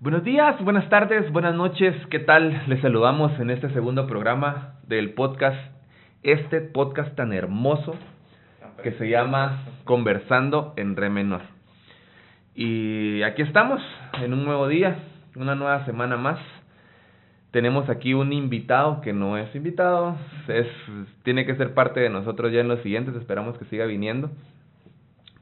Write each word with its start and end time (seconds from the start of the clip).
Buenos 0.00 0.24
días, 0.24 0.58
buenas 0.64 0.88
tardes, 0.88 1.30
buenas 1.30 1.54
noches, 1.54 1.94
¿qué 2.06 2.20
tal? 2.20 2.62
Les 2.68 2.80
saludamos 2.80 3.38
en 3.38 3.50
este 3.50 3.68
segundo 3.68 4.06
programa 4.06 4.76
del 4.86 5.12
podcast, 5.12 5.58
este 6.22 6.62
podcast 6.62 7.14
tan 7.16 7.34
hermoso 7.34 7.94
que 8.82 8.92
se 8.92 9.10
llama 9.10 9.62
Conversando 9.84 10.72
en 10.78 10.96
Re 10.96 11.10
menor. 11.10 11.42
Y 12.54 13.20
aquí 13.24 13.42
estamos, 13.42 13.82
en 14.22 14.32
un 14.32 14.46
nuevo 14.46 14.68
día, 14.68 14.96
una 15.36 15.54
nueva 15.54 15.84
semana 15.84 16.16
más. 16.16 16.38
Tenemos 17.50 17.90
aquí 17.90 18.14
un 18.14 18.32
invitado 18.32 19.02
que 19.02 19.12
no 19.12 19.36
es 19.36 19.54
invitado, 19.54 20.16
es, 20.48 20.66
tiene 21.24 21.44
que 21.44 21.56
ser 21.56 21.74
parte 21.74 22.00
de 22.00 22.08
nosotros 22.08 22.50
ya 22.50 22.60
en 22.60 22.68
los 22.68 22.80
siguientes, 22.80 23.14
esperamos 23.16 23.58
que 23.58 23.66
siga 23.66 23.84
viniendo. 23.84 24.30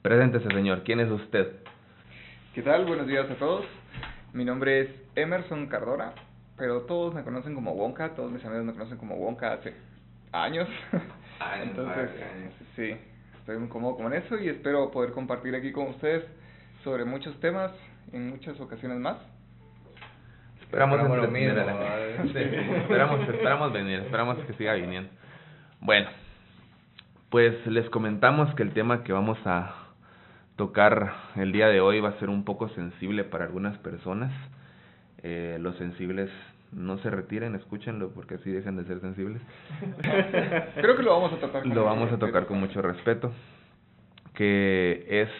Preséntese, 0.03 0.49
señor, 0.49 0.83
¿quién 0.83 0.99
es 0.99 1.13
usted? 1.13 1.47
¿Qué 2.57 2.63
tal? 2.63 2.87
Buenos 2.87 3.07
días 3.07 3.31
a 3.31 3.35
todos. 3.37 3.65
Mi 4.33 4.45
nombre 4.45 4.81
es 4.81 4.89
Emerson 5.17 5.67
Cardona, 5.69 6.13
pero 6.57 6.83
todos 6.83 7.15
me 7.15 7.23
conocen 7.23 7.55
como 7.55 7.73
Wonka, 7.73 8.15
todos 8.15 8.31
mis 8.31 8.45
amigos 8.45 8.67
me 8.67 8.73
conocen 8.73 8.99
como 8.99 9.17
Wonka 9.17 9.55
hace 9.55 9.75
años. 10.33 10.69
Entonces, 11.63 12.11
sí, 12.77 12.95
estoy 13.39 13.59
muy 13.59 13.69
cómodo 13.69 13.97
con 13.97 14.13
eso 14.13 14.39
y 14.39 14.49
espero 14.49 14.91
poder 14.91 15.13
compartir 15.13 15.55
aquí 15.55 15.73
con 15.73 15.89
ustedes 15.89 16.25
sobre 16.85 17.05
muchos 17.05 17.39
temas 17.41 17.73
en 18.13 18.29
muchas 18.29 18.61
ocasiones 18.61 18.99
más. 18.99 19.17
Esperamos, 20.61 21.01
venir, 21.33 21.51
esperamos, 22.83 23.29
esperamos 23.29 23.73
venir, 23.73 24.01
esperamos 24.01 24.39
que 24.45 24.53
siga 24.53 24.75
viniendo. 24.75 25.09
Bueno, 25.81 26.11
pues 27.31 27.67
les 27.67 27.89
comentamos 27.89 28.55
que 28.55 28.63
el 28.63 28.73
tema 28.75 29.03
que 29.03 29.15
vamos 29.15 29.39
a 29.47 29.78
tocar 30.59 31.15
el 31.37 31.53
día 31.53 31.69
de 31.69 31.81
hoy 31.81 32.01
va 32.01 32.11
a 32.11 32.19
ser 32.19 32.29
un 32.29 32.45
poco 32.45 32.69
sensible 32.71 33.23
para 33.23 33.45
algunas 33.45 33.79
personas. 33.79 34.33
Eh, 35.23 35.57
los 35.61 35.77
sensibles 35.77 36.31
no 36.73 36.99
se 36.99 37.11
retiren, 37.11 37.55
escúchenlo 37.55 38.11
porque 38.11 38.35
así 38.35 38.51
dejan 38.51 38.77
de 38.77 38.85
ser 38.85 39.01
sensibles. 39.01 39.41
Creo 40.75 40.97
que 40.97 41.03
lo 41.05 41.13
vamos 41.13 41.33
a 41.33 41.37
tocar. 41.37 41.63
Con 41.63 41.75
lo 41.75 41.85
vamos 41.85 42.13
a 42.13 42.19
tocar 42.19 42.47
con 42.47 42.59
mucho 42.59 42.83
respeto. 42.83 43.33
Que 44.35 45.07
es 45.09 45.31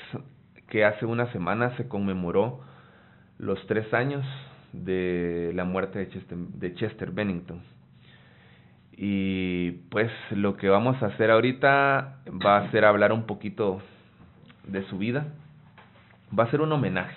que 0.69 0.85
hace 0.85 1.05
una 1.05 1.31
semana 1.33 1.77
se 1.77 1.89
conmemoró 1.89 2.61
los 3.39 3.59
tres 3.67 3.93
años 3.93 4.25
de 4.73 5.51
la 5.55 5.65
muerte 5.65 5.99
de 5.99 6.09
Chester, 6.11 6.39
de 6.39 6.75
Chester 6.75 7.11
Bennington. 7.11 7.61
Y 8.93 9.73
pues 9.91 10.13
lo 10.31 10.57
que 10.57 10.69
vamos 10.69 11.03
a 11.03 11.07
hacer 11.07 11.33
ahorita 11.33 12.21
va 12.45 12.59
a 12.59 12.71
ser 12.71 12.85
hablar 12.85 13.13
un 13.13 13.27
poquito 13.27 13.81
de 14.69 14.85
su 14.85 14.99
vida, 14.99 15.27
va 16.37 16.45
a 16.45 16.51
ser 16.51 16.61
un 16.61 16.73
homenaje. 16.73 17.17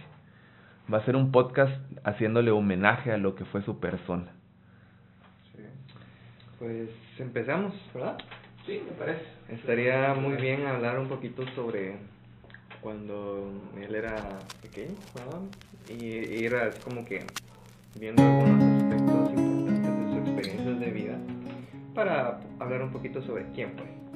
Va 0.92 0.98
a 0.98 1.06
ser 1.06 1.16
un 1.16 1.32
podcast 1.32 1.74
haciéndole 2.04 2.52
homenaje 2.52 3.12
a 3.12 3.18
lo 3.18 3.36
que 3.36 3.46
fue 3.46 3.62
su 3.62 3.80
persona. 3.80 4.32
Sí. 5.56 5.64
Pues 6.60 6.90
empezamos, 7.20 7.74
¿verdad? 7.94 8.18
Sí, 8.66 8.82
me 8.86 8.92
parece. 8.92 9.24
Estaría 9.50 10.14
muy 10.14 10.36
bien 10.38 10.66
hablar 10.66 11.00
un 11.00 11.08
poquito 11.08 11.46
sobre 11.56 11.98
cuando 12.82 13.52
él 13.80 13.96
era 13.96 14.16
pequeño, 14.62 14.96
¿verdad? 15.16 15.42
Y 15.90 16.06
ir 16.44 16.56
así 16.56 16.80
como 16.82 17.06
que 17.06 17.26
viendo 18.00 18.24
algunos 18.24 18.84
aspectos 18.84 19.30
importantes 19.32 19.98
de 19.98 20.12
su 20.12 20.18
experiencia 20.18 20.74
de 20.74 20.92
vida 20.92 21.18
para 21.94 22.40
hablar 22.60 22.82
un 22.84 22.92
poquito 22.92 23.22
sobre 23.22 23.46
quién 23.52 23.74
fue. 23.78 24.11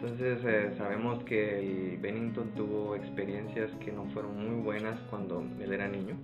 Entonces 0.00 0.38
eh, 0.44 0.74
sabemos 0.78 1.24
que 1.24 1.98
Bennington 2.00 2.52
tuvo 2.54 2.94
experiencias 2.94 3.68
que 3.84 3.90
no 3.90 4.04
fueron 4.12 4.48
muy 4.48 4.62
buenas 4.62 4.96
cuando 5.10 5.44
él 5.60 5.72
era 5.72 5.88
niño, 5.88 6.14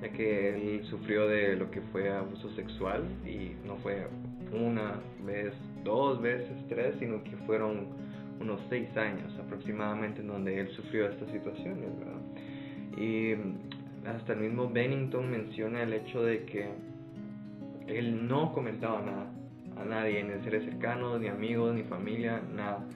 ya 0.00 0.10
que 0.10 0.50
él 0.50 0.84
sufrió 0.84 1.26
de 1.26 1.56
lo 1.56 1.68
que 1.72 1.80
fue 1.90 2.08
abuso 2.08 2.48
sexual 2.54 3.02
y 3.26 3.56
no 3.66 3.78
fue 3.78 4.06
una 4.52 5.00
vez, 5.24 5.52
dos 5.82 6.22
veces, 6.22 6.56
tres, 6.68 6.94
sino 7.00 7.24
que 7.24 7.36
fueron 7.46 7.88
unos 8.40 8.60
seis 8.68 8.96
años 8.96 9.36
aproximadamente 9.40 10.20
en 10.20 10.28
donde 10.28 10.60
él 10.60 10.68
sufrió 10.76 11.08
estas 11.08 11.28
situaciones, 11.32 11.98
¿verdad? 11.98 12.20
Y 12.96 13.34
hasta 14.06 14.34
el 14.34 14.38
mismo 14.38 14.68
Bennington 14.68 15.28
menciona 15.28 15.82
el 15.82 15.94
hecho 15.94 16.22
de 16.22 16.44
que 16.44 16.68
él 17.88 18.28
no 18.28 18.52
comentaba 18.52 19.02
nada 19.02 19.32
a 19.78 19.84
nadie, 19.84 20.22
ni 20.22 20.44
seres 20.44 20.64
cercanos, 20.64 21.20
ni 21.20 21.26
amigos, 21.26 21.74
ni 21.74 21.82
familia, 21.82 22.40
nada 22.54 22.86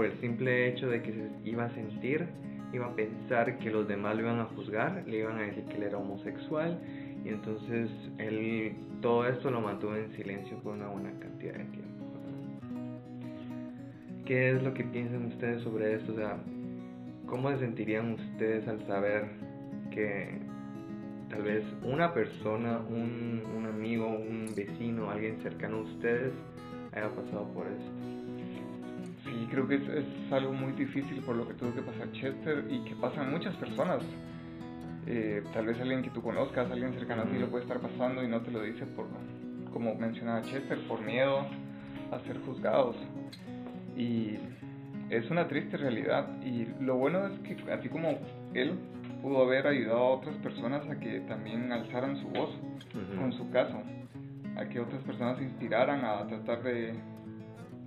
por 0.00 0.06
el 0.06 0.18
simple 0.18 0.66
hecho 0.66 0.88
de 0.88 1.02
que 1.02 1.12
se 1.12 1.28
iba 1.44 1.66
a 1.66 1.74
sentir, 1.74 2.26
iba 2.72 2.86
a 2.86 2.94
pensar 2.96 3.58
que 3.58 3.70
los 3.70 3.86
demás 3.86 4.16
lo 4.16 4.22
iban 4.22 4.40
a 4.40 4.46
juzgar, 4.46 5.04
le 5.06 5.18
iban 5.18 5.36
a 5.36 5.42
decir 5.42 5.62
que 5.64 5.76
él 5.76 5.82
era 5.82 5.98
homosexual 5.98 6.80
y 7.22 7.28
entonces 7.28 7.90
él 8.16 8.72
todo 9.02 9.28
esto 9.28 9.50
lo 9.50 9.60
mantuvo 9.60 9.94
en 9.94 10.10
silencio 10.12 10.56
por 10.60 10.72
una 10.72 10.88
buena 10.88 11.10
cantidad 11.20 11.52
de 11.52 11.64
tiempo. 11.64 12.04
¿Qué 14.24 14.52
es 14.52 14.62
lo 14.62 14.72
que 14.72 14.84
piensan 14.84 15.26
ustedes 15.26 15.60
sobre 15.64 15.96
esto? 15.96 16.14
O 16.14 16.16
sea, 16.16 16.38
¿cómo 17.26 17.50
se 17.50 17.58
sentirían 17.58 18.14
ustedes 18.14 18.66
al 18.68 18.80
saber 18.86 19.26
que 19.90 20.30
tal 21.28 21.42
vez 21.42 21.62
una 21.82 22.14
persona, 22.14 22.78
un, 22.88 23.42
un 23.54 23.66
amigo, 23.66 24.08
un 24.08 24.46
vecino, 24.56 25.10
alguien 25.10 25.36
cercano 25.42 25.76
a 25.76 25.80
ustedes 25.82 26.32
haya 26.92 27.10
pasado 27.10 27.52
por 27.52 27.66
esto? 27.66 27.99
Sí, 29.40 29.46
creo 29.46 29.66
que 29.66 29.76
es, 29.76 30.32
algo 30.32 30.52
muy 30.52 30.72
difícil 30.72 31.22
por 31.22 31.34
lo 31.34 31.48
que 31.48 31.54
tuvo 31.54 31.74
que 31.74 31.80
pasar 31.80 32.12
Chester 32.12 32.62
y 32.68 32.80
que 32.84 32.94
pasan 32.96 33.30
muchas 33.30 33.54
personas. 33.56 34.02
Eh, 35.06 35.42
tal 35.54 35.64
vez 35.64 35.80
alguien 35.80 36.02
que 36.02 36.10
tú 36.10 36.20
conozcas, 36.20 36.70
alguien 36.70 36.92
cercano 36.92 37.22
a 37.22 37.24
ti 37.24 37.38
lo 37.38 37.48
puede 37.48 37.62
estar 37.62 37.80
pasando 37.80 38.22
y 38.22 38.28
no 38.28 38.42
te 38.42 38.50
lo 38.50 38.60
dice 38.60 38.84
por, 38.84 39.06
como 39.72 39.94
mencionaba 39.94 40.42
Chester, 40.42 40.78
por 40.86 41.00
miedo 41.00 41.46
a 42.12 42.20
ser 42.26 42.38
juzgados. 42.44 42.96
Y 43.96 44.36
es 45.08 45.30
una 45.30 45.48
triste 45.48 45.78
realidad. 45.78 46.28
Y 46.42 46.66
lo 46.82 46.96
bueno 46.96 47.26
es 47.26 47.38
que 47.38 47.72
así 47.72 47.88
como 47.88 48.18
él 48.52 48.78
pudo 49.22 49.44
haber 49.44 49.66
ayudado 49.66 50.00
a 50.00 50.10
otras 50.16 50.36
personas 50.36 50.86
a 50.86 51.00
que 51.00 51.20
también 51.20 51.72
alzaran 51.72 52.18
su 52.18 52.28
voz 52.28 52.50
con 53.18 53.32
su 53.32 53.50
caso, 53.50 53.80
a 54.58 54.66
que 54.66 54.80
otras 54.80 55.02
personas 55.04 55.38
se 55.38 55.44
inspiraran 55.44 56.04
a 56.04 56.26
tratar 56.26 56.62
de 56.62 56.92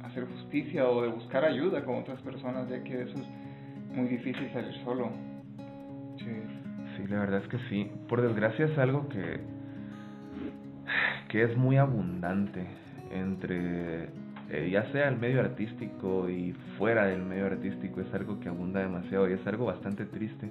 hacer 0.04 0.26
justicia 0.26 0.88
o 0.88 1.02
de 1.02 1.10
buscar 1.10 1.46
ayuda 1.46 1.84
con 1.84 1.96
otras 1.96 2.22
personas, 2.22 2.70
ya 2.70 2.84
que 2.84 3.02
eso 3.02 3.18
es 3.18 3.96
muy 3.96 4.08
difícil 4.08 4.52
salir 4.54 4.74
solo. 4.84 5.12
Sí, 6.18 7.08
la 7.08 7.20
verdad 7.20 7.42
es 7.42 7.48
que 7.48 7.58
sí. 7.70 7.90
Por 8.08 8.22
desgracia 8.22 8.66
es 8.66 8.78
algo 8.78 9.08
que, 9.10 9.40
que 11.30 11.44
es 11.44 11.58
muy 11.58 11.78
abundante 11.78 12.66
entre, 13.12 14.10
eh, 14.50 14.70
ya 14.72 14.92
sea 14.92 15.08
el 15.08 15.18
medio 15.18 15.42
artístico 15.42 16.30
y 16.30 16.54
fuera 16.78 17.06
del 17.06 17.24
medio 17.24 17.48
artístico, 17.48 18.02
es 18.02 18.14
algo 18.14 18.40
que 18.40 18.50
abunda 18.50 18.82
demasiado 18.82 19.30
y 19.30 19.34
es 19.34 19.48
algo 19.48 19.66
bastante 19.66 20.06
triste. 20.06 20.50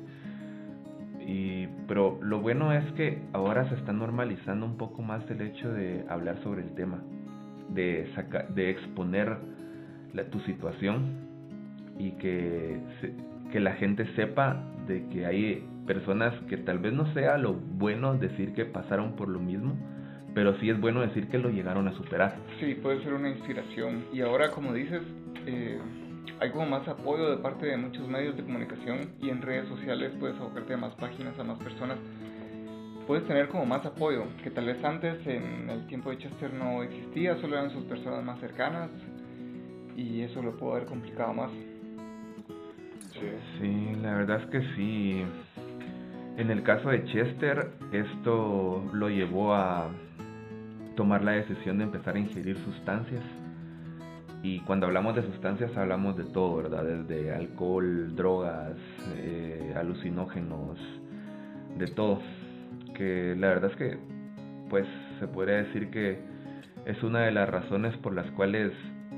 Y, 1.20 1.69
pero 1.86 2.19
lo 2.20 2.40
bueno 2.40 2.72
es 2.72 2.84
que 2.92 3.22
ahora 3.32 3.69
se 3.69 3.76
está 3.76 3.92
normalizando 3.92 4.66
un 4.66 4.76
poco 4.76 5.02
más 5.02 5.28
el 5.30 5.40
hecho 5.40 5.72
de 5.72 6.04
hablar 6.08 6.42
sobre 6.42 6.62
el 6.62 6.74
tema 6.74 7.00
de, 7.74 8.08
de 8.54 8.70
exponer 8.70 9.36
la, 10.12 10.24
tu 10.24 10.40
situación 10.40 11.22
y 11.98 12.12
que, 12.12 12.80
que 13.50 13.60
la 13.60 13.72
gente 13.72 14.06
sepa 14.14 14.62
de 14.86 15.06
que 15.08 15.26
hay 15.26 15.66
personas 15.86 16.34
que 16.48 16.56
tal 16.56 16.78
vez 16.78 16.92
no 16.92 17.12
sea 17.14 17.38
lo 17.38 17.54
bueno 17.54 18.14
decir 18.14 18.52
que 18.54 18.64
pasaron 18.64 19.16
por 19.16 19.28
lo 19.28 19.38
mismo, 19.40 19.76
pero 20.34 20.58
sí 20.60 20.70
es 20.70 20.80
bueno 20.80 21.00
decir 21.00 21.28
que 21.28 21.38
lo 21.38 21.50
llegaron 21.50 21.88
a 21.88 21.92
superar. 21.94 22.36
Sí, 22.60 22.74
puede 22.74 23.02
ser 23.02 23.14
una 23.14 23.28
inspiración. 23.28 24.04
Y 24.12 24.20
ahora, 24.20 24.50
como 24.50 24.72
dices, 24.72 25.02
eh, 25.46 25.78
hay 26.40 26.50
como 26.50 26.66
más 26.66 26.86
apoyo 26.88 27.30
de 27.30 27.36
parte 27.38 27.66
de 27.66 27.76
muchos 27.76 28.08
medios 28.08 28.36
de 28.36 28.42
comunicación 28.42 29.10
y 29.20 29.30
en 29.30 29.42
redes 29.42 29.68
sociales 29.68 30.12
puedes 30.18 30.36
abocarte 30.38 30.75
a 30.75 30.76
más 30.76 30.94
páginas, 30.94 31.38
a 31.38 31.44
más 31.44 31.58
personas 31.58 31.98
puedes 33.06 33.26
tener 33.26 33.49
como 33.49 33.66
más 33.66 33.84
apoyo, 33.84 34.25
que 34.43 34.50
tal 34.50 34.66
vez 34.66 34.82
antes 34.84 35.26
en 35.26 35.69
el 35.70 35.87
tiempo 35.87 36.10
de 36.10 36.19
Chester 36.19 36.52
no 36.52 36.82
existía, 36.82 37.37
solo 37.40 37.56
eran 37.56 37.70
sus 37.70 37.84
personas 37.84 38.25
más 38.25 38.38
cercanas 38.40 38.90
y 39.96 40.22
eso 40.22 40.43
lo 40.43 40.56
pudo 40.56 40.72
haber 40.72 40.87
complicado 40.87 41.32
más. 41.34 41.50
Sí. 43.60 43.96
la 44.02 44.14
verdad 44.14 44.40
es 44.43 44.46
que 44.50 44.60
sí. 44.75 45.22
En 46.37 46.50
el 46.50 46.62
caso 46.62 46.88
de 46.88 47.04
Chester, 47.04 47.70
esto 47.93 48.82
lo 48.93 49.08
llevó 49.08 49.54
a 49.54 49.90
tomar 50.96 51.22
la 51.22 51.32
decisión 51.32 51.78
de 51.78 51.84
empezar 51.84 52.16
a 52.16 52.19
ingerir 52.19 52.56
sustancias. 52.64 53.22
Y 54.43 54.60
cuando 54.60 54.87
hablamos 54.87 55.14
de 55.14 55.22
sustancias 55.22 55.76
hablamos 55.76 56.16
de 56.16 56.25
todo, 56.25 56.56
¿verdad? 56.56 56.84
Desde 56.84 57.32
alcohol, 57.32 58.16
drogas, 58.16 58.76
eh, 59.14 59.72
alucinógenos, 59.76 60.78
de 61.78 61.87
todo 61.88 62.19
que 63.02 63.34
la 63.37 63.49
verdad 63.49 63.70
es 63.72 63.76
que 63.76 63.99
pues 64.70 64.87
se 65.19 65.26
podría 65.26 65.56
decir 65.56 65.90
que 65.90 66.19
es 66.87 67.02
una 67.02 67.22
de 67.22 67.32
las 67.32 67.49
razones 67.49 67.96
por 67.99 68.14
las 68.14 68.31
cuales 68.32 68.72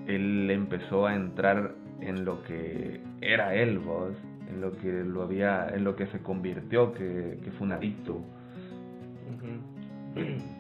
él 0.07 0.51
empezó 0.51 1.07
a 1.07 1.15
entrar 1.15 1.75
en 2.01 2.25
lo 2.25 2.43
que 2.45 3.01
era 3.21 3.55
él, 3.55 3.79
vos, 3.79 4.13
en 4.49 4.61
lo 4.63 4.73
que 4.73 5.05
lo 5.05 5.23
había, 5.23 5.69
en 5.69 5.85
lo 5.85 5.97
que 5.97 6.07
se 6.09 6.19
convirtió, 6.21 6.93
que, 6.95 7.39
fue 7.59 7.67
un 7.67 7.73
adicto. 7.73 8.21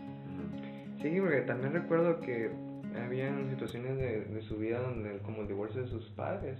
Sí, 1.02 1.20
porque 1.20 1.42
también 1.42 1.74
recuerdo 1.74 2.18
que 2.22 2.50
habían 2.96 3.50
situaciones 3.50 3.98
de, 3.98 4.24
de 4.24 4.40
su 4.40 4.56
vida 4.56 4.80
donde, 4.80 5.18
como 5.18 5.42
el 5.42 5.48
divorcio 5.48 5.82
de 5.82 5.88
sus 5.88 6.08
padres. 6.12 6.58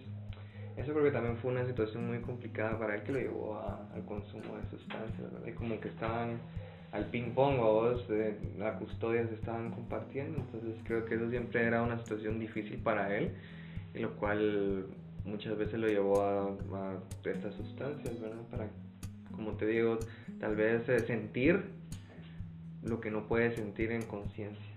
Eso 0.77 0.93
creo 0.93 1.05
que 1.05 1.11
también 1.13 1.37
fue 1.37 1.53
una 1.53 1.65
situación 1.67 2.09
muy 2.09 2.19
complicada 2.19 2.79
para 2.79 2.97
él 2.97 3.03
que 3.03 3.13
lo 3.13 3.19
llevó 3.21 3.61
al 3.95 4.05
consumo 4.05 4.57
de 4.57 4.69
sustancias, 4.71 5.33
¿verdad? 5.33 5.47
Y 5.47 5.53
como 5.53 5.79
que 5.81 5.89
estaban 5.89 6.39
al 6.91 7.07
ping 7.07 7.31
pong 7.35 7.59
o 7.61 7.73
vos, 7.73 8.09
de 8.09 8.39
la 8.59 8.79
custodia 8.79 9.27
se 9.27 9.35
estaban 9.35 9.71
compartiendo, 9.71 10.39
entonces 10.39 10.77
creo 10.85 11.05
que 11.05 11.17
eso 11.17 11.29
siempre 11.31 11.65
era 11.65 11.83
una 11.83 11.99
situación 11.99 12.39
difícil 12.39 12.79
para 12.79 13.17
él, 13.17 13.33
y 13.95 13.99
lo 13.99 14.15
cual 14.17 14.87
muchas 15.25 15.57
veces 15.57 15.79
lo 15.81 15.89
llevó 15.89 16.23
a, 16.23 16.45
a 16.45 16.99
estas 17.25 17.55
sustancias, 17.55 18.21
¿verdad? 18.21 18.43
Para, 18.51 18.69
como 19.33 19.53
te 19.53 19.67
digo, 19.67 19.99
tal 20.39 20.57
vez 20.57 20.89
eh, 20.89 21.01
sentir 21.01 21.65
lo 22.85 23.01
que 23.01 23.11
no 23.11 23.27
puede 23.27 23.55
sentir 23.55 23.91
en 23.91 24.03
conciencia. 24.03 24.73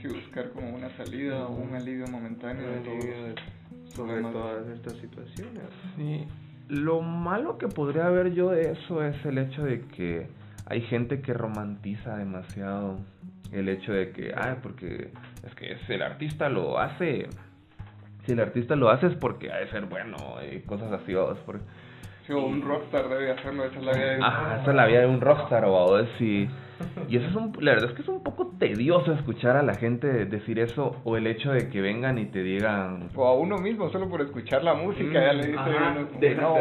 Sí, 0.00 0.08
buscar 0.08 0.50
como 0.52 0.74
una 0.74 0.96
salida 0.96 1.46
o 1.46 1.56
un 1.56 1.74
alivio 1.74 2.06
momentáneo 2.06 2.70
de 2.70 3.34
sobre 3.94 4.22
todas 4.22 4.66
estas 4.68 4.94
situaciones. 4.94 5.64
Sí, 5.96 6.26
lo 6.68 7.00
malo 7.00 7.58
que 7.58 7.68
podría 7.68 8.06
haber 8.06 8.32
yo 8.34 8.50
de 8.50 8.72
eso 8.72 9.02
es 9.02 9.24
el 9.24 9.38
hecho 9.38 9.64
de 9.64 9.82
que 9.88 10.28
hay 10.66 10.82
gente 10.82 11.20
que 11.22 11.32
romantiza 11.32 12.16
demasiado 12.16 12.98
el 13.52 13.68
hecho 13.68 13.92
de 13.92 14.12
que, 14.12 14.32
ah, 14.36 14.56
porque 14.62 15.10
es 15.46 15.54
que 15.54 15.78
si 15.86 15.94
el 15.94 16.02
artista 16.02 16.48
lo 16.48 16.78
hace, 16.78 17.28
si 18.26 18.32
el 18.32 18.40
artista 18.40 18.76
lo 18.76 18.90
hace 18.90 19.06
es 19.06 19.14
porque 19.14 19.50
ha 19.50 19.56
de 19.56 19.70
ser 19.70 19.86
bueno 19.86 20.16
y 20.50 20.60
cosas 20.60 20.92
así, 20.92 21.14
o 21.14 21.34
porque... 21.46 21.64
Sí, 22.26 22.32
o 22.34 22.44
un 22.44 22.60
rockstar 22.60 23.08
debe 23.08 23.30
hacerlo, 23.30 23.64
esa 23.64 23.78
es 23.78 23.84
la 23.84 23.92
vida 23.92 24.10
de 24.10 24.16
un 24.18 24.24
Ajá, 24.24 24.60
esa 24.60 24.70
es 24.70 24.76
la 24.76 24.86
vida 24.86 25.00
de 25.00 25.06
un 25.06 25.20
rockstar, 25.20 25.64
o 25.64 26.06
si... 26.18 26.48
Y 27.08 27.16
eso 27.16 27.26
es 27.28 27.34
un, 27.34 27.52
la 27.60 27.72
verdad 27.72 27.90
es 27.90 27.96
que 27.96 28.02
es 28.02 28.08
un 28.08 28.22
poco 28.22 28.52
tedioso 28.58 29.12
escuchar 29.12 29.56
a 29.56 29.62
la 29.62 29.74
gente 29.74 30.26
decir 30.26 30.58
eso 30.58 30.96
o 31.04 31.16
el 31.16 31.26
hecho 31.26 31.50
de 31.52 31.68
que 31.68 31.80
vengan 31.80 32.18
y 32.18 32.26
te 32.26 32.42
digan... 32.42 33.08
O 33.14 33.26
a 33.26 33.34
uno 33.34 33.56
mismo, 33.58 33.90
solo 33.90 34.08
por 34.08 34.20
escuchar 34.20 34.62
la 34.62 34.74
música, 34.74 35.12
ya 35.12 35.32
le 35.32 35.46
dice 35.46 35.58
Ajá, 35.58 35.94
uno 35.96 36.08
como, 36.08 36.20
de- 36.20 36.34
no, 36.34 36.54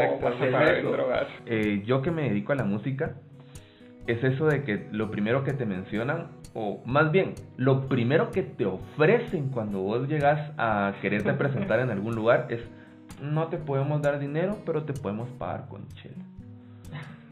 drogas. 0.92 1.28
Eh, 1.46 1.84
yo 1.86 2.02
que 2.02 2.12
me 2.12 2.24
dedico 2.30 2.52
a 2.54 2.56
la 2.56 2.64
música, 2.64 3.16
es 4.08 4.24
eso 4.24 4.46
de 4.48 4.64
que 4.64 4.88
lo 4.92 5.12
primero 5.12 5.44
que 5.44 5.54
te 5.54 5.66
mencionan, 5.66 6.28
o 6.54 6.82
más 6.86 7.12
bien, 7.12 7.34
lo 7.58 7.88
primero 7.88 8.32
que 8.32 8.42
te 8.44 8.66
ofrecen 8.66 9.50
cuando 9.50 9.80
vos 9.80 10.08
llegas 10.08 10.52
a 10.58 10.94
quererte 11.02 11.34
presentar 11.34 11.80
en 11.82 11.90
algún 11.92 12.16
lugar 12.16 12.48
es, 12.50 12.62
no 13.22 13.48
te 13.48 13.58
podemos 13.58 14.02
dar 14.02 14.18
dinero, 14.20 14.58
pero 14.66 14.84
te 14.84 14.94
podemos 14.94 15.30
pagar 15.32 15.68
con 15.68 15.88
chela. 15.90 16.24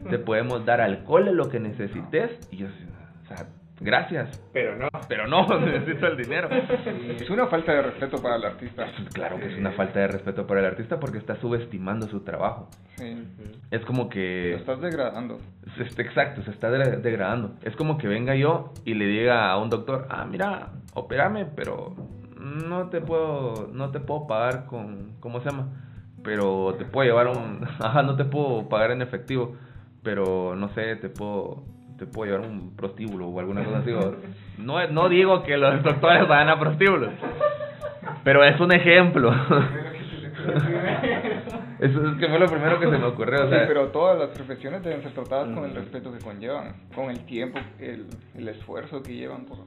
Te 0.08 0.18
podemos 0.18 0.64
dar 0.64 0.80
alcohol, 0.80 1.26
lo 1.34 1.48
que 1.48 1.60
necesites, 1.60 2.30
y 2.52 2.58
yo, 2.58 2.66
o 2.66 3.26
sea, 3.28 3.46
gracias, 3.80 4.40
Pero 4.52 4.76
no. 4.76 4.88
pero 5.08 5.26
no, 5.26 5.46
necesito 5.60 6.06
el 6.06 6.16
dinero. 6.16 6.48
Es 6.50 7.28
una 7.30 7.46
falta 7.46 7.72
de 7.72 7.82
respeto 7.82 8.22
para 8.22 8.36
el 8.36 8.44
artista. 8.44 8.86
Claro 9.12 9.38
que 9.38 9.46
es 9.52 9.58
una 9.58 9.72
falta 9.72 10.00
de 10.00 10.08
respeto 10.08 10.46
para 10.46 10.60
el 10.60 10.66
artista 10.66 10.98
porque 11.00 11.18
está 11.18 11.36
subestimando 11.36 12.06
su 12.08 12.20
trabajo. 12.20 12.68
Sí. 12.96 13.22
Es 13.70 13.84
como 13.84 14.04
Lo 14.04 14.08
que... 14.08 14.54
estás 14.54 14.80
degradando. 14.80 15.38
Este, 15.78 16.02
exacto, 16.02 16.42
se 16.42 16.50
está 16.52 16.70
de- 16.70 16.96
degradando. 16.98 17.54
Es 17.62 17.76
como 17.76 17.98
que 17.98 18.08
venga 18.08 18.34
yo 18.34 18.72
y 18.84 18.94
le 18.94 19.06
diga 19.06 19.50
a 19.50 19.58
un 19.58 19.68
doctor, 19.70 20.06
ah, 20.10 20.24
mira, 20.24 20.68
opérame, 20.94 21.46
pero 21.54 21.94
no 22.38 22.88
te 22.88 23.00
puedo, 23.00 23.68
no 23.72 23.90
te 23.90 24.00
puedo 24.00 24.26
pagar 24.26 24.66
con, 24.66 25.16
¿cómo 25.20 25.40
se 25.40 25.50
llama? 25.50 25.68
Pero 26.22 26.74
te 26.78 26.84
puedo 26.84 27.06
llevar 27.08 27.28
un, 27.28 27.60
ajá, 27.80 28.02
no 28.02 28.16
te 28.16 28.24
puedo 28.24 28.68
pagar 28.68 28.90
en 28.92 29.02
efectivo, 29.02 29.56
pero 30.02 30.54
no 30.56 30.68
sé, 30.74 30.96
te 30.96 31.08
puedo, 31.08 31.64
te 31.98 32.06
puedo 32.06 32.30
llevar 32.30 32.48
un 32.48 32.74
prostíbulo 32.76 33.28
o 33.28 33.40
alguna 33.40 33.64
cosa 33.64 33.78
así. 33.78 33.90
No, 34.58 34.86
no 34.88 35.08
digo 35.10 35.42
que 35.42 35.58
los 35.58 35.82
doctores 35.82 36.26
vayan 36.26 36.48
a 36.48 36.58
prostíbulos, 36.58 37.10
pero 38.24 38.42
es 38.42 38.58
un 38.58 38.72
ejemplo. 38.72 39.30
Eso 41.78 42.08
es 42.08 42.18
que 42.18 42.28
fue 42.28 42.38
lo 42.38 42.46
primero 42.46 42.80
que 42.80 42.86
se 42.86 42.98
me 42.98 43.04
ocurrió, 43.04 43.44
o 43.44 43.48
sea, 43.50 43.60
sí, 43.60 43.64
pero 43.68 43.88
todas 43.88 44.18
las 44.18 44.30
profesiones 44.30 44.82
deben 44.82 45.02
ser 45.02 45.12
tratadas 45.12 45.54
con 45.54 45.64
el 45.64 45.74
respeto 45.74 46.10
que 46.10 46.20
conllevan, 46.20 46.74
con 46.94 47.10
el 47.10 47.26
tiempo, 47.26 47.58
el, 47.78 48.06
el 48.34 48.48
esfuerzo 48.48 49.02
que 49.02 49.14
llevan 49.14 49.44
por 49.44 49.58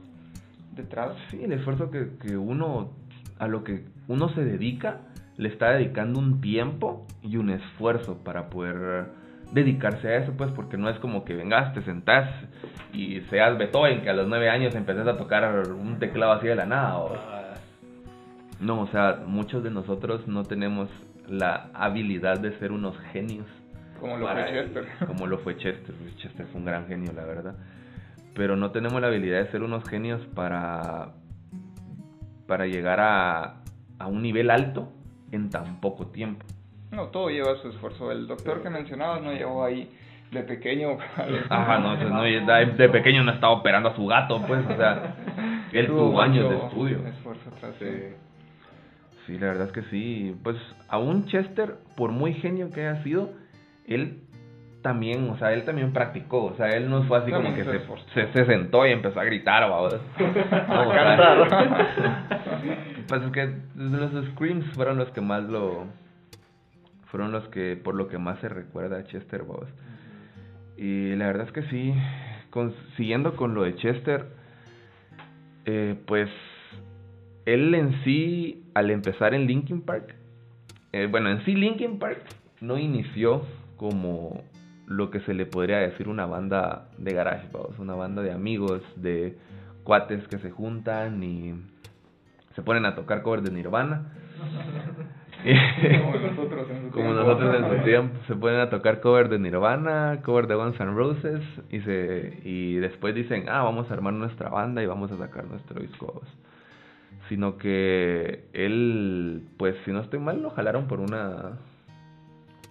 detrás. 0.74 1.12
Sí, 1.30 1.42
el 1.42 1.52
esfuerzo 1.52 1.90
que, 1.90 2.16
que 2.20 2.36
uno, 2.36 2.90
a 3.38 3.46
lo 3.46 3.62
que 3.62 3.84
uno 4.08 4.28
se 4.30 4.44
dedica, 4.44 5.02
le 5.36 5.48
está 5.48 5.70
dedicando 5.70 6.18
un 6.18 6.40
tiempo 6.40 7.06
y 7.22 7.36
un 7.36 7.50
esfuerzo 7.50 8.18
para 8.24 8.50
poder 8.50 9.06
dedicarse 9.52 10.08
a 10.08 10.16
eso, 10.18 10.32
pues, 10.36 10.50
porque 10.52 10.76
no 10.76 10.88
es 10.88 10.98
como 11.00 11.24
que 11.24 11.34
vengas, 11.34 11.72
te 11.74 11.82
sentás 11.82 12.28
y 12.92 13.20
seas 13.30 13.58
Beethoven, 13.58 14.02
que 14.02 14.10
a 14.10 14.12
los 14.14 14.28
nueve 14.28 14.48
años 14.50 14.74
empezás 14.74 15.06
a 15.08 15.16
tocar 15.16 15.64
un 15.70 15.98
teclado 15.98 16.32
así 16.32 16.46
de 16.46 16.54
la 16.56 16.66
nada. 16.66 16.98
o- 16.98 17.16
No, 18.60 18.82
o 18.82 18.86
sea, 18.88 19.22
muchos 19.26 19.62
de 19.64 19.70
nosotros 19.70 20.26
no 20.28 20.44
tenemos 20.44 20.88
la 21.28 21.70
habilidad 21.74 22.38
de 22.38 22.52
ser 22.58 22.72
unos 22.72 22.98
genios 23.12 23.46
Como 24.00 24.16
lo 24.18 24.26
fue 24.28 24.44
Chester. 24.52 24.84
Como 25.06 25.26
lo 25.26 25.38
fue 25.38 25.56
Chester. 25.56 25.94
Chester 26.16 26.46
fue 26.46 26.60
un 26.60 26.66
gran 26.66 26.86
genio, 26.86 27.12
la 27.14 27.24
verdad. 27.24 27.54
Pero 28.34 28.56
no 28.56 28.70
tenemos 28.70 29.00
la 29.00 29.08
habilidad 29.08 29.38
de 29.44 29.50
ser 29.50 29.62
unos 29.62 29.82
genios 29.88 30.20
para, 30.34 31.12
para 32.46 32.66
llegar 32.66 33.00
a, 33.00 33.56
a 33.98 34.06
un 34.06 34.22
nivel 34.22 34.50
alto 34.50 34.92
en 35.32 35.50
tan 35.50 35.80
poco 35.80 36.06
tiempo. 36.08 36.44
No, 36.92 37.06
todo 37.08 37.28
lleva 37.28 37.56
su 37.56 37.68
esfuerzo. 37.68 38.10
El 38.10 38.26
doctor 38.26 38.62
que 38.62 38.70
mencionabas 38.70 39.22
no 39.22 39.32
llegó 39.32 39.64
ahí 39.64 39.90
de 40.30 40.42
pequeño. 40.42 40.96
Ajá, 41.48 41.78
no, 41.78 41.92
o 41.92 41.96
no, 41.96 42.22
de, 42.22 42.88
pequeño 42.88 43.22
no 43.24 43.32
estaba 43.32 43.52
operando 43.52 43.90
a 43.90 43.96
su 43.96 44.06
gato, 44.06 44.42
pues, 44.46 44.64
o 44.66 44.76
sea, 44.76 45.14
él 45.72 45.86
tuvo 45.86 46.20
años 46.20 46.50
de 46.50 46.56
estudio. 46.56 47.06
Esfuerzo 47.06 47.50
atrás. 47.56 47.74
Sí. 47.78 47.86
Sí, 49.26 49.38
la 49.38 49.48
verdad 49.48 49.66
es 49.66 49.72
que 49.72 49.82
sí. 49.90 50.36
Pues 50.42 50.56
aún 50.88 51.26
Chester, 51.26 51.76
por 51.96 52.10
muy 52.10 52.34
genio 52.34 52.70
que 52.70 52.86
haya 52.86 53.02
sido, 53.02 53.30
él 53.86 54.22
también, 54.82 55.28
o 55.30 55.38
sea, 55.38 55.52
él 55.52 55.64
también 55.64 55.92
practicó. 55.92 56.44
O 56.44 56.56
sea, 56.56 56.68
él 56.70 56.88
no 56.88 57.02
fue 57.04 57.18
así 57.18 57.30
como 57.30 57.54
que 57.54 57.64
se 57.64 58.32
se, 58.32 58.44
sentó 58.44 58.86
y 58.86 58.92
empezó 58.92 59.20
a 59.20 59.24
gritar. 59.24 59.68
No, 59.68 59.82
o 59.82 59.90
sea, 59.90 61.04
cantar. 61.04 61.48
Pues 63.08 63.22
es 63.22 63.32
que 63.32 63.54
los 63.76 64.26
Screams 64.32 64.66
fueron 64.74 64.98
los 64.98 65.10
que 65.10 65.20
más 65.20 65.42
lo... 65.44 65.86
Fueron 67.10 67.32
los 67.32 67.46
que, 67.48 67.76
por 67.76 67.94
lo 67.94 68.08
que 68.08 68.18
más 68.18 68.38
se 68.40 68.48
recuerda 68.48 68.98
a 68.98 69.04
Chester, 69.04 69.42
¿va? 69.42 69.66
Y 70.76 71.14
la 71.16 71.26
verdad 71.26 71.46
es 71.46 71.52
que 71.52 71.62
sí, 71.64 71.94
con- 72.50 72.74
siguiendo 72.96 73.36
con 73.36 73.54
lo 73.54 73.62
de 73.64 73.74
Chester, 73.76 74.26
eh, 75.66 75.96
pues 76.06 76.30
él 77.46 77.74
en 77.74 78.02
sí, 78.04 78.64
al 78.74 78.90
empezar 78.90 79.34
en 79.34 79.46
Linkin 79.46 79.82
Park, 79.82 80.14
eh, 80.92 81.06
bueno, 81.10 81.30
en 81.30 81.44
sí 81.44 81.54
Linkin 81.54 81.98
Park 81.98 82.22
no 82.60 82.78
inició 82.78 83.42
como 83.76 84.42
lo 84.86 85.10
que 85.10 85.20
se 85.20 85.34
le 85.34 85.46
podría 85.46 85.78
decir 85.78 86.08
una 86.08 86.26
banda 86.26 86.88
de 86.98 87.12
garage, 87.12 87.46
vamos, 87.52 87.78
una 87.78 87.94
banda 87.94 88.22
de 88.22 88.32
amigos, 88.32 88.82
de 88.96 89.36
cuates 89.84 90.26
que 90.28 90.38
se 90.38 90.50
juntan 90.50 91.22
y 91.22 91.54
se 92.54 92.62
ponen 92.62 92.84
a 92.86 92.94
tocar 92.94 93.22
covers 93.22 93.44
de 93.44 93.50
Nirvana. 93.50 94.12
Como 95.42 96.16
nosotros 96.20 96.70
en 96.70 96.82
su 96.82 96.90
Como 96.90 97.04
tiempo. 97.06 97.12
nosotros 97.14 97.54
en 97.54 97.78
su 97.78 97.84
tiempo, 97.84 98.18
se 98.26 98.34
ponen 98.36 98.60
a 98.60 98.70
tocar 98.70 99.00
cover 99.00 99.28
de 99.28 99.38
Nirvana, 99.38 100.20
cover 100.24 100.46
de 100.46 100.54
Guns 100.54 100.78
N' 100.80 100.94
Roses 100.94 101.40
y 101.70 101.80
se 101.80 102.40
y 102.44 102.76
después 102.76 103.14
dicen, 103.14 103.48
"Ah, 103.48 103.62
vamos 103.62 103.90
a 103.90 103.94
armar 103.94 104.12
nuestra 104.12 104.48
banda 104.50 104.82
y 104.82 104.86
vamos 104.86 105.10
a 105.12 105.16
sacar 105.18 105.44
nuestro 105.46 105.80
disco." 105.80 106.22
Sino 107.28 107.56
que 107.58 108.44
él, 108.52 109.42
pues 109.56 109.76
si 109.84 109.92
no 109.92 110.00
estoy 110.00 110.18
mal, 110.18 110.42
lo 110.42 110.50
jalaron 110.50 110.86
por 110.88 111.00
una 111.00 111.58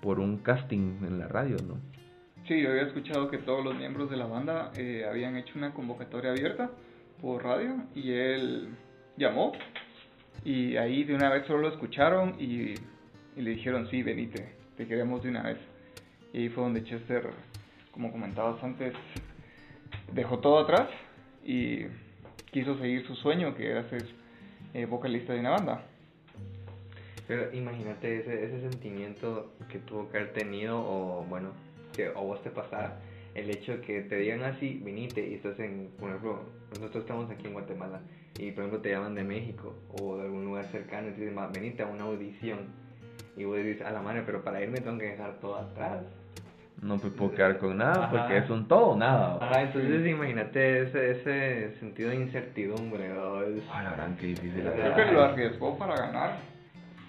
por 0.02 0.20
un 0.20 0.38
casting 0.38 0.98
en 1.06 1.20
la 1.20 1.28
radio, 1.28 1.58
¿no? 1.68 1.76
Sí, 2.48 2.62
yo 2.62 2.70
había 2.72 2.84
escuchado 2.84 3.30
que 3.30 3.38
todos 3.38 3.64
los 3.64 3.76
miembros 3.76 4.10
de 4.10 4.18
la 4.18 4.26
banda 4.26 4.72
eh, 4.78 5.06
habían 5.10 5.36
hecho 5.36 5.54
una 5.58 5.74
convocatoria 5.74 6.32
abierta 6.32 6.72
por 7.22 7.44
radio 7.44 7.76
y 7.96 8.12
él 8.12 8.70
llamó 9.18 9.52
y 10.44 10.78
ahí 10.78 11.04
de 11.04 11.16
una 11.16 11.30
vez 11.30 11.46
solo 11.46 11.62
lo 11.62 11.70
escucharon 11.70 12.36
y, 12.40 12.74
y 13.36 13.42
le 13.42 13.52
dijeron, 13.52 13.88
sí, 13.90 14.04
venite, 14.04 14.54
te 14.78 14.88
queremos 14.88 15.24
de 15.24 15.30
una 15.30 15.44
vez. 15.44 15.58
Y 16.34 16.40
ahí 16.40 16.50
fue 16.50 16.64
donde 16.64 16.84
Chester, 16.84 17.30
como 17.92 18.12
comentabas 18.12 18.64
antes, 18.64 18.94
dejó 20.14 20.40
todo 20.40 20.60
atrás 20.60 20.90
y 21.44 21.86
quiso 22.52 22.78
seguir 22.78 23.06
su 23.06 23.16
sueño, 23.16 23.56
que 23.56 23.70
era 23.70 23.90
ser 23.90 24.06
eh, 24.74 24.86
vocalista 24.86 25.34
de 25.34 25.40
una 25.40 25.52
banda. 25.52 25.84
Pero 27.28 27.54
imagínate 27.54 28.20
ese, 28.20 28.46
ese 28.46 28.62
sentimiento 28.62 29.54
que 29.70 29.80
tuvo 29.80 30.10
que 30.10 30.18
haber 30.18 30.34
tenido, 30.34 30.80
o 30.80 31.24
bueno, 31.30 31.52
que 31.96 32.08
a 32.08 32.20
vos 32.20 32.42
te 32.42 32.50
pasara, 32.50 33.00
el 33.36 33.50
hecho 33.50 33.74
de 33.74 33.82
que 33.82 34.02
te 34.02 34.16
digan 34.18 34.44
así, 34.44 34.82
vinite 34.84 35.26
y 35.28 35.36
estás 35.36 35.60
en, 35.60 35.90
por 36.00 36.10
ejemplo, 36.10 36.40
nosotros 36.72 37.04
estamos 37.04 37.30
aquí 37.30 37.48
en 37.48 37.54
Guatemala 37.54 38.02
y 38.38 38.52
por 38.52 38.64
ejemplo 38.64 38.82
te 38.82 38.90
llaman 38.92 39.16
de 39.16 39.24
México 39.24 39.76
o 40.02 40.18
de 40.18 40.24
algún 40.24 40.46
lugar 40.46 40.66
cercano 40.66 41.10
y 41.10 41.12
te 41.12 41.22
dicen, 41.22 41.38
"Va, 41.38 41.48
venite 41.48 41.84
a 41.84 41.88
una 41.88 42.04
audición 42.06 42.60
y 43.38 43.44
vos 43.46 43.58
dices, 43.58 43.82
a 43.86 43.92
la 43.92 44.02
madre, 44.02 44.24
pero 44.26 44.44
para 44.44 44.62
irme 44.62 44.80
tengo 44.80 44.98
que 44.98 45.06
dejar 45.12 45.34
todo 45.40 45.56
atrás. 45.58 46.04
no 46.82 46.96
me 46.96 47.10
puedo 47.10 47.32
quedar 47.34 47.58
con 47.58 47.76
nada 47.78 48.10
porque 48.10 48.38
es 48.38 48.50
un 48.50 48.66
todo 48.66 48.92
o 48.92 48.98
nada. 48.98 49.38
Ah, 49.42 49.62
entonces 49.64 50.08
imagínate 50.08 50.84
ese, 50.84 51.12
ese 51.12 51.72
sentido 51.80 52.10
de 52.10 52.16
incertidumbre. 52.16 53.10
¿no? 53.10 53.42
Es... 53.44 53.62
Ah, 53.70 53.84
la 53.84 53.90
verdad, 53.92 54.10
qué 54.18 54.28
difícil. 54.28 54.62
Creo 54.64 54.96
que 54.96 55.12
lo 55.12 55.22
arriesgó 55.24 55.78
para 55.78 55.96
ganar. 55.98 56.38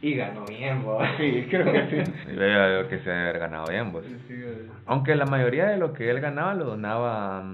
Y 0.02 0.14
ganó 0.14 0.44
bien, 0.46 0.82
vos. 0.82 1.02
Sí, 1.18 1.46
creo 1.50 1.72
que 1.72 2.04
sí. 2.04 2.12
Yo 2.32 2.38
veo 2.38 2.88
que 2.88 2.98
se 3.00 3.10
haber 3.10 3.38
ganado 3.38 3.66
bien, 3.68 3.92
vos. 3.92 4.04
Aunque 4.86 5.14
la 5.14 5.26
mayoría 5.26 5.66
de 5.66 5.76
lo 5.76 5.92
que 5.92 6.10
él 6.10 6.20
ganaba 6.20 6.54
lo 6.54 6.64
donaba, 6.64 7.44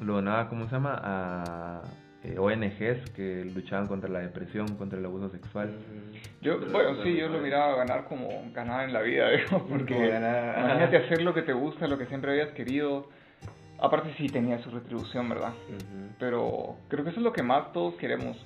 lo 0.00 0.14
donaba, 0.14 0.48
¿cómo 0.48 0.66
se 0.66 0.72
llama? 0.72 1.00
A 1.02 1.82
eh, 2.24 2.38
ONGs 2.38 3.10
que 3.16 3.44
luchaban 3.52 3.88
contra 3.88 4.08
la 4.08 4.20
depresión, 4.20 4.76
contra 4.76 4.98
el 4.98 5.04
abuso 5.04 5.28
sexual. 5.30 5.72
Yo, 6.40 6.60
bueno, 6.70 7.02
sí, 7.02 7.16
yo 7.16 7.28
lo 7.28 7.38
miraba 7.38 7.76
ganar 7.76 8.04
como 8.04 8.28
ganar 8.52 8.84
en 8.84 8.92
la 8.92 9.00
vida, 9.00 9.28
digo, 9.30 9.66
porque 9.68 9.94
imagínate 9.94 10.96
hacer 11.04 11.22
lo 11.22 11.34
que 11.34 11.42
te 11.42 11.52
gusta, 11.52 11.88
lo 11.88 11.98
que 11.98 12.06
siempre 12.06 12.30
habías 12.30 12.50
querido. 12.50 13.08
Aparte 13.80 14.14
sí 14.16 14.28
tenía 14.28 14.58
su 14.62 14.70
retribución, 14.70 15.28
¿verdad? 15.28 15.52
Pero 16.20 16.76
creo 16.88 17.02
que 17.02 17.10
eso 17.10 17.18
es 17.18 17.24
lo 17.24 17.32
que 17.32 17.42
más 17.42 17.72
todos 17.72 17.94
queremos. 17.94 18.36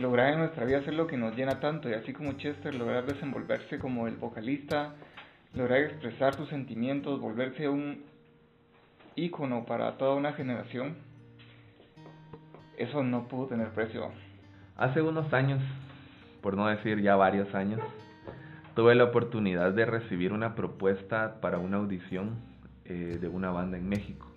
Lograr 0.00 0.32
en 0.32 0.38
nuestra 0.40 0.64
vida 0.64 0.78
hacer 0.78 0.94
lo 0.94 1.06
que 1.06 1.16
nos 1.16 1.34
llena 1.36 1.60
tanto 1.60 1.88
y 1.88 1.94
así 1.94 2.12
como 2.12 2.32
Chester, 2.34 2.74
lograr 2.74 3.04
desenvolverse 3.06 3.78
como 3.78 4.06
el 4.06 4.16
vocalista, 4.16 4.94
lograr 5.54 5.80
expresar 5.80 6.34
sus 6.34 6.48
sentimientos, 6.48 7.20
volverse 7.20 7.68
un 7.68 8.04
ícono 9.16 9.64
para 9.64 9.96
toda 9.98 10.14
una 10.14 10.32
generación 10.34 11.08
eso 12.78 13.02
no 13.02 13.26
pudo 13.26 13.46
tener 13.46 13.70
precio. 13.70 14.08
Hace 14.76 15.02
unos 15.02 15.32
años, 15.32 15.60
por 16.40 16.56
no 16.56 16.68
decir 16.68 17.02
ya 17.02 17.16
varios 17.16 17.52
años, 17.54 17.80
tuve 18.76 18.94
la 18.94 19.04
oportunidad 19.04 19.72
de 19.72 19.84
recibir 19.84 20.32
una 20.32 20.54
propuesta 20.54 21.40
para 21.40 21.58
una 21.58 21.78
audición 21.78 22.36
eh, 22.84 23.18
de 23.20 23.28
una 23.28 23.50
banda 23.50 23.76
en 23.76 23.88
México. 23.88 24.27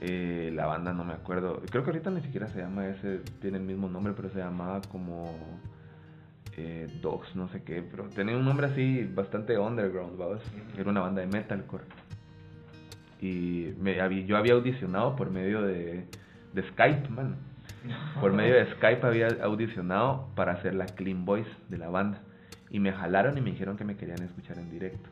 Eh, 0.00 0.50
la 0.54 0.64
banda 0.64 0.94
no 0.94 1.04
me 1.04 1.12
acuerdo, 1.12 1.60
creo 1.70 1.84
que 1.84 1.90
ahorita 1.90 2.10
ni 2.10 2.22
siquiera 2.22 2.48
se 2.48 2.60
llama 2.60 2.88
ese, 2.88 3.18
tiene 3.40 3.58
el 3.58 3.64
mismo 3.64 3.86
nombre, 3.86 4.14
pero 4.16 4.30
se 4.30 4.38
llamaba 4.38 4.80
como 4.90 5.36
eh, 6.56 6.88
Dogs, 7.02 7.36
no 7.36 7.48
sé 7.48 7.62
qué, 7.62 7.82
pero 7.82 8.04
tenía 8.08 8.34
un 8.34 8.44
nombre 8.44 8.66
así 8.66 9.04
bastante 9.04 9.58
underground, 9.58 10.18
¿vamos? 10.18 10.40
Era 10.78 10.90
una 10.90 11.00
banda 11.00 11.20
de 11.20 11.26
metalcore. 11.26 11.84
Y 13.20 13.74
me, 13.78 14.26
yo 14.26 14.38
había 14.38 14.54
audicionado 14.54 15.16
por 15.16 15.30
medio 15.30 15.60
de, 15.60 16.06
de 16.54 16.62
Skype, 16.70 17.08
man. 17.10 17.36
Por 18.20 18.32
medio 18.32 18.54
de 18.54 18.70
Skype 18.72 19.06
había 19.06 19.28
audicionado 19.42 20.28
para 20.34 20.52
hacer 20.52 20.74
la 20.74 20.86
clean 20.86 21.26
voice 21.26 21.50
de 21.68 21.76
la 21.76 21.88
banda. 21.90 22.22
Y 22.70 22.78
me 22.78 22.92
jalaron 22.92 23.36
y 23.36 23.40
me 23.42 23.50
dijeron 23.50 23.76
que 23.76 23.84
me 23.84 23.96
querían 23.96 24.22
escuchar 24.22 24.58
en 24.58 24.70
directo. 24.70 25.08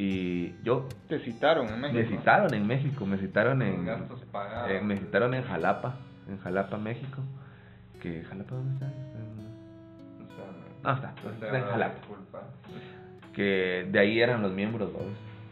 Y 0.00 0.54
yo... 0.62 0.88
¿Te 1.08 1.18
citaron 1.18 1.68
en 1.68 1.78
México? 1.78 1.98
Me 1.98 2.08
citaron 2.08 2.54
en 2.54 2.66
México, 2.66 3.04
me 3.04 3.18
citaron 3.18 3.60
en... 3.60 3.86
Eh, 3.86 4.80
me 4.82 4.96
citaron 4.96 5.34
en 5.34 5.42
Jalapa, 5.42 5.96
en 6.26 6.38
Jalapa, 6.38 6.78
México. 6.78 7.20
Que, 8.00 8.24
¿Jalapa 8.24 8.54
dónde 8.54 8.72
está? 8.72 8.92
No, 10.82 10.92
está, 10.94 11.14
está 11.30 11.58
en 11.58 11.64
Jalapa. 11.66 11.98
Que 13.34 13.88
de 13.92 13.98
ahí 13.98 14.20
eran 14.20 14.40
los 14.40 14.52
miembros, 14.52 14.90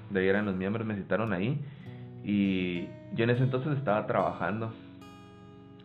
De 0.08 0.20
ahí 0.20 0.28
eran 0.28 0.46
los 0.46 0.56
miembros, 0.56 0.86
me 0.86 0.96
citaron 0.96 1.34
ahí. 1.34 1.60
Y 2.24 2.86
yo 3.12 3.24
en 3.24 3.30
ese 3.30 3.42
entonces 3.42 3.76
estaba 3.76 4.06
trabajando 4.06 4.72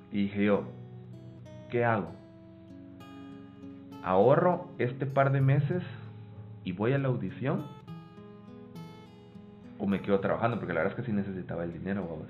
y 0.10 0.24
dije 0.24 0.46
yo, 0.46 0.63
¿qué 1.70 1.84
hago? 1.84 2.13
¿Ahorro 4.05 4.70
este 4.77 5.05
par 5.05 5.34
de 5.34 5.41
meses 5.41 5.84
y 6.63 6.72
voy 6.72 6.93
a 6.93 6.98
la 6.98 7.10
audición? 7.10 7.83
¿O 9.84 9.86
me 9.86 10.00
quedo 10.00 10.22
trabajando? 10.22 10.60
Porque 10.60 10.74
la 10.74 10.80
verdad 10.80 10.98
es 10.98 11.04
que 11.04 11.12
sí 11.12 11.13
necesitaba 11.13 11.66
el 11.66 11.74
dinero, 11.74 12.25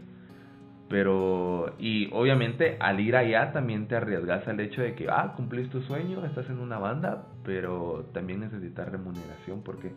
Pero, 0.90 1.76
y 1.78 2.10
obviamente 2.12 2.78
al 2.80 3.00
ir 3.00 3.16
allá 3.16 3.52
también 3.52 3.88
te 3.88 3.96
arriesgas 3.96 4.48
al 4.48 4.60
hecho 4.60 4.82
de 4.82 4.96
que, 4.96 5.08
ah, 5.08 5.34
cumplís 5.36 5.70
tu 5.70 5.80
sueño, 5.84 6.26
estás 6.26 6.50
en 6.50 6.58
una 6.58 6.80
banda, 6.80 7.28
pero 7.46 8.10
también 8.12 8.40
necesitas 8.40 8.90
remuneración 8.90 9.62
porque 9.62 9.92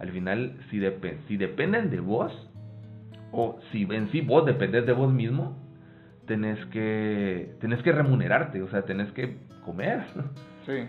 al 0.00 0.10
final, 0.10 0.58
si, 0.68 0.80
si 1.28 1.36
dependen 1.36 1.90
de 1.90 2.00
vos, 2.00 2.32
o 3.30 3.60
si 3.70 3.82
en 3.82 4.10
sí 4.10 4.20
vos 4.20 4.44
dependés 4.44 4.84
de 4.84 4.92
vos 4.92 5.12
mismo, 5.12 5.56
tenés 6.26 6.58
que, 6.66 7.54
tenés 7.60 7.84
que 7.84 7.92
remunerarte, 7.92 8.62
o 8.62 8.68
sea, 8.68 8.82
tenés 8.82 9.12
que 9.12 9.36
comer. 9.64 10.02
Sí, 10.66 10.88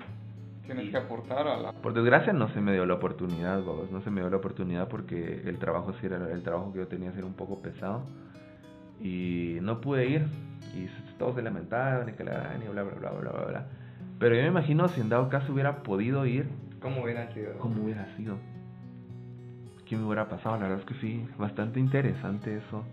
tienes 0.67 0.91
que 0.91 0.97
aportar 0.97 1.47
a 1.47 1.57
la... 1.57 1.71
Por 1.71 1.93
desgracia 1.93 2.33
no 2.33 2.49
se 2.49 2.61
me 2.61 2.73
dio 2.73 2.85
la 2.85 2.93
oportunidad, 2.95 3.61
no 3.61 4.01
se 4.01 4.11
me 4.11 4.21
dio 4.21 4.29
la 4.29 4.37
oportunidad 4.37 4.87
porque 4.87 5.41
el 5.45 5.57
trabajo 5.57 5.93
sí 5.93 6.05
era, 6.05 6.17
el 6.31 6.43
trabajo 6.43 6.71
que 6.71 6.79
yo 6.79 6.87
tenía 6.87 7.11
era 7.17 7.25
un 7.25 7.33
poco 7.33 7.61
pesado 7.61 8.03
y 9.01 9.57
no 9.61 9.81
pude 9.81 10.05
ir 10.07 10.27
y 10.75 10.87
todos 11.17 11.35
se 11.35 11.41
lamentaban 11.41 12.09
y 12.09 12.11
que 12.11 12.23
la 12.23 12.55
y 12.63 12.67
bla 12.67 12.83
bla 12.83 12.93
bla 12.93 13.09
bla 13.11 13.31
bla 13.31 13.45
bla. 13.45 13.67
Pero 14.19 14.35
yo 14.35 14.41
me 14.41 14.47
imagino 14.47 14.87
si 14.89 15.01
en 15.01 15.09
dado 15.09 15.29
caso 15.29 15.53
hubiera 15.53 15.83
podido 15.83 16.25
ir, 16.25 16.47
¿cómo 16.81 17.03
hubiera 17.03 17.31
sido? 17.33 17.57
¿Cómo 17.59 17.83
hubiera 17.83 18.05
sido? 18.17 18.37
qué 19.87 19.95
me 19.95 20.05
hubiera 20.05 20.27
pasado. 20.27 20.57
La 20.57 20.67
verdad 20.67 20.79
es 20.79 20.85
que 20.85 20.99
sí, 20.99 21.25
bastante 21.37 21.79
interesante 21.79 22.57
eso, 22.57 22.83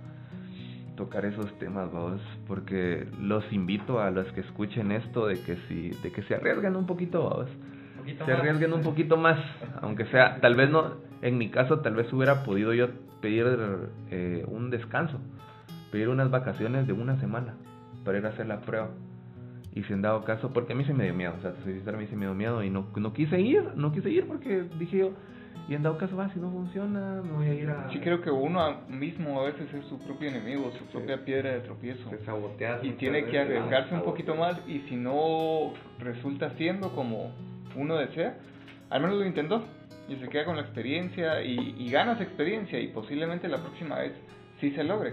tocar 0.97 1.25
esos 1.25 1.53
temas, 1.59 1.91
vos, 1.93 2.21
porque 2.47 3.07
los 3.21 3.45
invito 3.53 4.01
a 4.01 4.11
los 4.11 4.27
que 4.33 4.41
escuchen 4.41 4.93
esto 4.93 5.27
de 5.27 5.41
que 5.43 5.57
si, 5.69 5.91
de 5.91 6.13
que 6.13 6.23
se 6.23 6.35
arriesguen 6.35 6.77
un 6.77 6.87
poquito, 6.87 7.23
vos. 7.23 7.49
Se 8.25 8.33
arriesguen 8.33 8.73
un 8.73 8.83
poquito 8.83 9.17
más, 9.17 9.39
aunque 9.81 10.05
sea, 10.07 10.41
tal 10.41 10.55
vez 10.57 10.71
no, 10.71 10.95
en 11.23 11.39
mi 11.39 11.49
caso 11.51 11.81
tal 11.81 11.95
vez 11.95 12.13
hubiera 12.13 12.45
podido 12.45 12.75
yo 12.75 12.89
pedir 13.23 13.47
eh, 14.11 14.45
un 14.47 14.71
descanso, 14.71 15.19
pedir 15.91 16.11
unas 16.11 16.31
vacaciones 16.31 16.87
de 16.87 16.93
una 16.93 17.19
semana 17.19 17.55
para 18.05 18.19
ir 18.19 18.27
a 18.27 18.31
hacer 18.31 18.47
la 18.47 18.61
prueba. 18.61 18.91
Y 19.75 19.83
si 19.85 19.93
en 19.93 20.03
dado 20.03 20.23
caso, 20.25 20.53
porque 20.53 20.75
a 20.75 20.77
mí 20.77 20.85
se 20.85 20.93
me 20.93 21.05
dio 21.05 21.15
miedo, 21.15 21.35
o 21.37 21.41
sea, 21.41 21.51
a 21.53 21.97
mí 21.97 22.07
se 22.07 22.15
me 22.15 22.27
dio 22.27 22.35
miedo 22.35 22.63
y 22.63 22.71
no, 22.71 22.87
no 22.95 23.13
quise 23.13 23.41
ir, 23.41 23.65
no 23.75 23.91
quise 23.91 24.11
ir 24.11 24.27
porque 24.27 24.65
dije 24.79 24.99
yo, 24.99 25.11
y 25.67 25.75
en 25.75 25.83
dado 25.83 25.97
caso, 25.97 26.15
va, 26.17 26.29
si 26.29 26.39
no 26.39 26.51
funciona, 26.51 27.23
me 27.23 27.33
voy 27.33 27.47
a 27.47 27.55
ir 27.55 27.71
a... 27.71 27.89
Sí, 27.91 27.99
creo 27.99 28.21
que 28.21 28.31
uno 28.31 28.83
mismo 28.89 29.41
a 29.41 29.45
veces 29.45 29.73
es 29.73 29.87
su 29.87 29.99
propio 29.99 30.29
enemigo, 30.29 30.71
su 30.79 30.85
propia 30.87 31.25
piedra 31.25 31.53
de 31.53 31.61
tropiezo. 31.61 32.11
Se 32.11 32.87
Y 32.87 32.93
tiene 32.93 33.25
que 33.25 33.39
arriesgarse 33.39 33.95
un 33.95 34.03
poquito 34.03 34.35
más 34.35 34.61
y 34.69 34.81
si 34.81 34.97
no 34.97 35.73
resulta 35.99 36.51
siendo 36.59 36.95
como 36.95 37.33
uno 37.77 37.97
desea, 37.97 38.37
al 38.91 39.01
menos 39.01 39.17
lo 39.17 39.25
intentó 39.25 39.65
y 40.07 40.17
se 40.17 40.29
queda 40.29 40.45
con 40.45 40.57
la 40.57 40.63
experiencia 40.63 41.43
y, 41.43 41.77
y 41.79 41.91
ganas 41.91 42.21
experiencia 42.21 42.79
y 42.79 42.89
posiblemente 42.89 43.49
la 43.49 43.59
próxima 43.59 44.01
vez 44.01 44.13
sí 44.61 44.71
se 44.73 44.85
logre. 44.85 45.13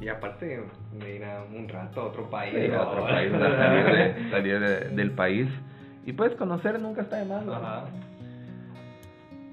Y 0.00 0.08
aparte, 0.08 0.64
me 0.98 1.14
ir 1.14 1.24
a 1.24 1.44
un 1.44 1.68
rato 1.68 2.00
a 2.00 2.04
otro 2.06 2.28
país. 2.28 2.72
a 2.72 2.88
otro 2.88 3.04
país, 3.04 3.30
salir, 3.40 4.30
salir 4.30 4.60
del 4.90 5.10
país. 5.12 5.48
Y 6.04 6.12
puedes 6.12 6.36
conocer, 6.36 6.80
nunca 6.80 7.02
está 7.02 7.16
de 7.18 7.24
más. 7.24 7.46
Ajá. 7.46 7.84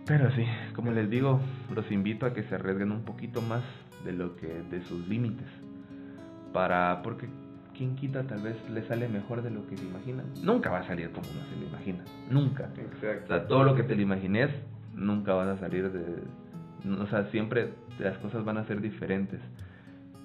Pero 0.06 0.32
sí, 0.32 0.46
como 0.76 0.92
les 0.92 1.10
digo, 1.10 1.40
los 1.74 1.90
invito 1.92 2.26
a 2.26 2.34
que 2.34 2.44
se 2.44 2.56
arriesguen 2.56 2.92
un 2.92 3.04
poquito 3.04 3.42
más 3.42 3.64
de 4.04 4.14
lo 4.14 4.36
que 4.36 4.48
de 4.48 4.84
sus 4.84 5.08
límites. 5.08 5.48
Para 6.54 7.02
porque 7.02 7.28
quien 7.76 7.96
quita 7.96 8.24
tal 8.24 8.42
vez 8.42 8.56
le 8.70 8.84
sale 8.84 9.10
mejor 9.10 9.42
de 9.42 9.50
lo 9.50 9.68
que 9.68 9.78
se 9.78 9.84
imagina. 9.84 10.24
Nunca 10.44 10.70
va 10.70 10.80
a 10.80 10.88
salir 10.88 11.12
como 11.12 11.28
uno 11.30 11.42
se 11.50 11.60
lo 11.60 11.66
imagina, 11.68 12.04
nunca. 12.30 12.70
Exacto. 12.78 13.26
O 13.26 13.28
sea, 13.28 13.48
todo 13.48 13.64
lo 13.64 13.76
que 13.76 13.84
te 13.84 13.96
lo 13.96 14.02
imagines 14.02 14.52
nunca 14.94 15.34
vas 15.34 15.48
a 15.48 15.58
salir 15.58 15.92
de 15.92 16.24
o 17.02 17.08
sea, 17.08 17.26
siempre 17.32 17.74
las 18.00 18.18
cosas 18.20 18.46
van 18.46 18.58
a 18.58 18.66
ser 18.66 18.82
diferentes. 18.82 19.40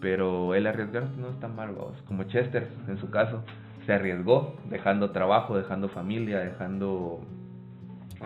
Pero 0.00 0.54
el 0.54 0.66
arriesgarse 0.66 1.14
no 1.18 1.28
es 1.28 1.40
tan 1.40 1.54
mal, 1.54 1.75
como 2.06 2.25
Chester 2.25 2.68
en 2.88 2.99
su 2.99 3.10
caso 3.10 3.42
se 3.87 3.92
arriesgó 3.92 4.56
dejando 4.70 5.10
trabajo, 5.10 5.56
dejando 5.56 5.88
familia, 5.88 6.38
dejando 6.38 7.20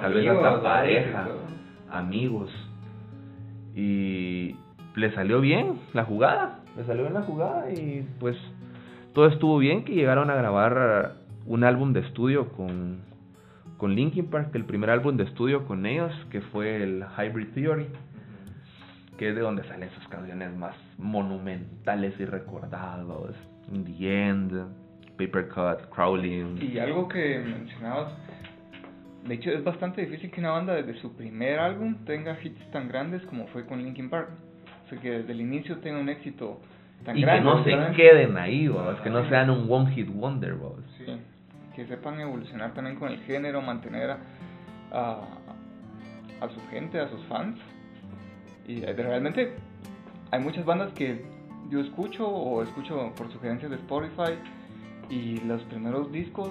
tal 0.00 0.14
vez 0.14 0.28
hasta 0.28 0.62
pareja, 0.62 1.28
amigos. 1.90 2.50
Y 3.74 4.56
le 4.94 5.12
salió 5.14 5.40
bien 5.40 5.80
la 5.92 6.04
jugada, 6.04 6.60
le 6.76 6.84
salió 6.84 7.02
bien 7.02 7.14
la 7.14 7.22
jugada 7.22 7.70
y 7.72 8.06
pues 8.20 8.36
todo 9.12 9.26
estuvo 9.26 9.58
bien 9.58 9.84
que 9.84 9.94
llegaron 9.94 10.30
a 10.30 10.34
grabar 10.34 11.16
un 11.46 11.64
álbum 11.64 11.92
de 11.92 12.00
estudio 12.00 12.50
con, 12.52 13.00
con 13.76 13.94
Linkin 13.94 14.26
Park, 14.26 14.54
el 14.54 14.64
primer 14.64 14.90
álbum 14.90 15.16
de 15.16 15.24
estudio 15.24 15.66
con 15.66 15.86
ellos, 15.86 16.12
que 16.30 16.40
fue 16.40 16.82
el 16.82 17.04
Hybrid 17.16 17.48
Theory, 17.54 17.86
que 19.18 19.30
es 19.30 19.34
de 19.34 19.40
donde 19.40 19.64
salen 19.64 19.90
sus 19.90 20.08
canciones 20.08 20.56
más 20.56 20.74
monumentales 20.98 22.18
y 22.18 22.24
recordados, 22.24 23.36
In 23.72 23.84
the 23.84 24.28
End, 24.28 24.52
Paper 25.16 25.48
Cut, 25.48 25.94
Crawling. 25.94 26.58
Y 26.60 26.78
algo 26.78 27.08
que 27.08 27.38
mencionabas 27.38 28.12
de 29.26 29.34
hecho, 29.34 29.50
es 29.50 29.64
bastante 29.64 30.02
difícil 30.02 30.30
que 30.30 30.40
una 30.40 30.50
banda 30.50 30.74
desde 30.74 31.00
su 31.00 31.16
primer 31.16 31.58
álbum 31.58 31.94
tenga 32.04 32.36
hits 32.42 32.70
tan 32.70 32.88
grandes 32.88 33.22
como 33.22 33.46
fue 33.48 33.64
con 33.64 33.82
Linkin 33.82 34.10
Park. 34.10 34.28
O 34.84 34.88
sea, 34.88 35.00
que 35.00 35.10
desde 35.10 35.32
el 35.32 35.40
inicio 35.40 35.78
tenga 35.78 35.98
un 35.98 36.10
éxito 36.10 36.60
tan 37.04 37.18
grande. 37.18 37.40
Y 37.40 37.64
que 37.64 37.74
no 37.74 37.88
se 37.88 37.96
queden 37.96 38.36
ahí, 38.36 38.66
es 38.66 39.00
que 39.00 39.08
no 39.08 39.26
sean 39.30 39.48
un 39.48 39.70
one 39.70 39.90
hit 39.92 40.08
wonder. 40.08 40.54
Sí, 40.98 41.06
que 41.74 41.86
sepan 41.86 42.20
evolucionar 42.20 42.74
también 42.74 42.96
con 42.96 43.10
el 43.10 43.18
género, 43.20 43.62
mantener 43.62 44.10
a, 44.92 45.20
a, 46.40 46.48
su 46.48 46.60
gente, 46.70 47.00
a 47.00 47.08
sus 47.08 47.24
fans 47.24 47.58
Y 48.66 48.80
realmente 48.80 49.54
hay 50.30 50.40
muchas 50.40 50.66
bandas 50.66 50.92
que 50.92 51.24
yo 51.70 51.80
escucho 51.80 52.28
o 52.28 52.62
escucho 52.62 53.12
por 53.16 53.32
sugerencias 53.32 53.70
de 53.70 53.76
Spotify 53.78 54.34
y 55.08 55.40
los 55.46 55.62
primeros 55.64 56.12
discos 56.12 56.50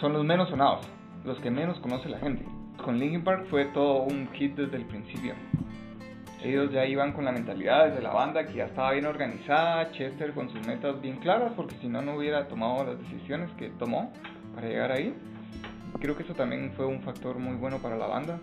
son 0.00 0.12
los 0.12 0.24
menos 0.24 0.48
sonados, 0.48 0.88
los 1.24 1.38
que 1.40 1.50
menos 1.50 1.78
conoce 1.80 2.08
la 2.08 2.18
gente. 2.18 2.44
Con 2.82 2.98
Linkin 2.98 3.22
Park 3.22 3.46
fue 3.50 3.66
todo 3.66 4.02
un 4.02 4.28
hit 4.32 4.56
desde 4.56 4.76
el 4.76 4.84
principio. 4.84 5.34
Ellos 6.42 6.72
ya 6.72 6.84
iban 6.84 7.12
con 7.12 7.24
la 7.24 7.30
mentalidad 7.30 7.88
desde 7.88 8.02
la 8.02 8.12
banda 8.12 8.44
que 8.44 8.54
ya 8.54 8.64
estaba 8.64 8.92
bien 8.92 9.06
organizada, 9.06 9.92
Chester 9.92 10.32
con 10.32 10.50
sus 10.50 10.66
metas 10.66 11.00
bien 11.00 11.18
claras, 11.18 11.52
porque 11.54 11.76
si 11.76 11.88
no, 11.88 12.02
no 12.02 12.16
hubiera 12.16 12.48
tomado 12.48 12.84
las 12.84 12.98
decisiones 12.98 13.48
que 13.52 13.68
tomó 13.70 14.12
para 14.54 14.66
llegar 14.66 14.90
ahí. 14.90 15.14
Creo 16.00 16.16
que 16.16 16.24
eso 16.24 16.34
también 16.34 16.72
fue 16.72 16.86
un 16.86 17.00
factor 17.02 17.38
muy 17.38 17.54
bueno 17.54 17.78
para 17.78 17.96
la 17.96 18.08
banda, 18.08 18.40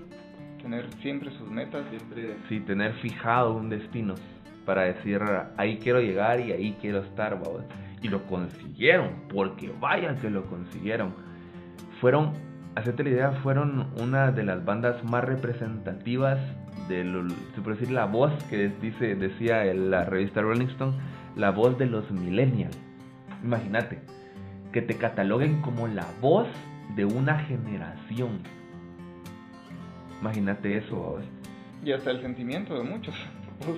tener 0.62 0.89
siempre 1.01 1.31
sus 1.31 1.50
metas. 1.51 1.83
Siempre... 1.89 2.38
Sí, 2.48 2.62
tener 2.62 2.93
fijado 3.01 3.53
un 3.53 3.69
destino 3.69 4.15
para 4.65 4.83
decir, 4.83 5.19
ahí 5.57 5.77
quiero 5.79 6.00
llegar 6.00 6.39
y 6.39 6.51
ahí 6.51 6.77
quiero 6.79 7.00
estar, 7.00 7.38
Y 8.01 8.07
lo 8.07 8.24
consiguieron, 8.27 9.24
porque 9.27 9.74
vayan 9.79 10.17
que 10.19 10.29
lo 10.29 10.45
consiguieron. 10.45 11.13
Fueron, 12.00 12.33
hacerte 12.76 13.04
la 13.04 13.10
idea, 13.10 13.32
fueron 13.44 13.88
una 14.00 14.32
de 14.32 14.44
las 14.44 14.64
bandas 14.64 15.04
más 15.04 15.24
representativas 15.24 16.40
de, 16.88 17.04
se 17.56 17.62
puede 17.62 17.78
decir, 17.78 17.94
la 17.94 18.06
voz 18.06 18.32
que 18.46 18.70
dice, 18.82 19.16
decía 19.16 19.64
la 19.74 20.06
revista 20.06 20.42
Rolling 20.42 20.68
Stone, 20.68 20.94
la 21.36 21.52
voz 21.52 21.78
de 21.78 21.86
los 21.86 22.10
millennials. 22.12 22.78
Imagínate, 23.44 24.00
que 24.72 24.82
te 24.82 24.96
cataloguen 24.96 25.62
como 25.62 25.88
la 25.88 26.06
voz 26.22 26.48
de 26.96 27.06
una 27.06 27.40
generación. 27.40 28.40
Imagínate 30.22 30.78
eso. 30.78 31.20
Y 31.84 31.92
hasta 31.92 32.12
el 32.12 32.22
sentimiento 32.22 32.78
de 32.78 32.84
muchos. 32.84 33.16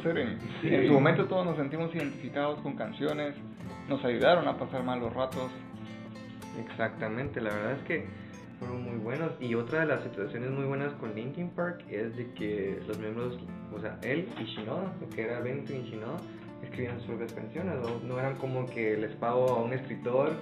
En, 0.06 0.38
en 0.72 0.88
su 0.88 0.94
momento 0.94 1.26
todos 1.26 1.44
nos 1.44 1.58
sentimos 1.58 1.94
identificados 1.96 2.60
con 2.62 2.76
canciones, 2.76 3.34
nos 3.90 4.06
ayudaron 4.06 4.48
a 4.48 4.56
pasar 4.56 4.84
malos 4.84 5.12
ratos. 5.12 5.52
Exactamente, 6.60 7.42
la 7.42 7.50
verdad 7.50 7.72
es 7.72 7.84
que 7.88 8.06
fueron 8.62 8.84
muy 8.84 8.98
buenos. 8.98 9.32
Y 9.40 9.56
otra 9.56 9.80
de 9.82 9.88
las 9.88 10.04
situaciones 10.04 10.52
muy 10.52 10.66
buenas 10.66 10.94
con 10.94 11.16
Linkin 11.16 11.50
Park 11.50 11.84
es 11.90 12.16
de 12.16 12.32
que 12.34 12.80
los 12.88 13.00
miembros, 13.00 13.40
o 13.76 13.80
sea, 13.80 13.98
él 14.04 14.28
y 14.40 14.44
Shinoda, 14.44 14.94
que 15.16 15.24
era 15.24 15.40
Benton 15.40 15.78
y 15.78 15.90
Shinoda, 15.90 16.18
escribían 16.64 16.98
sus 17.00 17.08
propias 17.08 17.34
canciones. 17.34 17.74
No, 18.08 18.20
eran 18.20 18.36
como 18.36 18.68
que 18.68 18.98
les 18.98 19.16
pago 19.16 19.50
a 19.50 19.64
un 19.64 19.74
escritor 19.74 20.34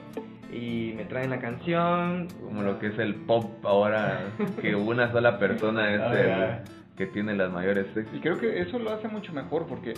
y 0.52 0.94
me 0.98 1.06
traen 1.06 1.30
la 1.30 1.40
canción. 1.40 2.28
Como 2.44 2.62
lo 2.62 2.78
que 2.78 2.88
es 2.88 3.00
el 3.00 3.16
pop 3.16 3.66
ahora, 3.66 4.32
que 4.62 4.76
una 4.76 5.10
sola 5.14 5.40
persona 5.40 5.94
es 5.94 6.02
el 6.20 6.80
que 6.98 7.08
tiene 7.08 7.34
las 7.34 7.50
mayores 7.50 7.88
Y 8.14 8.20
creo 8.20 8.38
que 8.38 8.60
eso 8.60 8.78
lo 8.78 8.92
hace 8.92 9.08
mucho 9.08 9.32
mejor 9.32 9.66
porque 9.68 9.94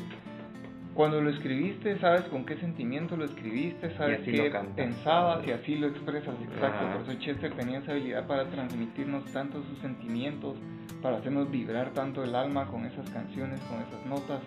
cuando 1.01 1.20
lo 1.20 1.31
escribiste, 1.31 1.98
sabes 1.98 2.22
con 2.25 2.46
qué 2.46 2.58
sentimiento 2.58 3.17
lo 3.17 3.25
escribiste, 3.25 3.89
sabes 3.98 4.20
qué 4.20 4.53
pensabas 4.75 5.48
y 5.48 5.51
así 5.51 5.75
lo 5.75 5.88
expresas, 5.88 6.36
exacto. 6.43 6.91
Por 6.93 7.01
eso 7.01 7.20
Chester 7.20 7.51
tenía 7.55 7.79
esa 7.79 7.93
habilidad 7.93 8.27
para 8.27 8.46
transmitirnos 8.46 9.25
tanto 9.34 9.63
sus 9.63 9.79
sentimientos, 9.79 10.58
para 11.01 11.17
hacernos 11.17 11.50
vibrar 11.50 11.89
tanto 11.89 12.24
el 12.24 12.36
alma 12.36 12.67
con 12.67 12.86
esas 12.86 13.10
canciones, 13.10 13.60
con 13.62 13.81
esas 13.81 14.05
notas. 14.05 14.41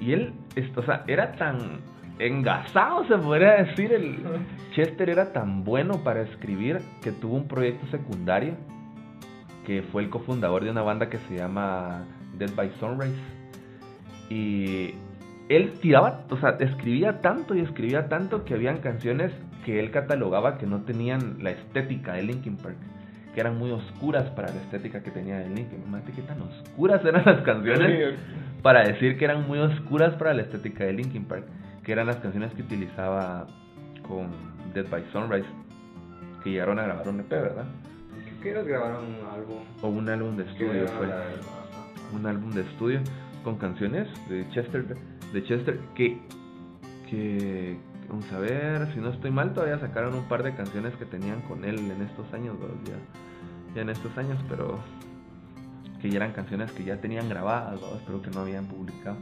Y 0.00 0.14
él, 0.14 0.32
o 0.74 0.82
sea, 0.82 1.04
era 1.06 1.36
tan 1.36 1.78
engasado, 2.18 3.06
se 3.06 3.16
podría 3.16 3.62
decir. 3.62 3.92
El 3.92 4.18
Chester 4.74 5.10
era 5.10 5.32
tan 5.32 5.62
bueno 5.62 6.02
para 6.02 6.22
escribir 6.22 6.80
que 7.04 7.12
tuvo 7.12 7.36
un 7.36 7.46
proyecto 7.46 7.86
secundario 7.86 8.56
que 9.64 9.82
fue 9.82 10.02
el 10.02 10.10
cofundador 10.10 10.64
de 10.64 10.72
una 10.72 10.82
banda 10.82 11.08
que 11.08 11.18
se 11.18 11.36
llama 11.36 12.04
Dead 12.36 12.50
by 12.56 12.68
Sunrise 12.80 13.14
y 14.28 14.94
él 15.48 15.72
tiraba, 15.80 16.24
o 16.30 16.36
sea, 16.38 16.56
escribía 16.60 17.20
tanto 17.20 17.54
y 17.54 17.60
escribía 17.60 18.08
tanto 18.08 18.44
que 18.44 18.54
habían 18.54 18.78
canciones 18.78 19.32
que 19.64 19.80
él 19.80 19.90
catalogaba 19.90 20.58
que 20.58 20.66
no 20.66 20.82
tenían 20.82 21.42
la 21.42 21.50
estética 21.50 22.14
de 22.14 22.22
Linkin 22.22 22.56
Park, 22.56 22.76
que 23.34 23.40
eran 23.40 23.58
muy 23.58 23.70
oscuras 23.70 24.30
para 24.30 24.48
la 24.48 24.60
estética 24.60 25.02
que 25.02 25.10
tenía 25.10 25.38
de 25.38 25.48
Linkin. 25.48 25.82
Imagínate 25.86 26.12
qué 26.12 26.22
tan 26.22 26.40
oscuras 26.42 27.04
eran 27.04 27.24
las 27.24 27.42
canciones 27.42 28.14
para 28.62 28.84
decir 28.84 29.18
que 29.18 29.24
eran 29.24 29.46
muy 29.46 29.58
oscuras 29.58 30.14
para 30.14 30.32
la 30.34 30.42
estética 30.42 30.84
de 30.84 30.94
Linkin 30.94 31.24
Park, 31.24 31.44
que 31.82 31.92
eran 31.92 32.06
las 32.06 32.16
canciones 32.16 32.52
que 32.54 32.62
utilizaba 32.62 33.46
con 34.06 34.28
Dead 34.72 34.88
by 34.88 35.04
Sunrise, 35.12 35.48
que 36.42 36.50
llegaron 36.50 36.78
a 36.78 36.84
grabar 36.84 37.08
un 37.08 37.20
EP, 37.20 37.30
¿verdad? 37.30 37.66
Que 38.42 38.52
grabaron 38.52 39.06
un 39.06 39.26
álbum. 39.26 39.62
O 39.80 39.88
un 39.88 40.08
álbum 40.08 40.36
de 40.36 40.44
estudio, 40.44 40.86
fue. 40.88 41.08
Un 42.14 42.26
álbum 42.26 42.50
de 42.50 42.60
estudio 42.60 43.00
con 43.42 43.56
canciones 43.56 44.08
de 44.28 44.46
Chester, 44.50 44.84
de 45.32 45.44
Chester 45.44 45.80
que, 45.94 46.20
que, 47.08 47.78
vamos 48.08 48.30
a 48.32 48.38
ver, 48.38 48.92
si 48.92 49.00
no 49.00 49.10
estoy 49.10 49.30
mal, 49.30 49.52
todavía 49.54 49.78
sacaron 49.78 50.14
un 50.14 50.24
par 50.24 50.42
de 50.42 50.54
canciones 50.54 50.94
que 50.96 51.04
tenían 51.04 51.40
con 51.42 51.64
él 51.64 51.78
en 51.78 52.02
estos 52.02 52.32
años, 52.32 52.56
ya, 52.84 52.94
ya 53.74 53.82
en 53.82 53.90
estos 53.90 54.16
años, 54.16 54.38
pero 54.48 54.78
que 56.00 56.10
ya 56.10 56.16
eran 56.16 56.32
canciones 56.32 56.70
que 56.72 56.84
ya 56.84 57.00
tenían 57.00 57.28
grabadas, 57.28 57.80
pero 58.06 58.20
que 58.20 58.30
no 58.30 58.40
habían 58.40 58.66
publicado. 58.66 59.16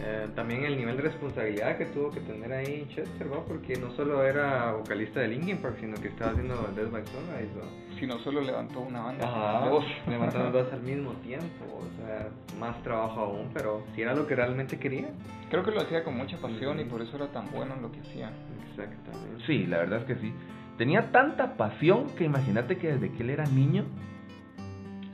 Eh, 0.00 0.28
también 0.36 0.64
el 0.64 0.76
nivel 0.76 0.96
de 0.96 1.02
responsabilidad 1.02 1.76
que 1.76 1.86
tuvo 1.86 2.12
que 2.12 2.20
tener 2.20 2.52
ahí 2.52 2.86
Chester, 2.94 3.32
¿va? 3.32 3.44
porque 3.44 3.76
no 3.76 3.90
solo 3.92 4.22
era 4.22 4.72
vocalista 4.72 5.18
de 5.18 5.28
Linkin 5.28 5.58
Park, 5.58 5.78
sino 5.80 5.96
que 5.96 6.08
estaba 6.08 6.30
haciendo 6.30 6.54
Death 6.76 6.90
by 6.92 7.02
Sunrise. 7.06 7.98
Si 7.98 8.06
no 8.06 8.16
solo 8.20 8.40
levantó 8.40 8.80
una 8.80 9.00
banda, 9.00 9.26
Ajá, 9.26 9.68
dos. 9.68 9.84
levantando 10.08 10.62
dos 10.62 10.72
al 10.72 10.82
mismo 10.82 11.12
tiempo, 11.14 11.64
o 11.80 12.06
sea, 12.06 12.28
más 12.60 12.80
trabajo 12.84 13.20
aún, 13.22 13.50
pero 13.52 13.82
si 13.96 14.02
era 14.02 14.14
lo 14.14 14.24
que 14.28 14.36
realmente 14.36 14.78
quería. 14.78 15.08
Creo 15.50 15.64
que 15.64 15.72
lo 15.72 15.80
hacía 15.80 16.04
con 16.04 16.16
mucha 16.16 16.38
pasión 16.38 16.78
y 16.78 16.84
por 16.84 17.02
eso 17.02 17.16
era 17.16 17.26
tan 17.32 17.50
bueno 17.50 17.74
en 17.74 17.82
lo 17.82 17.90
que 17.90 17.98
hacía. 17.98 18.30
Exactamente. 18.70 19.44
Sí, 19.46 19.66
la 19.66 19.78
verdad 19.78 20.00
es 20.02 20.04
que 20.04 20.14
sí. 20.22 20.32
Tenía 20.76 21.10
tanta 21.10 21.56
pasión 21.56 22.06
que 22.10 22.22
imagínate 22.22 22.78
que 22.78 22.92
desde 22.92 23.10
que 23.10 23.24
él 23.24 23.30
era 23.30 23.44
niño, 23.46 23.84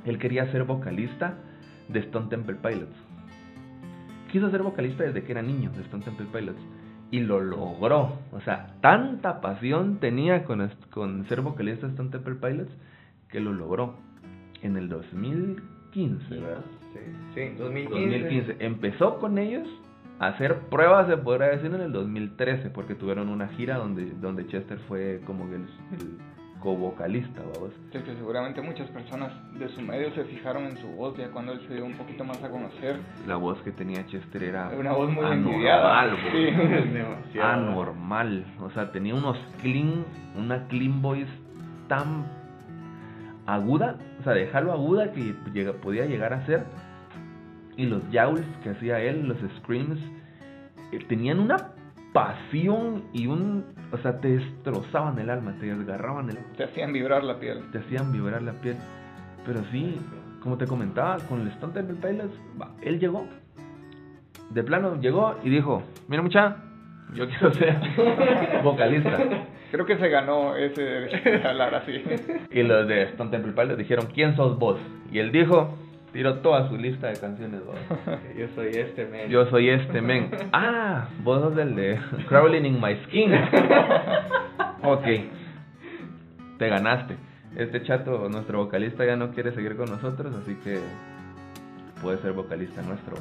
él 0.04 0.18
quería 0.18 0.52
ser 0.52 0.64
vocalista 0.64 1.38
de 1.88 2.00
Stone 2.00 2.28
Temple 2.28 2.56
Pilots 2.56 3.13
quiso 4.34 4.50
ser 4.50 4.64
vocalista 4.64 5.04
desde 5.04 5.22
que 5.22 5.30
era 5.30 5.42
niño 5.42 5.70
de 5.70 5.82
Stone 5.82 6.02
Temple 6.02 6.26
Pilots 6.32 6.58
y 7.12 7.20
lo 7.20 7.38
logró. 7.38 8.18
O 8.32 8.40
sea, 8.40 8.74
tanta 8.80 9.40
pasión 9.40 9.98
tenía 10.00 10.42
con, 10.42 10.68
con 10.90 11.24
ser 11.28 11.40
vocalista 11.40 11.86
de 11.86 11.92
Stone 11.92 12.10
Temple 12.10 12.34
Pilots 12.34 12.72
que 13.28 13.38
lo 13.38 13.52
logró. 13.52 13.94
En 14.60 14.76
el 14.76 14.88
2015, 14.88 16.34
¿verdad? 16.34 16.64
Sí, 16.92 17.00
sí 17.32 17.54
2015. 17.56 17.90
2015. 17.90 18.56
Empezó 18.58 19.20
con 19.20 19.38
ellos 19.38 19.68
a 20.18 20.28
hacer 20.28 20.62
pruebas, 20.68 21.06
se 21.06 21.16
podría 21.16 21.50
decir, 21.50 21.72
en 21.72 21.82
el 21.82 21.92
2013, 21.92 22.70
porque 22.70 22.96
tuvieron 22.96 23.28
una 23.28 23.46
gira 23.50 23.76
donde, 23.76 24.14
donde 24.20 24.48
Chester 24.48 24.80
fue 24.88 25.20
como 25.26 25.44
el 25.44 25.68
vocalista, 26.72 27.42
vamos. 27.54 27.72
que 27.90 28.16
seguramente 28.16 28.62
muchas 28.62 28.88
personas 28.90 29.32
de 29.58 29.68
su 29.68 29.82
medio 29.82 30.10
se 30.14 30.24
fijaron 30.24 30.64
en 30.64 30.78
su 30.78 30.86
voz 30.88 31.16
ya 31.16 31.30
cuando 31.30 31.52
él 31.52 31.60
se 31.68 31.74
dio 31.74 31.84
un 31.84 31.92
poquito 31.94 32.24
más 32.24 32.42
a 32.42 32.48
conocer. 32.48 32.98
La 33.26 33.36
voz 33.36 33.60
que 33.62 33.72
tenía 33.72 34.06
Chester 34.06 34.42
era 34.42 34.70
una 34.70 34.92
voz 34.92 35.10
muy 35.10 35.24
anormal, 35.24 36.16
sí. 37.32 37.38
anormal. 37.40 38.44
O 38.60 38.70
sea, 38.70 38.90
tenía 38.90 39.14
unos 39.14 39.36
clean, 39.60 40.04
una 40.36 40.66
clean 40.68 41.02
voice 41.02 41.30
tan 41.88 42.24
aguda, 43.46 43.98
o 44.20 44.22
sea, 44.24 44.32
dejarlo 44.32 44.72
aguda 44.72 45.12
que 45.12 45.34
podía 45.82 46.06
llegar 46.06 46.32
a 46.32 46.46
ser. 46.46 46.64
Y 47.76 47.86
los 47.86 48.08
yowls 48.10 48.46
que 48.62 48.70
hacía 48.70 49.00
él, 49.00 49.26
los 49.26 49.38
screams, 49.58 49.98
eh, 50.92 50.98
tenían 51.08 51.40
una 51.40 51.73
pasión 52.14 53.02
y 53.12 53.26
un 53.26 53.74
o 53.94 53.98
sea, 53.98 54.18
te 54.18 54.38
destrozaban 54.38 55.18
el 55.20 55.30
alma, 55.30 55.54
te 55.60 55.66
desgarraban 55.66 56.28
el 56.28 56.38
Te 56.56 56.64
hacían 56.64 56.92
vibrar 56.92 57.22
la 57.22 57.38
piel. 57.38 57.62
Te 57.70 57.78
hacían 57.78 58.12
vibrar 58.12 58.42
la 58.42 58.52
piel. 58.54 58.76
Pero 59.46 59.60
sí, 59.70 60.00
como 60.42 60.58
te 60.58 60.66
comentaba, 60.66 61.18
con 61.28 61.42
el 61.42 61.48
Stone 61.48 61.74
Temple 61.74 61.96
Pilots, 62.02 62.34
él 62.82 62.98
llegó. 62.98 63.24
De 64.50 64.64
plano 64.64 65.00
llegó 65.00 65.36
y 65.44 65.50
dijo, 65.50 65.84
mira 66.08 66.22
mucha, 66.22 66.56
yo 67.14 67.28
quiero 67.28 67.52
ser 67.54 67.78
vocalista. 68.64 69.16
Creo 69.70 69.86
que 69.86 69.96
se 69.96 70.08
ganó 70.08 70.56
ese 70.56 71.06
hablar 71.44 71.72
así. 71.76 72.02
Y 72.50 72.62
los 72.64 72.88
de 72.88 73.02
Stone 73.04 73.30
Temple 73.30 73.52
Pilots 73.52 73.78
dijeron, 73.78 74.08
¿quién 74.12 74.34
sos 74.34 74.58
vos? 74.58 74.80
Y 75.12 75.20
él 75.20 75.30
dijo, 75.30 75.72
Tiró 76.14 76.38
toda 76.38 76.68
su 76.68 76.76
lista 76.76 77.08
de 77.08 77.18
canciones, 77.18 77.60
Yo 78.38 78.46
soy 78.54 78.68
este 78.68 79.04
men. 79.04 79.28
Yo 79.28 79.46
soy 79.46 79.68
este 79.68 80.00
men. 80.00 80.30
Ah, 80.52 81.08
vos 81.24 81.42
sos 81.42 81.58
el 81.58 81.74
de 81.74 81.98
Crawling 82.28 82.64
in 82.64 82.80
My 82.80 82.94
Skin. 83.04 83.34
ok. 84.84 85.04
Te 86.56 86.68
ganaste. 86.68 87.16
Este 87.56 87.82
chato, 87.82 88.28
nuestro 88.28 88.58
vocalista, 88.58 89.04
ya 89.04 89.16
no 89.16 89.32
quiere 89.32 89.50
seguir 89.54 89.76
con 89.76 89.90
nosotros, 89.90 90.32
así 90.36 90.54
que 90.62 90.78
puede 92.00 92.18
ser 92.18 92.32
vocalista 92.32 92.80
nuestro. 92.82 93.16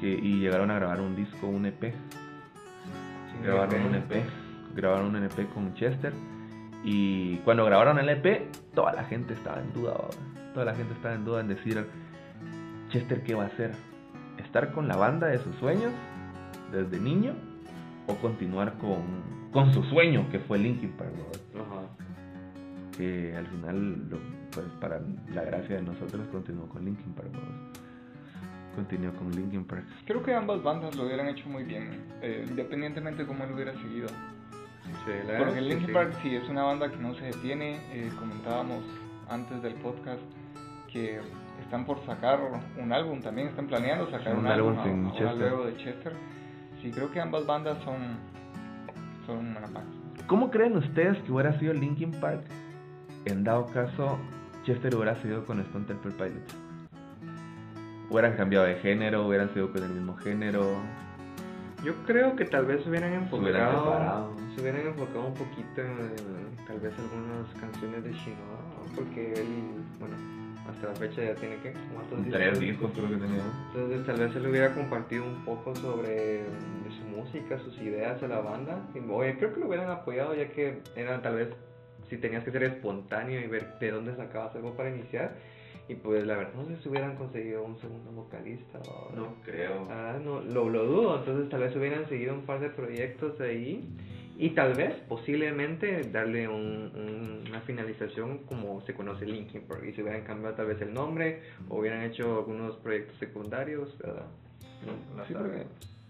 Que, 0.00 0.10
y 0.10 0.38
llegaron 0.38 0.70
a 0.70 0.76
grabar 0.76 1.00
un 1.00 1.16
disco, 1.16 1.48
un 1.48 1.66
EP. 1.66 1.92
grabaron 3.42 3.86
un 3.86 3.94
EP. 3.96 4.22
Grabaron 4.76 5.16
un 5.16 5.24
EP 5.24 5.52
con 5.52 5.74
Chester. 5.74 6.12
Y 6.84 7.38
cuando 7.38 7.64
grabaron 7.64 7.98
el 7.98 8.08
EP, 8.10 8.48
toda 8.76 8.92
la 8.92 9.02
gente 9.02 9.34
estaba 9.34 9.60
en 9.60 9.72
duda. 9.72 9.94
Toda 10.54 10.66
la 10.66 10.74
gente 10.74 10.94
estaba 10.94 11.14
en 11.14 11.24
duda 11.24 11.40
en 11.40 11.48
decir, 11.48 11.86
Chester 12.90 13.22
qué 13.22 13.34
va 13.34 13.44
a 13.44 13.46
hacer. 13.46 13.72
¿Estar 14.38 14.72
con 14.72 14.88
la 14.88 14.96
banda 14.96 15.28
de 15.28 15.38
sus 15.38 15.54
sueños 15.56 15.92
desde 16.72 16.98
niño 16.98 17.34
o 18.06 18.14
continuar 18.16 18.74
con, 18.78 19.02
con 19.52 19.72
su 19.72 19.82
sueño 19.84 20.28
que 20.30 20.40
fue 20.40 20.58
Linkin 20.58 20.90
Park? 20.92 21.12
Ajá. 21.54 21.82
Que 22.96 23.34
al 23.36 23.46
final, 23.46 24.08
pues 24.52 24.66
para 24.80 25.00
la 25.32 25.42
gracia 25.44 25.76
de 25.76 25.82
nosotros, 25.82 26.26
continuó 26.32 26.66
con 26.68 26.84
Linkin 26.84 27.12
Park. 27.12 27.30
Continuó 28.74 29.12
con 29.12 29.30
Linkin 29.30 29.64
Park. 29.64 29.84
Creo 30.06 30.22
que 30.22 30.34
ambas 30.34 30.62
bandas 30.62 30.96
lo 30.96 31.04
hubieran 31.04 31.28
hecho 31.28 31.48
muy 31.48 31.64
bien, 31.64 32.04
eh, 32.22 32.44
independientemente 32.48 33.22
de 33.22 33.28
cómo 33.28 33.44
él 33.44 33.52
hubiera 33.52 33.72
seguido. 33.74 34.08
Porque 35.38 35.60
Linkin 35.60 35.92
Park 35.92 36.14
sí 36.22 36.34
es 36.34 36.48
una 36.48 36.64
banda 36.64 36.90
que 36.90 36.96
no 36.96 37.14
se 37.14 37.26
detiene. 37.26 37.76
Eh, 37.92 38.10
comentábamos 38.18 38.82
antes 39.28 39.62
del 39.62 39.74
podcast 39.74 40.22
que 40.92 41.20
están 41.62 41.84
por 41.84 42.04
sacar 42.04 42.40
un 42.78 42.92
álbum 42.92 43.20
también, 43.20 43.48
están 43.48 43.66
planeando 43.66 44.10
sacar 44.10 44.36
un, 44.36 44.46
álbum, 44.46 44.76
luego 45.38 45.66
de 45.66 45.76
Chester. 45.76 46.12
Sí, 46.82 46.90
creo 46.90 47.10
que 47.10 47.20
ambas 47.20 47.46
bandas 47.46 47.78
son, 47.84 48.18
son 49.26 49.38
una 49.38 49.60
¿Cómo 50.26 50.50
creen 50.50 50.76
ustedes 50.76 51.18
que 51.18 51.32
hubiera 51.32 51.58
sido 51.58 51.72
Linkin 51.74 52.12
Park 52.12 52.42
en 53.26 53.44
dado 53.44 53.66
caso 53.66 54.18
Chester 54.64 54.94
hubiera 54.94 55.20
sido 55.22 55.44
con 55.44 55.60
Stone 55.60 55.86
Temple 55.86 56.12
Pilots? 56.12 56.56
¿Hubieran 58.08 58.36
cambiado 58.36 58.66
de 58.66 58.76
género? 58.76 59.26
¿Hubieran 59.26 59.52
sido 59.54 59.70
con 59.70 59.82
el 59.84 59.90
mismo 59.90 60.16
género? 60.16 60.76
Yo 61.84 61.94
creo 62.06 62.36
que 62.36 62.44
tal 62.44 62.66
vez 62.66 62.82
se 62.82 62.90
hubieran 62.90 63.12
enfocado, 63.14 64.34
se 64.54 64.60
hubieran, 64.60 64.86
enfocado 64.86 65.26
un 65.26 65.34
poquito 65.34 65.80
en, 65.80 66.66
tal 66.66 66.78
vez 66.80 66.92
algunas 66.98 67.48
canciones 67.58 68.04
de 68.04 68.12
Shinoda, 68.12 68.94
porque 68.94 69.32
él, 69.32 69.46
bueno, 69.98 70.16
hasta 70.68 70.88
la 70.88 70.94
fecha 70.94 71.24
ya 71.24 71.34
tiene 71.34 71.56
que 71.56 71.72
tres 72.30 72.60
discos 72.60 72.90
creo 72.94 73.08
que 73.08 73.16
tenía. 73.16 73.42
Entonces 73.74 74.06
tal 74.06 74.18
vez 74.18 74.32
se 74.32 74.40
le 74.40 74.50
hubiera 74.50 74.74
compartido 74.74 75.24
un 75.24 75.44
poco 75.44 75.74
sobre 75.76 76.44
su 76.90 77.04
música, 77.16 77.58
sus 77.58 77.78
ideas 77.80 78.20
de 78.20 78.28
la 78.28 78.40
banda. 78.40 78.86
Y, 78.94 78.98
oye, 79.10 79.36
creo 79.36 79.54
que 79.54 79.60
lo 79.60 79.66
hubieran 79.66 79.90
apoyado 79.90 80.34
ya 80.34 80.48
que 80.48 80.82
era 80.96 81.20
tal 81.22 81.36
vez 81.36 81.48
si 82.08 82.16
tenías 82.16 82.44
que 82.44 82.50
ser 82.50 82.64
espontáneo 82.64 83.40
y 83.40 83.46
ver 83.46 83.78
de 83.78 83.90
dónde 83.90 84.16
sacabas 84.16 84.54
algo 84.54 84.76
para 84.76 84.90
iniciar 84.90 85.36
y 85.88 85.94
pues 85.96 86.26
la 86.26 86.36
verdad, 86.36 86.52
no 86.54 86.66
sé 86.66 86.82
si 86.82 86.88
hubieran 86.88 87.16
conseguido 87.16 87.64
un 87.64 87.78
segundo 87.80 88.12
vocalista 88.12 88.78
o... 88.88 89.12
No 89.14 89.34
creo. 89.44 89.88
Ah, 89.90 90.18
no, 90.22 90.40
lo, 90.40 90.68
lo 90.68 90.86
dudo. 90.86 91.18
Entonces 91.18 91.48
tal 91.48 91.60
vez 91.60 91.74
hubieran 91.74 92.08
seguido 92.08 92.34
un 92.34 92.42
par 92.42 92.60
de 92.60 92.70
proyectos 92.70 93.40
ahí. 93.40 93.88
Y 94.38 94.50
tal 94.50 94.74
vez, 94.74 94.94
posiblemente, 95.08 96.02
darle 96.10 96.48
un, 96.48 97.42
una 97.48 97.60
finalización 97.60 98.38
como 98.46 98.80
se 98.82 98.94
conoce 98.94 99.26
Linkin 99.26 99.62
Park. 99.62 99.84
Y 99.84 99.92
se 99.92 100.02
hubieran 100.02 100.22
cambiado 100.22 100.54
tal 100.54 100.66
vez 100.66 100.80
el 100.80 100.94
nombre 100.94 101.42
o 101.68 101.78
hubieran 101.78 102.02
hecho 102.02 102.38
algunos 102.38 102.76
proyectos 102.76 103.18
secundarios. 103.18 103.98
¿verdad? 103.98 104.26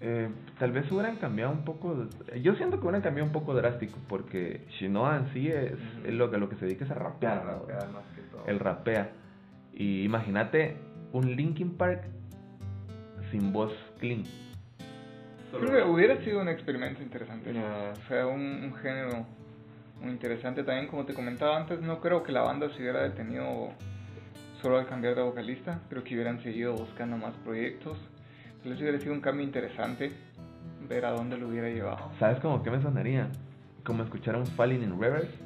eh, 0.02 0.28
tal 0.59 0.72
vez 0.72 0.90
hubieran 0.90 1.16
cambiado 1.16 1.52
un 1.52 1.64
poco. 1.64 2.06
Yo 2.40 2.54
siento 2.54 2.78
que 2.78 2.83
hubieran 2.85 3.02
cambiado 3.02 3.26
un 3.26 3.33
poco 3.33 3.54
drástico 3.54 3.98
porque 4.09 4.64
Shinoa 4.78 5.16
en 5.18 5.33
sí 5.35 5.48
es, 5.48 5.72
lo, 6.04 6.30
que, 6.30 6.38
lo 6.38 6.48
que 6.48 6.56
se 6.56 6.66
dedica 6.66 6.85
es 6.85 6.90
a 6.90 6.94
rapear. 6.94 7.44
más 7.44 8.04
que 8.14 8.22
todo. 8.30 8.44
El 8.46 8.59
rapea. 8.59 9.11
Y 9.80 10.02
imagínate 10.04 10.76
un 11.10 11.34
Linkin 11.34 11.70
Park 11.78 12.02
sin 13.30 13.50
voz 13.50 13.72
clean. 13.98 14.24
Creo 15.50 15.72
que 15.72 15.90
hubiera 15.90 16.22
sido 16.22 16.42
un 16.42 16.50
experimento 16.50 17.02
interesante. 17.02 17.50
O 17.50 18.06
sea, 18.06 18.26
un, 18.26 18.74
género 18.82 19.24
muy 20.02 20.10
interesante 20.10 20.64
también. 20.64 20.86
Como 20.86 21.06
te 21.06 21.14
comentaba 21.14 21.56
antes, 21.56 21.80
no 21.80 21.98
creo 22.02 22.22
que 22.22 22.30
la 22.30 22.42
banda 22.42 22.68
se 22.68 22.82
hubiera 22.82 23.02
detenido 23.04 23.70
solo 24.60 24.78
al 24.78 24.86
cambiar 24.86 25.14
de 25.14 25.22
vocalista. 25.22 25.80
Creo 25.88 26.04
que 26.04 26.12
hubieran 26.14 26.42
seguido 26.42 26.74
buscando 26.74 27.16
más 27.16 27.32
proyectos. 27.36 27.96
Entonces 28.56 28.82
hubiera 28.82 29.00
sido 29.00 29.14
un 29.14 29.22
cambio 29.22 29.46
interesante 29.46 30.12
ver 30.86 31.06
a 31.06 31.12
dónde 31.12 31.38
lo 31.38 31.48
hubiera 31.48 31.70
llevado. 31.70 32.12
¿Sabes 32.18 32.38
cómo 32.40 32.62
que 32.62 32.70
me 32.70 32.82
sonaría? 32.82 33.30
Como 33.82 34.02
escuchar 34.02 34.36
un 34.36 34.46
Falling 34.46 34.82
in 34.82 35.00
Reverse, 35.00 35.38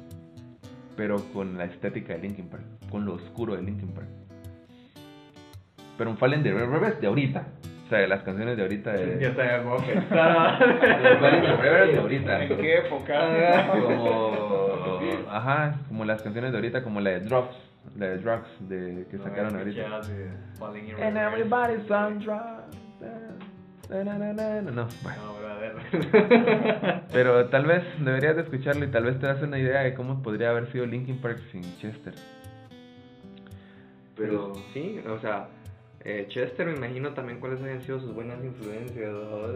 pero 0.97 1.23
con 1.31 1.57
la 1.57 1.63
estética 1.63 2.15
de 2.15 2.19
Linkin 2.19 2.49
Park, 2.49 2.65
con 2.91 3.05
lo 3.05 3.13
oscuro 3.13 3.55
de 3.55 3.61
Linkin 3.61 3.93
Park. 3.93 4.24
Pero 5.97 6.09
un 6.09 6.17
Fallen 6.17 6.43
de 6.43 6.53
Reverse 6.53 6.99
de 6.99 7.07
ahorita. 7.07 7.47
O 7.85 7.89
sea, 7.89 8.07
las 8.07 8.23
canciones 8.23 8.57
de 8.57 8.63
ahorita 8.63 8.93
de... 8.93 9.19
Ya 9.21 9.27
está, 9.29 9.61
como. 9.61 9.77
Fallen 11.19 11.41
de 11.41 11.55
Reverse 11.55 11.93
de 11.93 11.99
ahorita. 11.99 12.43
¿En 12.43 12.57
qué 12.57 12.77
época? 12.77 13.67
Como... 13.71 14.99
Ajá, 15.29 15.75
como 15.87 16.05
las 16.05 16.21
canciones 16.21 16.51
de 16.51 16.57
ahorita, 16.57 16.83
como 16.83 17.01
la 17.01 17.11
de 17.11 17.19
Drugs. 17.21 17.55
La 17.97 18.07
de 18.07 18.17
Drugs 18.17 18.49
de, 18.61 19.05
que 19.09 19.17
sacaron 19.19 19.55
ahorita. 19.55 20.01
And 21.01 21.17
everybody's 21.17 21.89
on 21.91 22.19
drugs. 22.19 22.75
No, 23.89 24.03
no, 24.03 24.71
no, 24.71 24.87
bueno. 25.03 25.35
Pero 27.11 27.49
tal 27.49 27.65
vez 27.65 27.83
deberías 27.99 28.35
de 28.35 28.41
escucharlo 28.43 28.85
y 28.85 28.87
tal 28.89 29.03
vez 29.03 29.19
te 29.19 29.27
das 29.27 29.41
una 29.41 29.59
idea 29.59 29.81
de 29.81 29.93
cómo 29.93 30.21
podría 30.21 30.49
haber 30.49 30.71
sido 30.71 30.85
Linkin 30.85 31.19
Park 31.19 31.39
sin 31.51 31.61
Chester. 31.77 32.13
Pero 34.15 34.53
sí, 34.73 35.01
o 35.07 35.19
sea, 35.19 35.47
eh, 36.05 36.27
Chester, 36.29 36.67
me 36.67 36.75
imagino 36.75 37.09
también 37.13 37.39
cuáles 37.39 37.61
han 37.61 37.81
sido 37.81 37.99
sus 37.99 38.13
buenas 38.13 38.37
influencias, 38.43 39.11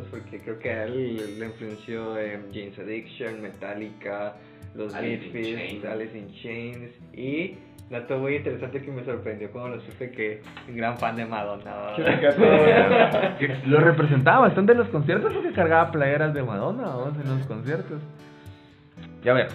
porque 0.10 0.40
creo 0.40 0.58
que 0.58 0.72
a 0.72 0.84
él 0.86 1.40
le 1.40 1.46
influenció 1.46 2.16
James 2.52 2.78
Addiction, 2.80 3.42
Metallica, 3.42 4.36
los 4.74 4.94
Misfits, 5.00 5.86
Alice 5.86 6.18
in 6.18 6.28
Chains 6.42 6.92
y 7.14 7.56
dato 7.90 8.20
muy 8.20 8.36
interesante 8.36 8.82
que 8.82 8.92
me 8.92 9.04
sorprendió 9.04 9.52
cuando 9.52 9.78
lo 9.78 9.82
supe 9.82 10.12
que 10.12 10.42
un 10.68 10.78
gran 10.78 10.98
fan 10.98 11.16
de 11.16 11.26
Madonna. 11.26 11.96
lo 13.66 13.80
representaba 13.80 14.48
bastante 14.48 14.74
en 14.74 14.80
los 14.80 14.90
conciertos 14.90 15.34
porque 15.34 15.52
cargaba 15.52 15.92
playeras 15.92 16.34
de 16.34 16.44
Madonna 16.44 16.96
en 17.24 17.38
los 17.38 17.48
conciertos. 17.48 18.02
Y 19.24 19.30
a 19.30 19.34
ver, 19.34 19.48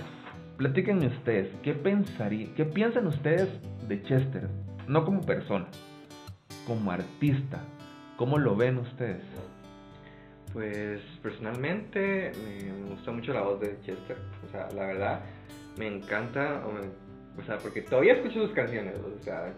platíquenme 0.56 1.06
ustedes, 1.06 1.48
¿qué 1.62 1.74
pensaría, 1.74 2.48
qué 2.56 2.64
piensan 2.64 3.06
ustedes 3.06 3.48
de 3.88 4.02
Chester? 4.02 4.48
No 4.88 5.04
como 5.04 5.22
persona, 5.22 5.66
como 6.66 6.90
artista? 6.90 7.60
¿Cómo 8.16 8.38
lo 8.38 8.56
ven 8.56 8.78
ustedes? 8.78 9.22
Pues 10.52 11.00
personalmente 11.22 12.32
me 12.44 12.90
gusta 12.90 13.10
mucho 13.10 13.32
la 13.32 13.42
voz 13.42 13.60
de 13.60 13.76
Chester. 13.82 14.16
O 14.46 14.50
sea, 14.52 14.68
la 14.74 14.86
verdad, 14.86 15.20
me 15.78 15.88
encanta. 15.88 16.62
O, 17.36 17.42
sea, 17.42 17.58
porque 17.58 17.82
todavía 17.82 18.14
escucho 18.14 18.46
sus 18.46 18.54
canciones. 18.54 18.94
O 18.98 19.22
sea, 19.22 19.52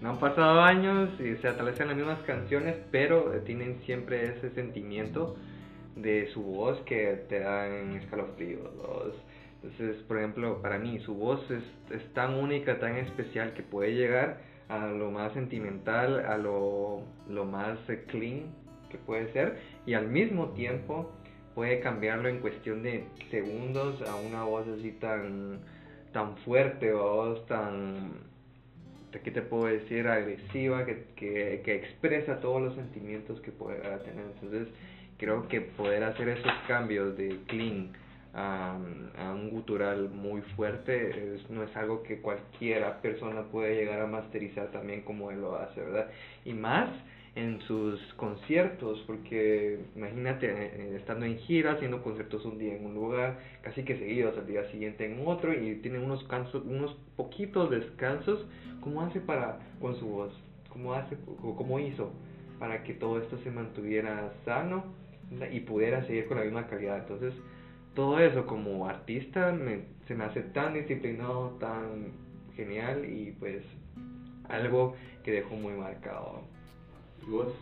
no 0.00 0.10
han 0.10 0.18
pasado 0.18 0.60
años 0.62 1.10
y 1.20 1.34
o 1.34 1.64
vez 1.64 1.76
sean 1.76 1.88
las 1.88 1.96
mismas 1.96 2.20
canciones, 2.20 2.76
pero 2.90 3.30
tienen 3.44 3.80
siempre 3.84 4.22
ese 4.24 4.50
sentimiento 4.50 5.36
de 5.96 6.28
su 6.32 6.42
voz 6.42 6.80
que 6.86 7.24
te 7.28 7.40
dan 7.40 7.96
escalofríos. 7.96 8.70
Entonces, 9.62 10.02
por 10.04 10.18
ejemplo, 10.18 10.62
para 10.62 10.78
mí 10.78 10.98
su 11.00 11.14
voz 11.14 11.40
es, 11.50 11.62
es 11.90 12.14
tan 12.14 12.34
única, 12.34 12.78
tan 12.78 12.96
especial 12.96 13.52
que 13.52 13.62
puede 13.62 13.94
llegar 13.94 14.40
a 14.68 14.86
lo 14.86 15.10
más 15.10 15.32
sentimental, 15.32 16.24
a 16.26 16.36
lo, 16.36 17.02
lo 17.28 17.44
más 17.44 17.78
eh, 17.88 18.04
clean 18.08 18.46
que 18.90 18.98
puede 18.98 19.32
ser 19.32 19.58
y 19.84 19.94
al 19.94 20.08
mismo 20.08 20.50
tiempo 20.50 21.12
puede 21.54 21.80
cambiarlo 21.80 22.28
en 22.28 22.40
cuestión 22.40 22.82
de 22.82 23.04
segundos 23.30 24.02
a 24.02 24.16
una 24.16 24.44
voz 24.44 24.66
así 24.68 24.92
tan, 24.92 25.60
tan 26.12 26.36
fuerte 26.38 26.92
o 26.92 27.16
voz 27.16 27.46
tan, 27.46 28.12
¿qué 29.24 29.30
te 29.30 29.42
puedo 29.42 29.66
decir? 29.66 30.06
Agresiva, 30.06 30.84
que, 30.84 31.06
que, 31.16 31.62
que 31.64 31.74
expresa 31.76 32.40
todos 32.40 32.60
los 32.60 32.74
sentimientos 32.74 33.40
que 33.40 33.52
puede 33.52 33.78
tener. 33.78 34.26
Entonces 34.34 34.68
creo 35.16 35.48
que 35.48 35.62
poder 35.62 36.04
hacer 36.04 36.28
esos 36.28 36.52
cambios 36.68 37.16
de 37.16 37.38
clean 37.46 37.92
a, 38.36 38.76
un 39.32 39.50
gutural 39.50 40.10
muy 40.10 40.42
fuerte, 40.54 41.38
no 41.48 41.62
es 41.62 41.74
algo 41.74 42.02
que 42.02 42.20
cualquiera 42.20 43.00
persona 43.00 43.42
puede 43.44 43.74
llegar 43.74 44.00
a 44.00 44.06
masterizar 44.06 44.70
también 44.72 45.02
como 45.02 45.30
él 45.30 45.40
lo 45.40 45.56
hace, 45.56 45.80
¿verdad? 45.80 46.08
Y 46.44 46.52
más 46.52 46.90
en 47.34 47.60
sus 47.62 48.00
conciertos, 48.14 49.02
porque 49.06 49.80
imagínate 49.94 50.48
eh, 50.50 50.96
estando 50.96 51.26
en 51.26 51.38
gira, 51.38 51.72
haciendo 51.72 52.02
conciertos 52.02 52.44
un 52.44 52.58
día 52.58 52.76
en 52.76 52.84
un 52.84 52.94
lugar, 52.94 53.38
casi 53.62 53.84
que 53.84 53.98
seguidos, 53.98 54.36
al 54.36 54.46
día 54.46 54.70
siguiente 54.70 55.06
en 55.06 55.26
otro, 55.26 55.52
y 55.52 55.76
tiene 55.76 55.98
unos, 55.98 56.22
cansos, 56.24 56.62
unos 56.64 56.94
poquitos 57.16 57.70
descansos, 57.70 58.46
¿cómo 58.80 59.02
hace 59.02 59.20
para, 59.20 59.58
con 59.80 59.96
su 59.96 60.06
voz? 60.06 60.32
¿Cómo 60.70 60.92
hace, 60.92 61.16
cómo 61.40 61.80
hizo 61.80 62.10
para 62.58 62.82
que 62.84 62.92
todo 62.92 63.18
esto 63.18 63.38
se 63.38 63.50
mantuviera 63.50 64.32
sano 64.44 64.84
y 65.50 65.60
pudiera 65.60 66.06
seguir 66.06 66.26
con 66.26 66.38
la 66.38 66.44
misma 66.44 66.66
calidad? 66.66 66.98
Entonces, 66.98 67.34
todo 67.96 68.20
eso 68.20 68.46
como 68.46 68.86
artista 68.86 69.50
me, 69.50 69.80
se 70.06 70.14
me 70.14 70.24
hace 70.24 70.42
tan 70.42 70.74
disciplinado, 70.74 71.56
tan 71.58 72.12
genial 72.54 73.04
y 73.06 73.32
pues 73.32 73.64
algo 74.48 74.94
que 75.24 75.32
dejó 75.32 75.56
muy 75.56 75.72
marcado. 75.72 76.42
¿Vos? 77.26 77.52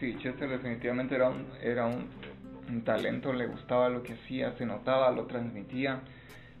Sí, 0.00 0.16
Chester 0.18 0.48
definitivamente 0.48 1.14
era 1.14 1.28
un, 1.28 1.46
era 1.62 1.86
un, 1.86 2.82
talento, 2.84 3.34
le 3.34 3.46
gustaba 3.46 3.90
lo 3.90 4.02
que 4.02 4.14
hacía, 4.14 4.56
se 4.56 4.64
notaba, 4.64 5.10
lo 5.12 5.26
transmitía. 5.26 6.00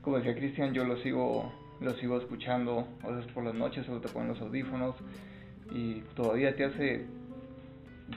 Como 0.02 0.18
decía 0.18 0.34
Cristian, 0.34 0.74
yo 0.74 0.84
lo 0.84 0.98
sigo, 0.98 1.50
lo 1.80 1.94
sigo 1.94 2.18
escuchando 2.18 2.86
a 3.02 3.08
veces 3.08 3.32
por 3.32 3.44
las 3.44 3.54
noches, 3.54 3.86
solo 3.86 4.00
te 4.00 4.08
ponen 4.08 4.28
los 4.28 4.40
audífonos. 4.42 4.94
y 5.70 6.00
todavía 6.14 6.54
te 6.54 6.64
hace, 6.64 7.06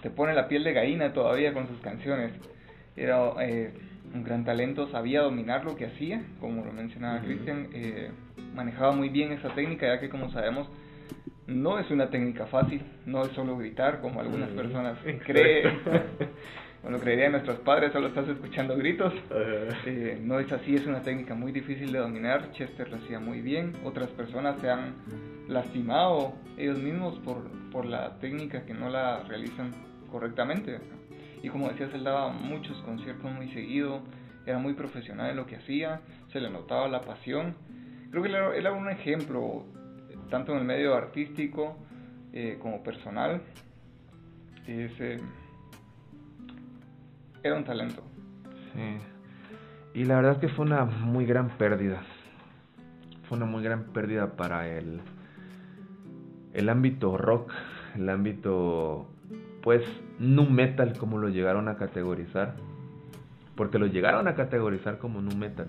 te 0.02 0.10
pone 0.10 0.34
la 0.34 0.50
piel 0.50 0.66
de 0.66 0.74
gallina 0.74 1.14
todavía 1.14 1.54
con 1.54 1.70
sus 1.70 1.80
canciones. 1.80 2.34
Era 2.98 3.32
eh, 3.40 3.72
un 4.14 4.24
gran 4.24 4.46
talento, 4.46 4.90
sabía 4.90 5.22
dominar 5.22 5.66
lo 5.66 5.76
que 5.76 5.86
hacía, 5.86 6.22
como 6.40 6.64
lo 6.64 6.72
mencionaba 6.72 7.22
Cristian, 7.22 7.68
eh, 7.74 8.12
manejaba 8.54 8.92
muy 8.92 9.10
bien 9.10 9.32
esa 9.32 9.50
técnica, 9.50 9.88
ya 9.88 10.00
que 10.00 10.10
como 10.10 10.32
sabemos, 10.32 10.70
no 11.48 11.80
es 11.80 11.90
una 11.92 12.10
técnica 12.10 12.46
fácil, 12.48 12.82
no 13.06 13.24
es 13.24 13.32
solo 13.34 13.58
gritar 13.58 14.02
como 14.02 14.22
algunas 14.22 14.50
personas 14.50 14.98
creen. 15.26 15.80
Bueno, 16.86 17.00
creerían 17.00 17.32
nuestros 17.32 17.58
padres, 17.62 17.92
solo 17.94 18.10
estás 18.10 18.28
escuchando 18.28 18.78
gritos. 18.78 19.12
Eh, 19.88 20.20
no 20.22 20.40
es 20.40 20.52
así, 20.52 20.76
es 20.76 20.86
una 20.86 21.02
técnica 21.02 21.34
muy 21.34 21.52
difícil 21.52 21.92
de 21.92 21.98
dominar. 21.98 22.52
Chester 22.52 22.88
lo 22.90 22.98
hacía 22.98 23.20
muy 23.20 23.42
bien. 23.42 23.74
Otras 23.84 24.08
personas 24.10 24.62
se 24.62 24.70
han 24.70 24.94
lastimado 25.48 26.36
ellos 26.60 26.78
mismos 26.78 27.18
por, 27.26 27.50
por 27.72 27.88
la 27.88 28.20
técnica 28.20 28.68
que 28.68 28.76
no 28.76 28.92
la 28.92 29.24
realizan 29.24 29.72
correctamente. 30.12 30.78
Y 31.46 31.50
como 31.50 31.70
decías, 31.70 31.94
él 31.94 32.04
daba 32.04 32.30
muchos 32.30 32.76
conciertos 32.82 33.32
muy 33.32 33.48
seguido, 33.52 34.02
era 34.48 34.58
muy 34.58 34.74
profesional 34.74 35.30
en 35.30 35.36
lo 35.36 35.46
que 35.46 35.58
hacía, 35.58 36.02
se 36.32 36.42
le 36.42 36.50
notaba 36.50 36.88
la 36.88 37.02
pasión. 37.02 37.54
Creo 38.10 38.24
que 38.24 38.30
él 38.30 38.36
era, 38.36 38.72
un 38.72 38.90
ejemplo, 38.90 39.64
tanto 40.32 40.54
en 40.54 40.58
el 40.58 40.64
medio 40.66 40.96
artístico 40.96 41.78
eh, 42.34 42.58
como 42.60 42.82
personal. 42.82 43.44
Ese, 44.66 45.20
era 47.44 47.56
un 47.56 47.64
talento. 47.64 48.02
Sí. 48.74 50.00
Y 50.00 50.06
la 50.06 50.16
verdad 50.16 50.32
es 50.32 50.38
que 50.40 50.50
fue 50.50 50.66
una 50.66 50.86
muy 50.86 51.28
gran 51.28 51.50
pérdida. 51.60 52.02
Fue 53.30 53.38
una 53.38 53.46
muy 53.46 53.62
gran 53.62 53.84
pérdida 53.94 54.36
para 54.36 54.68
el, 54.68 55.00
el 56.56 56.70
ámbito 56.70 57.20
rock, 57.20 57.54
el 57.94 58.10
ámbito, 58.10 59.12
pues, 59.66 59.84
nu 60.18 60.50
metal, 60.50 60.98
como 60.98 61.18
lo 61.18 61.28
llegaron 61.28 61.68
a 61.68 61.76
categorizar. 61.76 62.56
Porque 63.58 63.80
lo 63.80 63.88
llegaron 63.88 64.30
a 64.30 64.36
categorizar 64.36 64.98
como 64.98 65.22
nu 65.22 65.36
metal. 65.36 65.68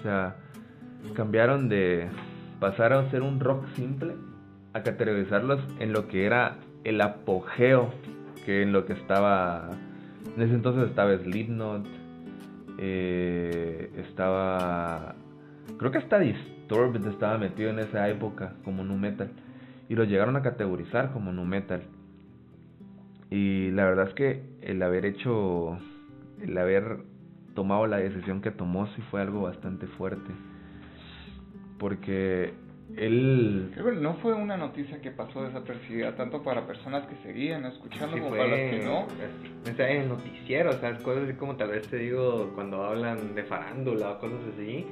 O 0.00 0.02
sea, 0.02 0.34
cambiaron 1.14 1.68
de 1.68 2.08
pasar 2.58 2.92
a 2.92 3.08
ser 3.10 3.22
un 3.22 3.38
rock 3.38 3.66
simple 3.76 4.14
a 4.72 4.82
categorizarlos 4.82 5.60
en 5.78 5.92
lo 5.92 6.08
que 6.08 6.26
era 6.26 6.56
el 6.82 7.00
apogeo 7.00 7.90
que 8.44 8.62
en 8.62 8.72
lo 8.72 8.86
que 8.86 8.94
estaba 8.94 9.68
en 10.36 10.42
ese 10.42 10.54
entonces 10.54 10.88
estaba 10.88 11.16
Slipknot, 11.16 11.86
eh, 12.78 13.92
estaba, 13.96 15.14
creo 15.78 15.90
que 15.90 15.98
hasta 15.98 16.18
Disturbed 16.18 17.06
estaba 17.06 17.38
metido 17.38 17.70
en 17.70 17.80
esa 17.80 18.08
época 18.08 18.54
como 18.64 18.82
nu 18.82 18.96
metal 18.96 19.30
y 19.88 19.94
lo 19.94 20.04
llegaron 20.04 20.36
a 20.36 20.42
categorizar 20.42 21.12
como 21.12 21.32
nu 21.32 21.44
metal. 21.44 21.82
Y 23.32 23.70
la 23.70 23.86
verdad 23.86 24.08
es 24.08 24.14
que 24.14 24.42
el 24.60 24.82
haber 24.82 25.06
hecho, 25.06 25.78
el 26.42 26.58
haber 26.58 26.98
tomado 27.54 27.86
la 27.86 27.96
decisión 27.96 28.42
que 28.42 28.50
tomó 28.50 28.86
sí 28.88 29.00
fue 29.10 29.22
algo 29.22 29.40
bastante 29.40 29.86
fuerte. 29.86 30.30
Porque 31.78 32.52
él... 32.94 33.70
Creo 33.72 33.86
que 33.86 33.92
no 33.92 34.16
fue 34.16 34.34
una 34.34 34.58
noticia 34.58 35.00
que 35.00 35.10
pasó 35.10 35.44
desapercibida 35.44 36.14
tanto 36.14 36.42
para 36.42 36.66
personas 36.66 37.06
que 37.06 37.16
seguían 37.22 37.64
escuchando 37.64 38.18
como 38.18 38.32
para 38.32 38.48
las 38.48 38.70
que 38.70 38.82
no. 38.84 39.06
O 39.06 39.74
sea, 39.76 39.90
en 39.90 40.10
noticiero, 40.10 40.68
o 40.68 40.74
sea, 40.74 40.98
cosas 40.98 41.24
así 41.24 41.32
como 41.32 41.56
tal 41.56 41.70
vez 41.70 41.88
te 41.88 41.96
digo 41.96 42.52
cuando 42.54 42.84
hablan 42.84 43.34
de 43.34 43.44
farándula 43.44 44.10
o 44.10 44.18
cosas 44.18 44.40
así, 44.52 44.86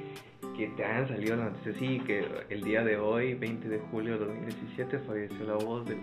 que 0.57 0.67
te 0.69 0.83
hayan 0.83 1.07
salido 1.07 1.35
las 1.35 1.51
noticias 1.51 1.75
así, 1.75 1.99
que 2.07 2.25
el 2.49 2.63
día 2.63 2.83
de 2.83 2.97
hoy, 2.97 3.35
20 3.35 3.69
de 3.69 3.77
julio 3.91 4.13
de 4.17 4.25
2017, 4.25 4.97
falleció 4.97 5.45
la 5.45 5.63
voz 5.63 5.85
de... 5.85 5.95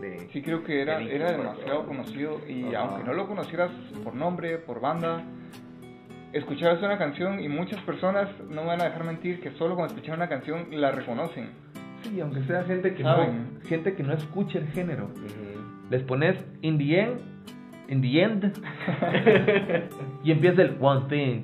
de 0.00 0.28
sí, 0.32 0.42
creo 0.42 0.64
que 0.64 0.80
era, 0.80 1.00
era 1.00 1.32
demasiado 1.32 1.86
conocido 1.86 2.40
y 2.48 2.74
aunque 2.74 3.04
no 3.04 3.12
lo 3.12 3.26
conocieras 3.26 3.70
por 4.02 4.14
nombre, 4.14 4.58
por 4.58 4.80
banda, 4.80 5.22
escuchabas 6.32 6.82
una 6.82 6.98
canción 6.98 7.40
y 7.40 7.48
muchas 7.48 7.80
personas 7.82 8.28
no 8.48 8.62
me 8.62 8.68
van 8.68 8.80
a 8.80 8.84
dejar 8.84 9.04
mentir 9.04 9.40
que 9.40 9.50
solo 9.52 9.74
cuando 9.74 9.94
escuchan 9.94 10.16
una 10.16 10.28
canción 10.28 10.66
la 10.72 10.90
reconocen. 10.90 11.50
Sí, 12.02 12.20
aunque 12.20 12.42
sea 12.44 12.64
gente 12.64 12.94
que 12.94 13.02
no 13.02 13.28
gente 13.68 13.94
que 13.94 14.02
no 14.02 14.14
escuche 14.14 14.58
el 14.58 14.68
género. 14.68 15.08
Les 15.90 16.02
pones 16.02 16.36
in 16.62 16.78
the 16.78 16.98
end, 16.98 17.20
in 17.88 18.00
the 18.00 18.22
end 18.22 18.52
y 20.24 20.32
empieza 20.32 20.62
el 20.62 20.76
one 20.80 21.02
thing. 21.08 21.42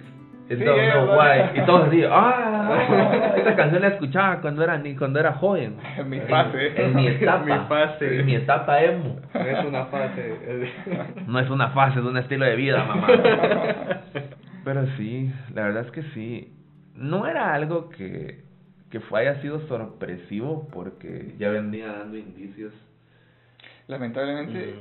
It 0.51 0.65
don't 0.65 0.91
know 0.91 1.15
why. 1.15 1.51
Y 1.55 1.67
todos 1.67 1.89
así, 1.89 2.03
ah, 2.09 3.35
esta 3.37 3.55
canción 3.55 3.83
la 3.83 3.89
escuchaba 3.89 4.41
cuando 4.41 4.65
era 4.65 4.79
ni 4.79 4.97
cuando 4.97 5.21
era 5.21 5.35
joven. 5.35 5.77
En 5.97 6.09
mi 6.09 6.21
fase. 6.21 6.83
En, 6.83 6.97
mi 6.97 7.07
etapa. 7.07 7.45
mi 7.45 7.69
fase. 7.69 8.21
En 8.21 8.27
mi 8.27 8.35
etapa 8.35 8.83
emo. 8.83 9.21
No 9.35 9.41
es 9.41 9.65
una 9.65 9.85
fase. 9.87 10.39
no 11.27 11.39
es 11.39 11.51
una 11.51 11.69
fase, 11.71 11.99
es 11.99 12.05
un 12.05 12.17
estilo 12.17 12.47
de 12.47 12.57
vida, 12.57 12.83
mamá. 12.83 13.09
Pero 14.65 14.87
sí, 14.97 15.31
la 15.55 15.65
verdad 15.65 15.85
es 15.85 15.93
que 15.93 16.03
sí. 16.15 16.55
No 16.95 17.27
era 17.27 17.53
algo 17.53 17.91
que, 17.91 18.43
que 18.91 19.01
fue, 19.01 19.21
haya 19.21 19.41
sido 19.43 19.61
sorpresivo 19.69 20.67
porque 20.73 21.35
ya 21.39 21.51
venía 21.51 21.93
dando 21.93 22.17
indicios. 22.17 22.73
Lamentablemente, 23.87 24.77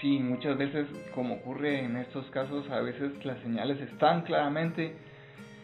sí, 0.00 0.18
muchas 0.18 0.56
veces, 0.58 0.86
como 1.14 1.34
ocurre 1.36 1.84
en 1.84 1.96
estos 1.96 2.26
casos, 2.30 2.68
a 2.70 2.80
veces 2.80 3.24
las 3.24 3.38
señales 3.40 3.80
están 3.80 4.22
claramente, 4.22 4.94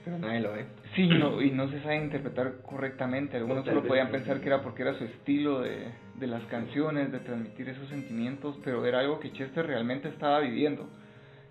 pero 0.05 0.19
nadie 0.19 0.41
lo 0.41 0.53
ve. 0.53 0.67
Sí, 0.95 1.07
no, 1.07 1.41
y 1.41 1.51
no 1.51 1.69
se 1.69 1.81
sabe 1.83 1.97
interpretar 1.97 2.63
correctamente. 2.63 3.37
Algunos 3.37 3.65
solo 3.65 3.85
podían 3.85 4.11
pensar 4.11 4.41
que 4.41 4.49
era 4.49 4.63
porque 4.63 4.83
era 4.83 4.95
su 4.99 5.05
estilo 5.05 5.61
de, 5.61 5.87
de 6.17 6.27
las 6.27 6.43
canciones, 6.45 7.13
de 7.13 7.21
transmitir 7.21 7.69
esos 7.69 7.89
sentimientos, 7.89 8.57
pero 8.65 8.85
era 8.85 9.01
algo 9.01 9.21
que 9.21 9.33
Chester 9.33 9.67
realmente 9.67 10.09
estaba 10.09 10.41
viviendo. 10.41 10.89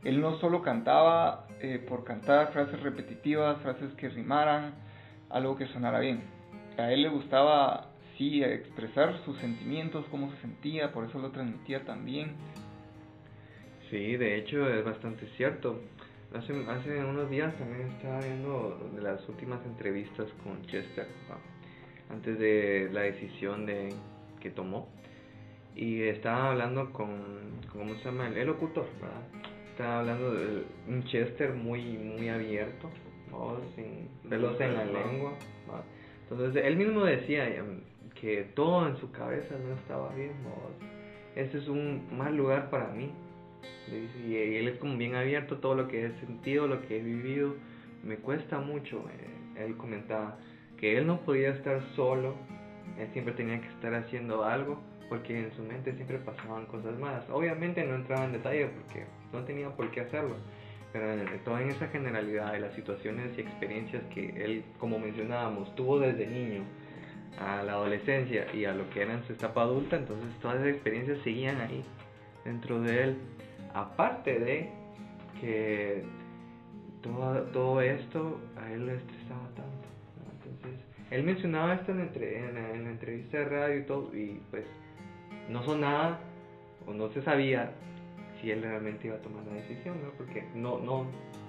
Él 0.04 0.20
no 0.20 0.38
solo 0.39 0.62
cantaba 0.62 1.48
eh, 1.60 1.84
por 1.88 2.04
cantar 2.04 2.52
frases 2.52 2.80
repetitivas, 2.82 3.62
frases 3.62 3.94
que 3.94 4.10
rimaran, 4.10 4.74
algo 5.30 5.56
que 5.56 5.67
sonara 5.67 6.00
bien. 6.00 6.24
A 6.78 6.91
él 6.91 7.04
le 7.04 7.10
gustaba, 7.10 7.91
sí, 8.17 8.44
expresar 8.44 9.17
sus 9.26 9.38
sentimientos, 9.38 10.06
cómo 10.10 10.32
se 10.32 10.38
sentía, 10.38 10.91
por 10.91 11.06
eso 11.06 11.20
lo 11.20 11.30
transmitía 11.30 11.84
también. 11.86 12.36
Sí, 13.91 14.17
de 14.17 14.38
hecho 14.38 14.67
es 14.67 14.84
bastante 14.84 15.27
cierto. 15.38 15.80
Hace, 16.34 16.54
hace 16.67 17.04
unos 17.04 17.30
días 17.30 17.56
también 17.58 17.88
estaba 17.89 18.19
viendo 18.21 18.89
de 18.95 19.01
las 19.01 19.27
últimas 19.27 19.63
entrevistas 19.65 20.27
con 20.43 20.62
Chester, 20.63 21.06
antes 22.10 22.39
de 22.39 22.89
la 22.91 23.01
decisión 23.01 23.67
de, 23.67 23.89
que 24.39 24.49
tomó. 24.49 24.88
Y 25.75 26.01
estaba 26.04 26.51
hablando 26.51 26.91
con, 26.91 27.10
¿cómo 27.71 27.93
se 27.95 28.06
llama? 28.06 28.27
El, 28.27 28.38
el 28.38 28.47
locutor, 28.47 28.88
¿verdad? 28.99 29.51
estaba 29.82 29.99
hablando 29.99 30.34
de 30.36 30.63
un 30.88 31.04
Chester 31.06 31.54
muy, 31.54 31.82
muy 31.97 32.30
abierto, 32.30 32.89
sin 33.75 34.10
pelos 34.30 34.60
en 34.62 34.75
la 34.75 34.86
lengua. 34.86 35.34
Entonces 36.30 36.63
él 36.63 36.77
mismo 36.77 37.04
decía 37.04 37.47
em, 37.47 37.82
que 38.13 38.43
todo 38.56 38.88
en 38.88 38.97
su 38.97 39.12
cabeza 39.12 39.56
no 39.67 39.75
estaba 39.75 40.13
bien. 40.13 40.32
Este 41.36 41.58
es 41.58 41.67
un 41.67 42.08
mal 42.15 42.36
lugar 42.36 42.69
para 42.69 42.88
mí. 42.88 43.12
Y 44.26 44.36
él 44.36 44.67
es 44.67 44.78
como 44.78 44.97
bien 44.97 45.15
abierto, 45.15 45.58
todo 45.58 45.76
lo 45.76 45.88
que 45.88 46.06
he 46.06 46.12
sentido, 46.19 46.67
lo 46.67 46.82
que 46.88 46.97
he 46.97 47.02
vivido, 47.02 47.56
me 48.04 48.15
cuesta 48.15 48.60
mucho. 48.60 49.04
Eh, 49.10 49.65
él 49.65 49.76
comentaba 49.76 50.38
que 50.78 50.97
él 50.97 51.08
no 51.08 51.21
podía 51.21 51.50
estar 51.50 51.82
solo, 51.95 52.36
él 52.97 53.08
siempre 53.13 53.34
tenía 53.34 53.60
que 53.60 53.67
estar 53.67 53.93
haciendo 53.93 54.43
algo 54.43 54.80
porque 55.12 55.38
en 55.38 55.52
su 55.52 55.62
mente 55.63 55.93
siempre 55.93 56.19
pasaban 56.19 56.65
cosas 56.67 56.97
malas. 56.97 57.30
Obviamente 57.30 57.84
no 57.84 57.95
entraba 57.95 58.24
en 58.24 58.32
detalle 58.32 58.67
porque 58.67 59.06
no 59.34 59.43
tenía 59.43 59.69
por 59.69 59.91
qué 59.91 60.00
hacerlo, 60.00 60.36
pero 60.93 61.06
toda 61.43 61.62
en 61.62 61.69
esa 61.69 61.88
generalidad 61.88 62.54
de 62.54 62.62
las 62.62 62.74
situaciones 62.76 63.38
y 63.38 63.41
experiencias 63.41 64.02
que 64.13 64.30
él, 64.41 64.63
como 64.80 65.00
mencionábamos, 65.00 65.76
tuvo 65.76 66.00
desde 66.00 66.28
niño 66.28 66.63
a 67.41 67.62
la 67.62 67.74
adolescencia 67.74 68.45
y 68.54 68.63
a 68.63 68.74
lo 68.74 68.89
que 68.89 69.02
era 69.02 69.13
en 69.13 69.24
su 69.26 69.34
etapa 69.34 69.63
adulta, 69.63 69.97
entonces 69.97 70.30
todas 70.41 70.62
esas 70.62 70.69
experiencias 70.69 71.17
seguían 71.26 71.60
ahí 71.60 71.84
dentro 72.45 72.80
de 72.80 73.04
él. 73.04 73.17
Aparte 73.73 74.39
de 74.39 74.69
que 75.39 76.03
todo, 77.01 77.41
todo 77.53 77.81
esto 77.81 78.39
a 78.57 78.71
él 78.71 78.86
le 78.86 78.95
estresaba 78.95 79.47
tanto. 79.55 79.88
Entonces, 80.45 80.79
él 81.10 81.23
mencionaba 81.23 81.73
esto 81.75 81.91
en, 81.91 81.99
en, 81.99 82.57
en, 82.57 82.84
la 82.84 82.89
entrevista 82.89 83.39
de 83.39 83.45
radio 83.45 83.79
y 83.79 83.84
todo, 83.84 84.15
y 84.15 84.41
pues 84.49 84.65
no 85.49 85.63
sonaba 85.63 86.19
o 86.86 86.93
no 86.93 87.10
se 87.10 87.21
sabía 87.21 87.71
si 88.39 88.51
él 88.51 88.62
realmente 88.62 89.07
iba 89.07 89.17
a 89.17 89.21
tomar 89.21 89.43
la 89.45 89.53
decisión, 89.53 90.01
¿no? 90.01 90.10
Porque 90.17 90.43
no, 90.55 90.79
no, 90.79 91.05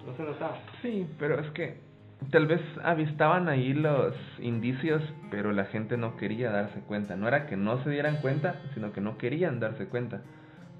no 0.06 0.16
se 0.16 0.22
notaba. 0.22 0.58
Sí, 0.82 1.06
pero 1.18 1.40
es 1.40 1.50
que 1.52 1.76
tal 2.30 2.46
vez 2.46 2.60
avistaban 2.82 3.48
ahí 3.48 3.72
los 3.72 4.14
indicios, 4.38 5.02
pero 5.30 5.52
la 5.52 5.64
gente 5.66 5.96
no 5.96 6.16
quería 6.16 6.50
darse 6.50 6.80
cuenta. 6.80 7.16
No 7.16 7.28
era 7.28 7.46
que 7.46 7.56
no 7.56 7.82
se 7.82 7.90
dieran 7.90 8.16
cuenta, 8.16 8.60
sino 8.74 8.92
que 8.92 9.00
no 9.00 9.16
querían 9.18 9.60
darse 9.60 9.86
cuenta. 9.86 10.22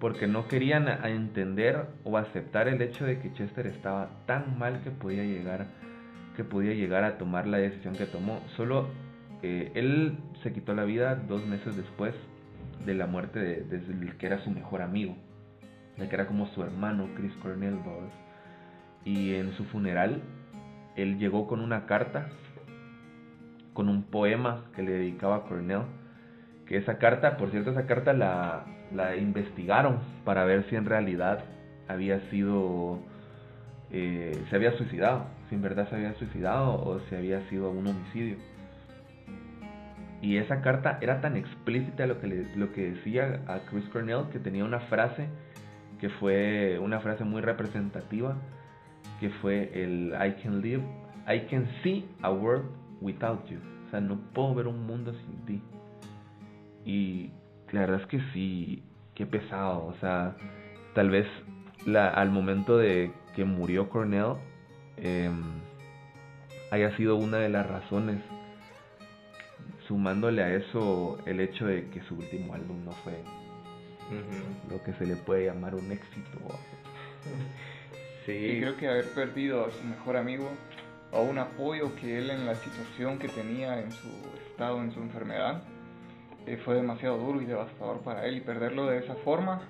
Porque 0.03 0.27
no 0.27 0.49
querían 0.49 0.88
entender 0.88 1.87
o 2.03 2.19
aceptar 2.19 2.67
el 2.67 2.83
hecho 2.83 3.05
de 3.05 3.21
que 3.21 3.33
Chester 3.35 3.69
estaba 3.69 4.11
tan 4.27 4.59
mal 4.59 4.81
que 4.83 4.91
podía 4.91 5.23
llegar, 5.23 5.69
que 6.35 6.43
podía 6.43 6.75
llegar 6.75 7.05
a 7.05 7.19
tomar 7.19 7.47
la 7.47 7.59
decisión 7.59 7.95
que 7.95 8.07
tomó. 8.07 8.41
Solo 8.57 8.88
eh, 9.45 9.71
él 9.77 10.19
se 10.43 10.53
quitó 10.53 10.75
la 10.75 10.83
vida 10.83 11.15
dos 11.15 11.47
meses 11.47 11.77
después 11.77 12.17
de 12.85 12.95
la 12.95 13.07
muerte 13.07 13.38
de, 13.38 13.62
de 13.62 13.77
el 13.77 14.17
que 14.17 14.27
era 14.27 14.41
su 14.41 14.51
mejor 14.51 14.83
amigo, 14.83 15.15
de 15.97 16.09
que 16.09 16.15
era 16.17 16.27
como 16.27 16.49
su 16.49 16.65
hermano, 16.65 17.09
Chris 17.15 17.33
Cornell 17.35 17.77
Bowes. 17.77 18.12
Y 19.05 19.37
en 19.37 19.53
su 19.53 19.62
funeral, 19.67 20.21
él 20.97 21.17
llegó 21.21 21.47
con 21.47 21.61
una 21.61 21.87
carta, 21.87 22.27
con 23.73 23.88
un 23.88 24.03
poema 24.03 24.65
que 24.75 24.83
le 24.83 24.95
dedicaba 24.95 25.37
a 25.37 25.43
Cornell. 25.43 25.83
Que 26.67 26.77
esa 26.77 26.99
carta, 26.99 27.37
por 27.37 27.53
cierto, 27.53 27.71
esa 27.71 27.87
carta 27.87 28.12
la, 28.12 28.65
la 28.94 29.16
investigaron 29.16 30.00
para 30.24 30.44
ver 30.44 30.64
si 30.68 30.76
en 30.76 30.85
realidad 30.85 31.44
había 31.88 32.20
sido, 32.31 33.00
eh, 33.90 34.40
se 34.50 34.57
había 34.57 34.72
suicidado, 34.72 35.26
si 35.48 35.55
en 35.55 35.62
verdad 35.62 35.88
se 35.88 35.96
había 35.96 36.14
suicidado 36.14 36.83
o 36.83 37.00
si 37.09 37.14
había 37.14 37.40
sido 37.48 37.70
un 37.70 37.87
homicidio. 37.87 38.37
Y 40.20 40.37
esa 40.37 40.62
carta 40.62 40.98
era 41.00 41.20
tan 41.20 41.37
explícita 41.37 42.07
lo 42.07 42.20
que, 42.20 42.46
lo 42.55 42.72
que 42.72 42.92
decía 42.92 43.40
a 43.48 43.59
Chris 43.68 43.85
Cornell 43.88 44.28
que 44.31 44.38
tenía 44.38 44.64
una 44.64 44.78
frase 44.81 45.26
que 46.02 46.09
fue 46.09 46.81
una 46.81 46.98
frase 46.98 47.22
muy 47.22 47.42
representativa, 47.42 48.37
que 49.20 49.31
fue 49.31 49.70
el 49.72 50.12
I 50.12 50.42
can 50.42 50.61
live, 50.61 50.83
I 51.28 51.46
can 51.48 51.68
see 51.83 52.09
a 52.22 52.33
world 52.33 52.66
without 53.00 53.46
you. 53.46 53.59
O 53.87 53.90
sea, 53.90 54.00
no 54.00 54.18
puedo 54.33 54.52
ver 54.52 54.66
un 54.66 54.85
mundo 54.85 55.12
sin 55.12 55.46
ti. 55.46 55.62
Y 56.85 57.31
la 57.73 57.81
verdad 57.81 58.01
es 58.03 58.07
que 58.07 58.21
sí, 58.33 58.83
qué 59.15 59.27
pesado. 59.27 59.87
O 59.87 59.95
sea, 60.01 60.37
tal 60.95 61.11
vez 61.11 61.27
la, 61.87 62.09
al 62.09 62.31
momento 62.31 62.77
de 62.77 63.11
que 63.35 63.45
murió 63.45 63.89
Cornell 63.89 64.35
em, 64.97 65.43
haya 66.71 66.97
sido 66.97 67.17
una 67.17 67.39
de 67.39 67.49
las 67.49 67.67
razones 67.67 68.21
sumándole 69.89 70.43
a 70.43 70.55
eso 70.55 71.19
el 71.27 71.41
hecho 71.41 71.67
de 71.67 71.89
que 71.91 72.01
su 72.03 72.15
último 72.15 72.55
álbum 72.55 72.85
no 72.85 72.93
fue 72.93 73.15
lo 74.71 74.83
que 74.83 74.93
se 74.95 75.07
le 75.07 75.17
puede 75.17 75.47
llamar 75.47 75.75
un 75.75 75.91
éxito. 75.91 76.39
Sí. 78.27 78.33
Y 78.33 78.61
creo 78.61 78.77
que 78.77 78.89
haber 78.89 79.09
perdido 79.15 79.65
a 79.67 79.71
su 79.71 79.83
mejor 79.85 80.17
amigo, 80.17 80.51
a 81.13 81.21
un 81.21 81.39
apoyo 81.39 81.95
que 81.97 82.19
él 82.19 82.31
en 82.31 82.45
la 82.45 82.55
situación 82.55 83.19
que 83.19 83.29
tenía 83.29 83.81
en 83.81 83.91
su 83.91 84.09
estado, 84.51 84.83
en 84.83 84.93
su 84.93 85.01
enfermedad, 85.01 85.63
eh, 86.46 86.57
fue 86.64 86.74
demasiado 86.74 87.18
duro 87.18 87.40
y 87.40 87.46
devastador 87.46 88.00
para 88.00 88.26
él 88.26 88.37
y 88.37 88.40
perderlo 88.40 88.87
de 88.87 88.98
esa 88.98 89.14
forma. 89.16 89.61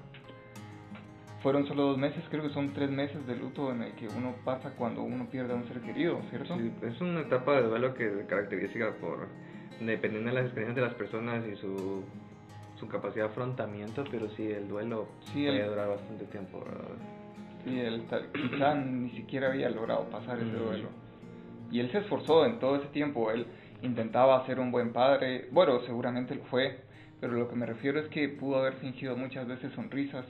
Fueron 1.43 1.67
solo 1.67 1.83
dos 1.89 1.99
meses, 1.99 2.23
creo 2.31 2.43
que 2.45 2.51
son 2.51 2.73
tres 2.73 2.91
meses 2.91 3.27
de 3.27 3.35
luto 3.35 3.73
en 3.73 3.83
el 3.83 3.93
que 3.95 4.07
uno 4.07 4.35
pasa 4.45 4.71
cuando 4.77 5.03
uno 5.03 5.27
pierde 5.29 5.53
a 5.53 5.57
un 5.57 5.67
ser 5.67 5.81
querido, 5.81 6.21
¿cierto? 6.31 6.57
Sí, 6.57 6.73
es 6.83 7.01
una 7.01 7.23
etapa 7.23 7.57
de 7.57 7.63
duelo 7.63 7.95
que 7.95 8.09
se 8.11 8.27
caracteriza 8.27 8.93
por, 9.01 9.27
dependiendo 9.81 10.31
de 10.31 10.37
las 10.37 10.45
experiencias 10.45 10.77
de 10.77 10.83
las 10.83 10.95
personas 10.95 11.45
y 11.47 11.57
su, 11.57 12.05
su 12.79 12.87
capacidad 12.87 13.25
de 13.27 13.31
afrontamiento, 13.31 14.05
pero 14.09 14.29
sí, 14.31 14.47
el 14.47 14.69
duelo 14.69 15.09
sí, 15.33 15.45
puede 15.45 15.67
durar 15.67 15.89
bastante 15.89 16.25
tiempo, 16.27 16.61
¿verdad? 16.65 16.97
Sí, 17.65 17.81
él 17.81 18.05
quizá 18.51 18.75
ni 18.75 19.11
siquiera 19.11 19.49
había 19.49 19.69
logrado 19.69 20.05
pasar 20.11 20.39
ese 20.39 20.57
duelo. 20.57 20.89
Y 21.71 21.81
él 21.81 21.91
se 21.91 21.99
esforzó 21.99 22.45
en 22.45 22.59
todo 22.59 22.77
ese 22.77 22.89
tiempo, 22.89 23.31
él 23.31 23.47
intentaba 23.83 24.45
ser 24.47 24.61
un 24.61 24.71
buen 24.71 24.93
padre, 24.93 25.49
bueno, 25.51 25.81
seguramente 25.85 26.35
lo 26.35 26.45
fue, 26.45 26.79
pero 27.21 27.35
lo 27.35 27.49
que 27.49 27.57
me 27.57 27.67
refiero 27.67 28.01
es 28.01 28.09
que 28.09 28.29
pudo 28.29 28.59
haber 28.59 28.75
fingido 28.75 29.17
muchas 29.17 29.47
veces 29.47 29.73
sonrisas 29.75 30.25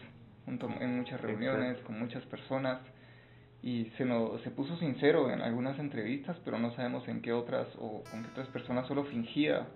junto, 0.44 0.68
en 0.80 0.96
muchas 0.96 1.20
reuniones 1.20 1.78
con 1.78 1.98
muchas 1.98 2.24
personas 2.24 2.80
y 3.62 3.86
se, 3.96 4.04
no, 4.04 4.38
se 4.38 4.50
puso 4.50 4.76
sincero 4.78 5.30
en 5.30 5.40
algunas 5.40 5.78
entrevistas, 5.78 6.36
pero 6.44 6.58
no 6.58 6.74
sabemos 6.74 7.06
en 7.08 7.22
qué 7.22 7.32
otras 7.32 7.68
o 7.78 8.02
con 8.10 8.22
qué 8.22 8.30
otras 8.30 8.48
personas 8.48 8.88
solo 8.88 9.04
fingía. 9.04 9.66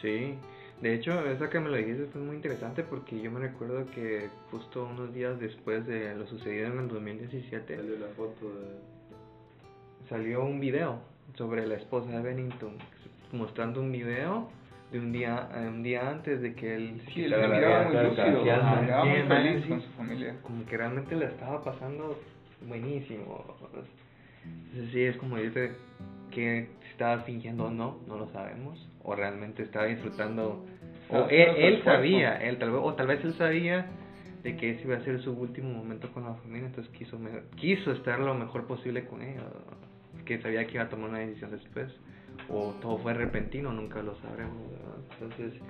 Sí, 0.00 0.38
de 0.80 0.94
hecho, 0.94 1.24
esa 1.26 1.50
que 1.50 1.60
me 1.60 1.68
lo 1.68 1.76
dijiste 1.76 2.06
fue 2.06 2.22
muy 2.22 2.36
interesante 2.36 2.82
porque 2.82 3.20
yo 3.20 3.30
me 3.30 3.40
recuerdo 3.40 3.86
que 3.90 4.28
justo 4.50 4.86
unos 4.86 5.12
días 5.14 5.38
después 5.38 5.86
de 5.86 6.14
lo 6.14 6.26
sucedido 6.26 6.66
en 6.68 6.78
el 6.78 6.88
2017, 6.88 7.76
de 7.76 7.98
la 7.98 8.08
foto 8.08 8.50
salió 10.08 10.44
un 10.44 10.60
video 10.60 11.13
sobre 11.36 11.66
la 11.66 11.74
esposa 11.74 12.10
de 12.10 12.22
Bennington, 12.22 12.76
mostrando 13.32 13.80
un 13.80 13.90
video 13.90 14.48
de 14.92 15.00
un 15.00 15.12
día 15.12 15.48
un 15.54 15.82
día 15.82 16.08
antes 16.08 16.40
de 16.40 16.54
que 16.54 16.76
él 16.76 17.00
sí, 17.12 17.26
la 17.26 17.48
miraba 17.48 17.84
muy 17.88 17.96
lúcido, 18.04 19.04
muy 19.04 19.22
feliz 19.22 19.66
con 19.66 19.82
su 19.82 19.90
familia. 19.90 20.36
Como 20.42 20.64
que 20.66 20.76
realmente 20.76 21.16
le 21.16 21.26
estaba 21.26 21.62
pasando 21.64 22.16
buenísimo. 22.66 23.44
Entonces, 23.64 24.92
sí, 24.92 25.02
es 25.02 25.16
como 25.16 25.36
dice 25.36 25.72
que 26.30 26.68
estaba 26.90 27.22
fingiendo 27.22 27.66
o 27.66 27.70
no, 27.70 27.98
no 28.06 28.18
lo 28.18 28.28
sabemos. 28.30 28.88
O 29.02 29.14
realmente 29.14 29.62
estaba 29.62 29.86
disfrutando. 29.86 30.64
O 31.10 31.26
él, 31.28 31.82
sabía, 31.84 32.36
él, 32.36 32.58
tal 32.58 32.70
vez, 32.70 32.80
o 32.82 32.94
tal 32.94 33.06
vez 33.06 33.24
él 33.24 33.34
sabía 33.34 33.86
de 34.42 34.56
que 34.56 34.70
ese 34.70 34.82
iba 34.82 34.96
a 34.96 35.00
ser 35.00 35.20
su 35.22 35.32
último 35.32 35.70
momento 35.70 36.12
con 36.12 36.24
la 36.24 36.34
familia, 36.34 36.66
entonces 36.66 36.92
quiso, 36.96 37.18
quiso 37.56 37.92
estar 37.92 38.18
lo 38.20 38.34
mejor 38.34 38.66
posible 38.66 39.06
con 39.06 39.22
ella 39.22 39.42
que 40.24 40.40
sabía 40.40 40.66
que 40.66 40.74
iba 40.74 40.84
a 40.84 40.88
tomar 40.88 41.10
una 41.10 41.18
decisión 41.20 41.50
después, 41.50 41.92
o 42.48 42.74
todo 42.80 42.98
fue 42.98 43.14
repentino, 43.14 43.72
nunca 43.72 44.02
lo 44.02 44.14
sabremos. 44.16 44.56
Entonces, 45.12 45.60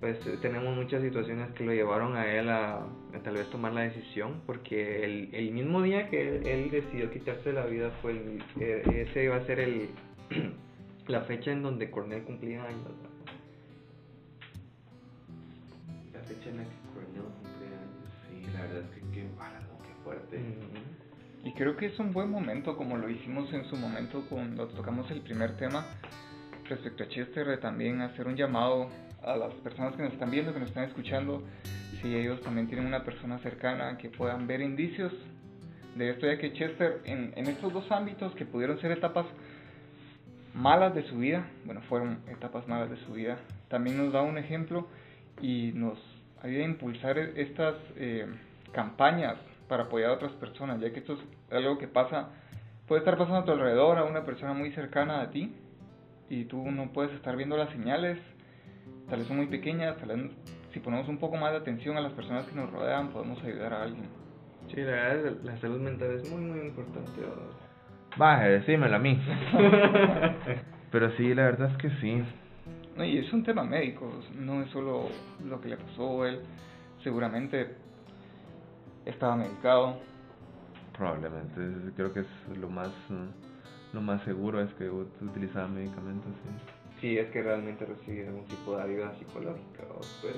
pues 0.00 0.18
tenemos 0.40 0.74
muchas 0.74 1.02
situaciones 1.02 1.52
que 1.52 1.62
lo 1.62 1.72
llevaron 1.72 2.16
a 2.16 2.26
él 2.26 2.48
a, 2.48 2.86
tal 3.22 3.34
vez 3.34 3.48
tomar 3.50 3.74
la 3.74 3.82
decisión, 3.82 4.40
porque 4.46 5.04
el, 5.04 5.28
el 5.34 5.52
mismo 5.52 5.82
día 5.82 6.08
que 6.08 6.36
él, 6.36 6.70
decidió 6.70 7.10
quitarse 7.10 7.52
la 7.52 7.66
vida 7.66 7.90
fue 8.00 8.12
el, 8.12 8.42
e, 8.58 9.02
ese 9.02 9.24
iba 9.24 9.36
a 9.36 9.44
ser 9.44 9.60
el, 9.60 9.90
la 11.06 11.20
fecha 11.22 11.52
en 11.52 11.62
donde 11.62 11.90
Cornell 11.90 12.24
cumplía 12.24 12.64
años. 12.64 12.88
La 16.14 16.20
fecha 16.20 16.48
en 16.48 16.56
la 16.56 16.62
que 16.62 16.70
Cornell 16.94 17.32
cumplía 17.42 17.76
años, 17.76 18.08
sí, 18.26 18.52
la 18.54 18.62
verdad 18.62 18.82
es 18.84 18.90
que 18.90 19.00
qué, 19.12 19.20
qué 19.20 20.02
fuerte. 20.02 20.40
Y 21.44 21.52
creo 21.52 21.76
que 21.76 21.86
es 21.86 21.98
un 21.98 22.12
buen 22.12 22.30
momento, 22.30 22.76
como 22.76 22.96
lo 22.96 23.08
hicimos 23.08 23.52
en 23.52 23.64
su 23.64 23.76
momento 23.76 24.24
cuando 24.28 24.68
tocamos 24.68 25.10
el 25.10 25.22
primer 25.22 25.56
tema 25.56 25.86
respecto 26.68 27.04
a 27.04 27.08
Chester, 27.08 27.46
de 27.46 27.56
también 27.56 28.00
hacer 28.02 28.26
un 28.28 28.36
llamado 28.36 28.88
a 29.22 29.36
las 29.36 29.52
personas 29.54 29.96
que 29.96 30.02
nos 30.02 30.12
están 30.12 30.30
viendo, 30.30 30.52
que 30.52 30.60
nos 30.60 30.68
están 30.68 30.84
escuchando, 30.84 31.42
si 32.00 32.14
ellos 32.14 32.40
también 32.42 32.66
tienen 32.68 32.86
una 32.86 33.04
persona 33.04 33.38
cercana 33.38 33.96
que 33.96 34.10
puedan 34.10 34.46
ver 34.46 34.60
indicios 34.60 35.12
de 35.96 36.10
esto, 36.10 36.26
ya 36.26 36.38
que 36.38 36.52
Chester 36.52 37.00
en, 37.04 37.32
en 37.36 37.46
estos 37.46 37.72
dos 37.72 37.90
ámbitos 37.90 38.34
que 38.34 38.44
pudieron 38.44 38.78
ser 38.80 38.92
etapas 38.92 39.26
malas 40.54 40.94
de 40.94 41.02
su 41.04 41.18
vida, 41.18 41.46
bueno, 41.64 41.80
fueron 41.88 42.20
etapas 42.28 42.68
malas 42.68 42.90
de 42.90 42.96
su 42.98 43.12
vida, 43.12 43.38
también 43.68 43.96
nos 43.96 44.12
da 44.12 44.22
un 44.22 44.38
ejemplo 44.38 44.86
y 45.40 45.72
nos 45.74 45.98
ayuda 46.42 46.62
a 46.62 46.68
impulsar 46.68 47.18
estas 47.18 47.76
eh, 47.96 48.26
campañas 48.72 49.36
para 49.70 49.84
apoyar 49.84 50.10
a 50.10 50.14
otras 50.14 50.32
personas, 50.32 50.80
ya 50.80 50.92
que 50.92 50.98
esto 50.98 51.14
es 51.14 51.20
algo 51.52 51.78
que 51.78 51.86
pasa, 51.86 52.30
puede 52.88 52.98
estar 52.98 53.16
pasando 53.16 53.38
a 53.38 53.44
tu 53.44 53.52
alrededor, 53.52 53.98
a 53.98 54.04
una 54.04 54.24
persona 54.24 54.52
muy 54.52 54.72
cercana 54.72 55.20
a 55.20 55.30
ti, 55.30 55.54
y 56.28 56.44
tú 56.46 56.68
no 56.72 56.92
puedes 56.92 57.12
estar 57.12 57.36
viendo 57.36 57.56
las 57.56 57.70
señales, 57.70 58.18
tal 59.08 59.20
vez 59.20 59.28
son 59.28 59.36
muy 59.36 59.46
pequeñas, 59.46 59.96
tal 59.98 60.08
vez 60.08 60.32
si 60.72 60.80
ponemos 60.80 61.06
un 61.08 61.18
poco 61.18 61.36
más 61.36 61.52
de 61.52 61.58
atención 61.58 61.96
a 61.96 62.00
las 62.00 62.12
personas 62.12 62.46
que 62.46 62.54
nos 62.56 62.68
rodean, 62.72 63.10
podemos 63.10 63.40
ayudar 63.44 63.72
a 63.72 63.82
alguien. 63.84 64.08
Sí, 64.74 64.80
la 64.80 64.90
verdad, 64.90 65.36
la 65.44 65.56
salud 65.58 65.80
mental 65.80 66.10
es 66.16 66.28
muy, 66.28 66.40
muy 66.40 66.66
importante. 66.66 67.20
Baje, 68.16 68.48
decímelo 68.48 68.96
a 68.96 68.98
mí. 68.98 69.20
Pero 70.90 71.12
sí, 71.12 71.32
la 71.32 71.44
verdad 71.44 71.70
es 71.70 71.76
que 71.76 71.90
sí. 72.00 72.22
No, 72.96 73.04
y 73.04 73.18
es 73.18 73.32
un 73.32 73.44
tema 73.44 73.62
médico, 73.62 74.12
no 74.34 74.62
es 74.62 74.70
solo 74.70 75.08
lo 75.44 75.60
que 75.60 75.68
le 75.68 75.76
pasó 75.76 76.24
a 76.24 76.28
él. 76.28 76.40
Seguramente 77.04 77.76
estaba 79.10 79.36
medicado. 79.36 79.96
Probablemente, 80.96 81.92
creo 81.96 82.12
que 82.12 82.20
es 82.20 82.58
lo 82.58 82.68
más 82.68 82.90
lo 83.92 84.00
más 84.00 84.22
seguro 84.22 84.60
es 84.60 84.72
que 84.74 84.88
utilizaba 84.88 85.66
medicamentos. 85.66 86.32
Sí. 87.00 87.18
es 87.18 87.30
que 87.30 87.42
realmente 87.42 87.84
recibe 87.84 88.28
algún 88.28 88.44
tipo 88.44 88.76
de 88.76 88.82
ayuda 88.82 89.14
psicológica, 89.18 89.84
pues. 90.20 90.36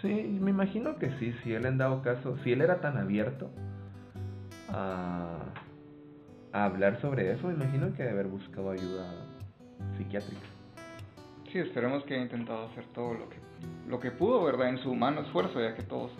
Sí, 0.00 0.38
me 0.40 0.50
imagino 0.50 0.96
que 0.98 1.10
sí, 1.18 1.32
si 1.42 1.52
él 1.52 1.66
en 1.66 1.78
dado 1.78 2.02
caso, 2.02 2.36
si 2.38 2.52
él 2.52 2.62
era 2.62 2.80
tan 2.80 2.96
abierto 2.96 3.50
a, 4.70 5.38
a 6.52 6.64
hablar 6.64 7.00
sobre 7.00 7.32
eso, 7.32 7.46
me 7.48 7.54
imagino 7.54 7.92
que 7.94 8.02
debe 8.02 8.10
haber 8.10 8.26
buscado 8.26 8.70
ayuda 8.70 9.06
psiquiátrica. 9.96 10.40
Sí, 11.52 11.58
esperemos 11.58 12.02
que 12.04 12.14
haya 12.14 12.24
intentado 12.24 12.66
hacer 12.66 12.86
todo 12.86 13.14
lo 13.14 13.28
que, 13.28 13.36
lo 13.88 14.00
que 14.00 14.10
pudo, 14.10 14.42
¿verdad? 14.42 14.70
En 14.70 14.78
su 14.78 14.90
humano 14.90 15.20
esfuerzo, 15.20 15.60
ya 15.60 15.74
que 15.74 15.82
todos 15.82 16.10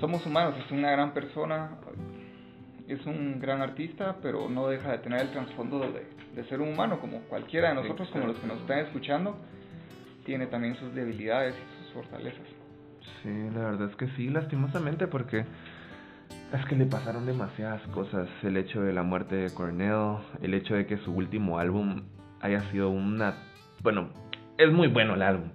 somos 0.00 0.24
humanos, 0.26 0.54
es 0.64 0.70
una 0.70 0.90
gran 0.90 1.12
persona, 1.12 1.70
es 2.88 3.04
un 3.06 3.40
gran 3.40 3.62
artista, 3.62 4.16
pero 4.22 4.48
no 4.48 4.68
deja 4.68 4.92
de 4.92 4.98
tener 4.98 5.20
el 5.20 5.30
trasfondo 5.30 5.80
de, 5.80 6.44
ser 6.44 6.60
un 6.60 6.68
humano, 6.68 7.00
como 7.00 7.20
cualquiera 7.22 7.70
de 7.70 7.76
nosotros, 7.76 8.08
como 8.10 8.26
los 8.26 8.36
que 8.38 8.46
nos 8.46 8.60
están 8.60 8.80
escuchando, 8.80 9.36
tiene 10.24 10.46
también 10.46 10.76
sus 10.76 10.94
debilidades 10.94 11.54
y 11.54 11.84
sus 11.84 11.92
fortalezas. 11.94 12.46
Sí, 13.22 13.50
la 13.54 13.70
verdad 13.70 13.90
es 13.90 13.96
que 13.96 14.08
sí, 14.16 14.28
lastimosamente, 14.28 15.06
porque 15.06 15.44
es 16.52 16.64
que 16.66 16.76
le 16.76 16.86
pasaron 16.86 17.26
demasiadas 17.26 17.82
cosas. 17.88 18.28
El 18.42 18.56
hecho 18.56 18.82
de 18.82 18.92
la 18.92 19.02
muerte 19.02 19.36
de 19.36 19.50
Cornell, 19.52 20.18
el 20.42 20.54
hecho 20.54 20.74
de 20.74 20.86
que 20.86 20.98
su 20.98 21.12
último 21.12 21.58
álbum 21.58 22.02
haya 22.40 22.60
sido 22.70 22.90
una... 22.90 23.34
Bueno, 23.82 24.10
es 24.58 24.70
muy 24.70 24.88
bueno 24.88 25.14
el 25.14 25.22
álbum, 25.22 25.50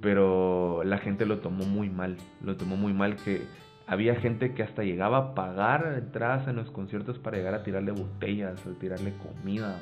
pero 0.00 0.82
la 0.84 0.98
gente 0.98 1.26
lo 1.26 1.38
tomó 1.38 1.64
muy 1.64 1.90
mal, 1.90 2.16
lo 2.42 2.56
tomó 2.56 2.76
muy 2.76 2.92
mal 2.92 3.16
que 3.16 3.42
había 3.86 4.14
gente 4.14 4.54
que 4.54 4.62
hasta 4.62 4.84
llegaba 4.84 5.18
a 5.18 5.34
pagar 5.34 5.94
entradas 5.98 6.46
en 6.48 6.56
los 6.56 6.70
conciertos 6.70 7.18
para 7.18 7.36
llegar 7.36 7.54
a 7.54 7.62
tirarle 7.64 7.90
botellas 7.92 8.64
o 8.66 8.70
tirarle 8.70 9.12
comida. 9.14 9.80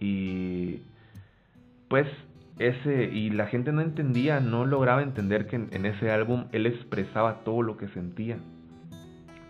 Y 0.00 0.82
pues 1.88 2.06
ese 2.58 3.04
y 3.04 3.30
la 3.30 3.46
gente 3.46 3.72
no 3.72 3.80
entendía, 3.80 4.38
no 4.40 4.66
lograba 4.66 5.02
entender 5.02 5.46
que 5.46 5.56
en, 5.56 5.86
ese 5.86 6.10
álbum 6.10 6.44
él 6.52 6.66
expresaba 6.66 7.42
todo 7.42 7.62
lo 7.62 7.76
que 7.78 7.88
sentía. 7.88 8.36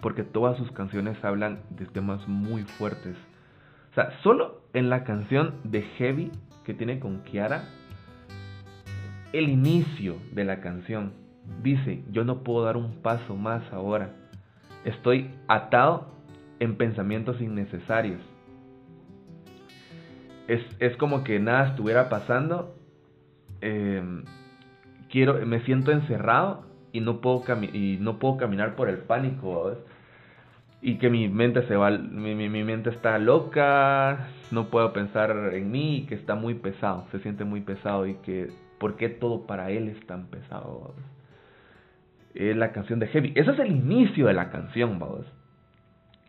Porque 0.01 0.23
todas 0.23 0.57
sus 0.57 0.71
canciones 0.71 1.23
hablan 1.25 1.61
de 1.71 1.87
temas 1.87 2.29
muy 2.29 2.62
fuertes. 2.62 3.17
O 3.91 3.95
sea, 3.95 4.11
solo 4.23 4.61
en 4.75 4.91
la 4.91 5.03
canción 5.05 5.55
de 5.65 5.83
Heavy 5.83 6.31
que 6.65 6.75
tiene 6.75 7.01
con 7.01 7.23
Kiara, 7.23 7.65
el 9.39 9.49
inicio 9.49 10.16
de 10.32 10.45
la 10.45 10.61
canción 10.61 11.12
dice, 11.62 12.03
yo 12.11 12.24
no 12.24 12.43
puedo 12.43 12.64
dar 12.64 12.76
un 12.76 13.03
paso 13.03 13.37
más 13.37 13.62
ahora. 13.72 14.11
Estoy 14.85 15.30
atado 15.49 16.09
en 16.61 16.76
pensamientos 16.76 17.41
innecesarios. 17.41 18.20
Es, 20.47 20.62
es 20.78 20.97
como 20.97 21.24
que 21.24 21.39
nada 21.41 21.68
estuviera 21.68 22.09
pasando 22.09 22.74
Em, 23.64 24.24
quiero, 25.11 25.47
me 25.47 25.61
siento 25.61 25.91
encerrado 25.91 26.66
y 26.93 27.01
no 27.01 27.22
puedo, 27.22 27.43
y 27.72 27.97
no 27.99 28.18
puedo 28.18 28.37
caminar 28.37 28.76
por 28.76 28.91
el 28.91 28.99
pánico, 28.99 29.78
Y 30.82 30.99
que 30.99 31.09
mi 31.09 31.28
mente 31.28 31.66
se 31.66 31.76
va, 31.76 31.91
mi, 31.91 32.35
mi, 32.35 32.62
mente 32.62 32.91
está 32.91 33.18
loca, 33.18 34.28
no 34.51 34.68
puedo 34.68 34.93
pensar 34.93 35.30
en 35.55 35.70
mí, 35.70 36.05
que 36.07 36.14
está 36.14 36.35
muy 36.35 36.55
pesado, 36.55 37.07
se 37.11 37.20
siente 37.20 37.45
muy 37.45 37.62
pesado 37.62 38.07
y 38.07 38.16
que, 38.16 38.51
¿por 38.85 38.97
qué 38.97 39.09
todo 39.09 39.47
para 39.47 39.70
él 39.70 39.89
es 39.89 40.07
tan 40.07 40.26
pesado? 40.26 40.95
Es 42.35 42.55
la 42.55 42.72
canción 42.72 42.99
de 42.99 43.07
Heavy. 43.07 43.32
Ese 43.35 43.53
es 43.53 43.59
el 43.59 43.72
inicio 43.72 44.26
de 44.26 44.35
la 44.35 44.51
canción, 44.51 44.99
vamos. 44.99 45.24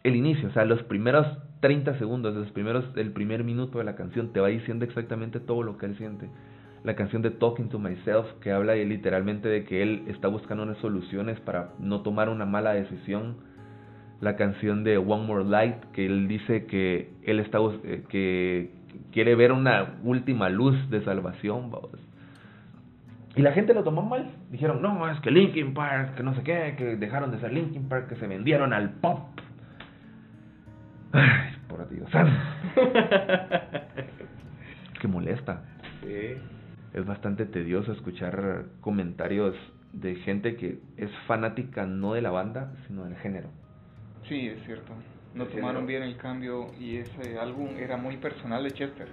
El 0.05 0.15
inicio, 0.15 0.47
o 0.47 0.51
sea, 0.53 0.63
los 0.63 0.81
primeros 0.83 1.27
30 1.59 1.99
segundos, 1.99 2.33
los 2.33 2.49
primeros, 2.51 2.85
el 2.95 3.11
primer 3.11 3.43
minuto 3.43 3.79
de 3.79 3.83
la 3.83 3.97
canción 3.97 4.31
te 4.31 4.39
va 4.39 4.47
diciendo 4.47 4.85
exactamente 4.85 5.41
todo 5.41 5.63
lo 5.63 5.77
que 5.77 5.87
él 5.87 5.97
siente 5.97 6.29
la 6.85 6.95
canción 6.95 7.21
de 7.21 7.31
Talking 7.31 7.67
to 7.67 7.77
Myself, 7.77 8.25
que 8.39 8.53
habla 8.53 8.75
literalmente 8.75 9.49
de 9.49 9.65
que 9.65 9.81
él 9.81 10.03
está 10.07 10.29
buscando 10.29 10.63
unas 10.63 10.77
soluciones 10.77 11.37
para 11.41 11.73
no 11.77 12.03
tomar 12.03 12.29
una 12.29 12.45
mala 12.45 12.71
decisión. 12.71 13.35
La 14.21 14.37
canción 14.37 14.85
de 14.85 14.97
One 14.97 15.27
More 15.27 15.43
Light, 15.43 15.83
que 15.91 16.05
él 16.05 16.29
dice 16.29 16.67
que 16.67 17.09
él 17.23 17.41
está 17.41 17.57
eh, 17.83 18.05
que 18.07 18.71
quiere 19.11 19.35
ver 19.35 19.51
una 19.51 19.99
última 20.05 20.47
luz 20.47 20.89
de 20.89 21.03
salvación. 21.03 21.69
Y 23.35 23.41
la 23.41 23.51
gente 23.51 23.73
lo 23.73 23.83
tomó 23.83 24.01
mal. 24.01 24.31
Dijeron, 24.49 24.81
no, 24.81 25.09
es 25.09 25.19
que 25.19 25.31
Linkin 25.31 25.73
Park, 25.73 26.15
que 26.15 26.23
no 26.23 26.33
sé 26.35 26.43
qué, 26.43 26.75
que 26.77 26.95
dejaron 26.95 27.31
de 27.31 27.39
ser 27.39 27.51
Linkin 27.51 27.89
Park, 27.89 28.07
que 28.09 28.15
se 28.15 28.27
vendieron 28.27 28.71
al 28.73 28.91
pop. 28.91 29.19
Ay, 31.11 31.55
por 31.67 31.89
Dios 31.89 32.09
que 35.01 35.07
molesta. 35.07 35.63
Sí 36.01 36.37
es 36.95 37.05
bastante 37.05 37.45
tedioso 37.45 37.91
escuchar 37.91 38.67
comentarios 38.79 39.53
de 39.91 40.15
gente 40.15 40.55
que 40.55 40.79
es 40.95 41.11
fanática 41.27 41.85
no 41.85 42.13
de 42.13 42.21
la 42.21 42.31
banda, 42.31 42.71
sino 42.87 43.03
del 43.03 43.17
género. 43.17 43.49
Sí, 44.29 44.47
es 44.47 44.63
cierto. 44.65 44.93
No 45.33 45.45
tomaron 45.45 45.85
bien 45.85 46.03
el 46.03 46.15
cambio 46.15 46.71
y 46.79 46.95
ese 46.95 47.37
álbum 47.37 47.67
era 47.77 47.97
muy 47.97 48.15
personal 48.15 48.63
de 48.63 48.71
Chester. 48.71 49.09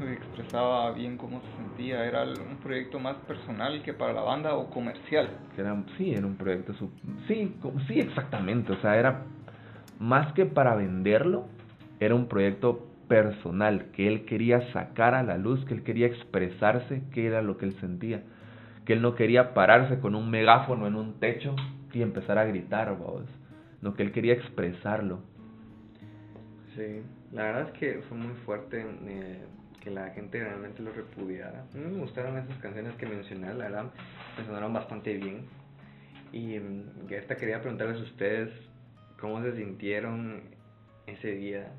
Expresaba 0.00 0.90
bien 0.92 1.16
cómo 1.16 1.40
se 1.40 1.56
sentía, 1.56 2.04
era 2.04 2.24
un 2.24 2.56
proyecto 2.56 2.98
más 2.98 3.16
personal 3.28 3.80
que 3.82 3.92
para 3.92 4.12
la 4.12 4.22
banda 4.22 4.54
o 4.54 4.68
comercial. 4.68 5.30
Era, 5.56 5.80
sí, 5.96 6.12
era 6.12 6.26
un 6.26 6.34
proyecto, 6.36 6.74
sí, 7.28 7.54
sí, 7.86 8.00
exactamente, 8.00 8.72
o 8.72 8.80
sea, 8.80 8.98
era 8.98 9.22
más 10.00 10.32
que 10.32 10.46
para 10.46 10.74
venderlo, 10.74 11.46
era 12.00 12.16
un 12.16 12.26
proyecto 12.26 12.88
personal 13.08 13.86
que 13.92 14.08
él 14.08 14.24
quería 14.24 14.72
sacar 14.72 15.14
a 15.14 15.22
la 15.22 15.38
luz, 15.38 15.64
que 15.66 15.74
él 15.74 15.84
quería 15.84 16.08
expresarse 16.08 17.02
qué 17.12 17.26
era 17.26 17.40
lo 17.40 17.56
que 17.56 17.66
él 17.66 17.76
sentía, 17.80 18.22
que 18.84 18.94
él 18.94 19.02
no 19.02 19.14
quería 19.14 19.54
pararse 19.54 20.00
con 20.00 20.16
un 20.16 20.28
megáfono 20.28 20.88
en 20.88 20.96
un 20.96 21.20
techo 21.20 21.54
y 21.92 22.02
empezar 22.02 22.38
a 22.38 22.44
gritar, 22.44 22.96
vos, 22.96 23.24
no 23.80 23.94
que 23.94 24.02
él 24.02 24.10
quería 24.10 24.32
expresarlo. 24.32 25.20
Sí, 26.74 27.02
la 27.32 27.44
verdad 27.44 27.68
es 27.68 27.78
que 27.78 28.02
fue 28.08 28.18
muy 28.18 28.34
fuerte 28.44 28.84
eh, 29.06 29.44
que 29.84 29.90
la 29.90 30.10
gente 30.10 30.42
realmente 30.42 30.82
lo 30.82 30.92
repudiara. 30.92 31.66
Me 31.74 31.98
gustaron 31.98 32.38
esas 32.38 32.56
canciones 32.58 32.94
que 32.96 33.06
mencioné, 33.06 33.48
la 33.48 33.64
verdad, 33.64 33.92
me 34.38 34.44
sonaron 34.46 34.72
bastante 34.72 35.14
bien. 35.14 35.44
Y 36.32 36.58
mm, 36.58 37.06
esta 37.10 37.36
quería 37.36 37.60
preguntarles 37.60 38.00
a 38.00 38.04
ustedes 38.04 38.50
cómo 39.20 39.42
se 39.42 39.54
sintieron 39.56 40.42
ese 41.06 41.32
día 41.32 41.70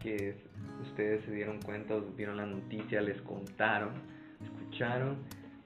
que 0.00 0.34
ustedes 0.82 1.24
se 1.24 1.32
dieron 1.32 1.60
cuenta, 1.60 1.94
vieron 2.16 2.38
la 2.38 2.46
noticia, 2.46 3.00
les 3.00 3.20
contaron, 3.22 3.90
escucharon 4.42 5.18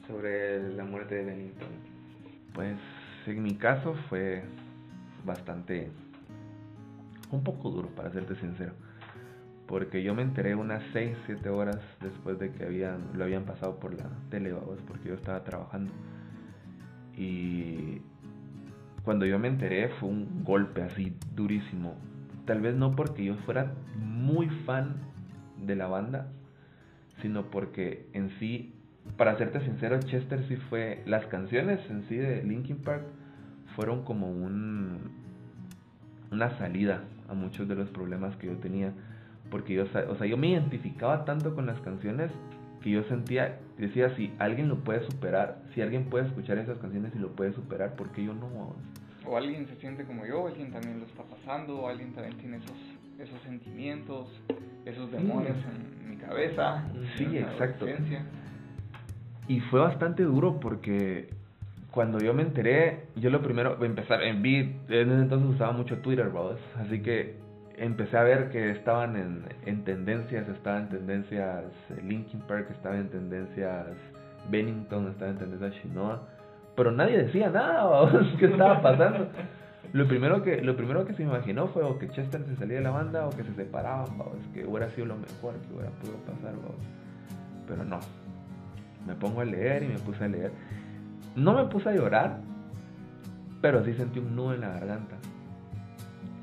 sobre 0.07 0.73
la 0.75 0.85
muerte 0.85 1.15
de 1.17 1.25
Bennington? 1.25 1.69
Pues 2.53 2.77
en 3.27 3.43
mi 3.43 3.55
caso 3.55 3.95
fue 4.09 4.43
bastante, 5.25 5.91
un 7.31 7.45
poco 7.45 7.71
duro 7.71 7.89
para 7.89 8.11
serte 8.11 8.35
sincero, 8.37 8.73
porque 9.71 10.03
yo 10.03 10.17
me 10.17 10.23
enteré 10.23 10.57
unas 10.57 10.83
6, 10.93 11.17
7 11.27 11.49
horas 11.49 11.79
después 12.01 12.41
de 12.41 12.51
que 12.51 12.65
habían, 12.65 13.03
lo 13.15 13.23
habían 13.23 13.45
pasado 13.45 13.79
por 13.79 13.95
la 13.95 14.11
tele, 14.29 14.53
porque 14.89 15.11
yo 15.11 15.15
estaba 15.15 15.45
trabajando. 15.45 15.93
Y 17.17 18.03
cuando 19.05 19.27
yo 19.27 19.39
me 19.39 19.47
enteré 19.47 19.89
fue 20.01 20.09
un 20.09 20.43
golpe 20.43 20.83
así 20.83 21.17
durísimo, 21.37 21.95
tal 22.47 22.61
vez 22.63 22.75
no 22.75 22.97
porque 22.97 23.25
yo 23.25 23.37
fuera 23.47 23.73
muy 23.97 24.49
fan 24.67 24.97
de 25.65 25.77
la 25.77 25.87
banda, 25.87 26.33
sino 27.23 27.45
porque 27.45 28.09
en 28.13 28.31
sí, 28.41 28.75
para 29.17 29.39
serte 29.39 29.61
sincero, 29.61 30.01
Chester 30.01 30.49
sí 30.49 30.57
fue, 30.57 31.05
las 31.07 31.27
canciones 31.27 31.79
en 31.89 32.03
sí 32.09 32.17
de 32.17 32.43
Linkin 32.43 32.79
Park 32.79 33.05
fueron 33.77 34.03
como 34.03 34.33
un, 34.33 35.13
una 36.33 36.59
salida 36.59 37.05
a 37.29 37.35
muchos 37.35 37.69
de 37.69 37.77
los 37.77 37.89
problemas 37.91 38.35
que 38.35 38.49
yo 38.49 38.57
tenía, 38.57 38.93
porque 39.51 39.75
yo, 39.75 39.85
o 39.85 40.17
sea, 40.17 40.27
yo 40.27 40.37
me 40.37 40.49
identificaba 40.49 41.25
tanto 41.25 41.55
con 41.55 41.67
las 41.67 41.81
canciones 41.81 42.31
que 42.83 42.91
yo 42.91 43.03
sentía, 43.05 43.59
decía, 43.77 44.15
si 44.17 44.33
alguien 44.39 44.69
lo 44.69 44.77
puede 44.77 45.05
superar, 45.05 45.63
si 45.75 45.83
alguien 45.83 46.05
puede 46.05 46.27
escuchar 46.27 46.59
esas 46.59 46.79
canciones 46.79 47.13
y 47.15 47.19
lo 47.19 47.29
puede 47.33 47.53
superar, 47.53 47.95
¿por 47.95 48.11
qué 48.13 48.25
yo 48.25 48.33
no? 48.35 48.75
o 49.27 49.37
alguien 49.37 49.67
se 49.69 49.77
siente 49.77 50.05
como 50.05 50.27
yo, 50.27 50.47
alguien 50.47 50.73
también 50.73 50.99
lo 50.99 51.07
está 51.07 51.23
pasando, 51.23 51.81
o 51.81 51.89
alguien 51.89 52.13
también 52.13 52.37
tiene 52.39 52.57
esos, 52.57 52.77
esos 53.19 53.41
sentimientos, 53.43 54.29
esos 54.85 55.11
demonios 55.13 55.57
en 56.03 56.11
mi 56.11 56.17
cabeza. 56.17 56.85
Sí, 57.17 57.25
exacto. 57.37 57.87
Y 59.47 59.61
fue 59.61 59.81
bastante 59.81 60.23
duro 60.23 60.59
porque 60.61 61.29
cuando 61.91 62.19
yo 62.19 62.33
me 62.35 62.43
enteré, 62.43 63.07
yo 63.17 63.31
lo 63.31 63.43
primero, 63.43 63.83
empezar, 63.85 64.23
en 64.23 64.43
vi, 64.43 64.77
en 64.89 65.11
ese 65.11 65.23
entonces 65.23 65.51
usaba 65.51 65.73
mucho 65.73 65.99
Twitter, 65.99 66.29
bros, 66.29 66.59
así 66.79 67.03
que 67.03 67.37
empecé 67.81 68.17
a 68.17 68.23
ver 68.23 68.51
que 68.51 68.71
estaban 68.71 69.17
en, 69.17 69.45
en 69.67 69.85
tendencias, 69.85 70.49
estaban 70.49 70.83
en 70.83 70.89
tendencias 70.91 71.65
Linkin 72.07 72.41
Park, 72.43 72.69
estaba 72.71 72.97
en 72.97 73.09
tendencias 73.09 73.87
Bennington, 74.49 75.09
estaba 75.09 75.33
en 75.33 75.39
tendencias 75.39 75.75
Shinoa 75.83 76.21
pero 76.81 76.93
nadie 76.93 77.25
decía 77.25 77.51
nada, 77.51 78.11
¿qué 78.39 78.47
estaba 78.47 78.81
pasando? 78.81 79.29
Lo 79.93 80.09
primero 80.09 80.43
que 80.43 80.63
lo 80.63 80.77
primero 80.77 81.05
que 81.05 81.13
se 81.13 81.23
imaginó 81.23 81.67
fue 81.69 81.83
o 81.83 81.99
que 81.99 82.09
Chester 82.09 82.43
se 82.47 82.57
salía 82.57 82.79
de 82.79 82.83
la 82.83 82.91
banda 82.91 83.27
o 83.27 83.31
que 83.31 83.43
se 83.43 83.53
separaban, 83.55 84.07
es 84.41 84.47
que 84.55 84.67
hubiera 84.67 84.89
sido 84.91 85.09
lo 85.09 85.17
mejor 85.17 85.57
que 85.57 85.75
hubiera 85.75 85.91
podido 85.91 86.17
pasar, 86.21 86.55
pero 87.69 87.85
no. 87.85 88.01
Me 89.07 89.15
pongo 89.15 89.43
a 89.43 89.45
leer 89.45 89.83
y 89.83 89.89
me 89.89 89.99
puse 89.99 90.25
a 90.25 90.29
leer. 90.29 90.53
No 91.37 91.53
me 91.53 91.65
puse 91.65 91.91
a 91.91 91.93
llorar, 91.93 92.39
pero 93.61 93.85
sí 93.85 93.93
sentí 93.93 94.19
un 94.19 94.35
nudo 94.35 94.55
en 94.55 94.63
la 94.63 94.71
garganta. 94.71 95.17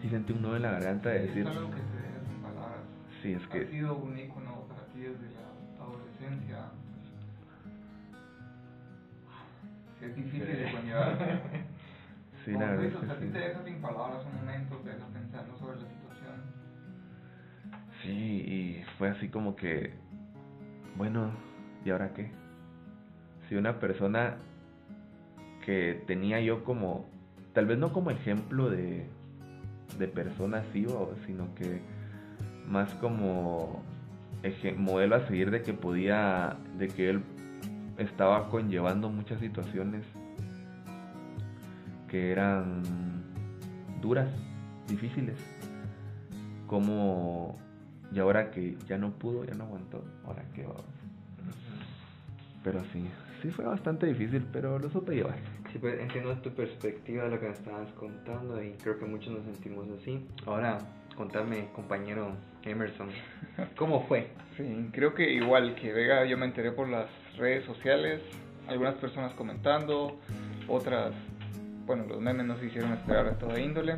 Sí 0.02 0.10
sentí 0.10 0.34
un 0.34 0.42
nudo 0.42 0.56
en 0.56 0.62
la 0.62 0.72
garganta 0.72 1.10
de 1.10 1.20
decir. 1.28 1.48
Es 1.48 1.56
algo 1.56 1.72
que 1.72 1.78
se 1.78 2.42
palabras. 2.42 2.82
Sí, 3.22 3.34
es 3.34 3.48
que. 3.48 3.62
Ha 3.62 3.68
sido 3.68 3.96
un 3.96 4.18
icono 4.18 4.68
para 4.68 4.86
ti 4.94 5.00
desde 5.00 5.34
la 5.34 5.84
adolescencia 5.84 6.72
es 10.02 10.16
difícil 10.16 10.46
de 10.46 10.72
conllevar. 10.72 11.18
sí, 12.46 12.52
la 12.52 12.72
verdad. 12.72 12.84
Dices, 12.84 13.10
a 13.10 13.20
ti 13.20 13.26
te 13.28 13.40
deja 13.40 13.64
sin 13.64 13.82
palabras 13.82 14.26
un 14.26 14.36
momento, 14.36 14.78
te 14.78 14.90
deja 14.90 15.08
pensando 15.08 15.58
sobre 15.58 15.78
la 15.78 15.88
situación. 15.88 16.36
Sí, 18.04 18.10
y 18.12 18.84
fue 18.98 19.10
así 19.10 19.30
como 19.30 19.56
que, 19.56 19.94
bueno, 20.96 21.32
¿y 21.84 21.90
ahora 21.90 22.14
qué? 22.14 22.32
Si 23.50 23.56
una 23.56 23.80
persona 23.80 24.38
que 25.66 26.04
tenía 26.08 26.40
yo 26.42 26.64
como, 26.64 27.10
tal 27.54 27.66
vez 27.66 27.78
no 27.78 27.92
como 27.92 28.12
ejemplo 28.12 28.70
de, 28.70 29.08
de 29.98 30.08
persona 30.08 30.64
así, 30.70 30.86
sino 31.26 31.54
que 31.56 31.82
más 32.68 32.94
como 32.96 33.82
modelo 34.78 35.16
a 35.16 35.28
seguir 35.28 35.52
de 35.52 35.62
que 35.62 35.74
podía, 35.74 36.58
de 36.78 36.88
que 36.88 37.10
él 37.10 37.22
estaba 37.98 38.50
conllevando 38.50 39.10
muchas 39.10 39.40
situaciones 39.40 40.04
que 42.08 42.32
eran 42.32 42.84
duras, 44.02 44.30
difíciles. 44.88 45.38
Como, 46.68 47.58
y 48.12 48.20
ahora 48.20 48.52
que 48.52 48.78
ya 48.88 48.98
no 48.98 49.12
pudo, 49.12 49.46
ya 49.46 49.54
no 49.54 49.66
aguantó, 49.66 50.04
ahora 50.26 50.44
que 50.54 50.64
va. 50.64 50.76
Pero 52.64 52.84
sí, 52.92 53.08
sí 53.42 53.50
fue 53.50 53.66
bastante 53.66 54.06
difícil, 54.08 54.46
pero 54.52 54.78
lo 54.78 54.90
supe 54.90 55.16
llevar. 55.16 55.38
Sí, 55.72 55.80
pues 55.80 56.00
entiendo 56.00 56.34
tu 56.38 56.50
perspectiva 56.52 57.26
de 57.26 57.32
lo 57.32 57.40
que 57.40 57.48
me 57.48 57.54
estabas 57.54 57.92
contando 57.94 58.62
y 58.64 58.72
creo 58.82 58.98
que 58.98 59.06
muchos 59.06 59.34
nos 59.34 59.44
sentimos 59.44 59.88
así. 60.00 60.26
Ahora, 60.46 60.78
contame, 61.16 61.68
compañero 61.74 62.32
Emerson, 62.64 63.10
¿cómo 63.76 64.06
fue? 64.08 64.28
Sí, 64.56 64.90
creo 64.94 65.14
que 65.14 65.30
igual 65.32 65.76
que 65.76 65.92
Vega, 65.92 66.26
yo 66.26 66.38
me 66.38 66.46
enteré 66.46 66.72
por 66.72 66.88
las 66.88 67.08
redes 67.38 67.66
sociales, 67.66 68.22
algunas 68.68 68.96
personas 68.96 69.34
comentando, 69.34 70.20
otras, 70.68 71.14
bueno, 71.86 72.06
los 72.08 72.22
memes 72.22 72.46
nos 72.46 72.64
hicieron 72.64 72.94
esperar 72.94 73.28
a 73.28 73.38
toda 73.38 73.60
índole. 73.60 73.98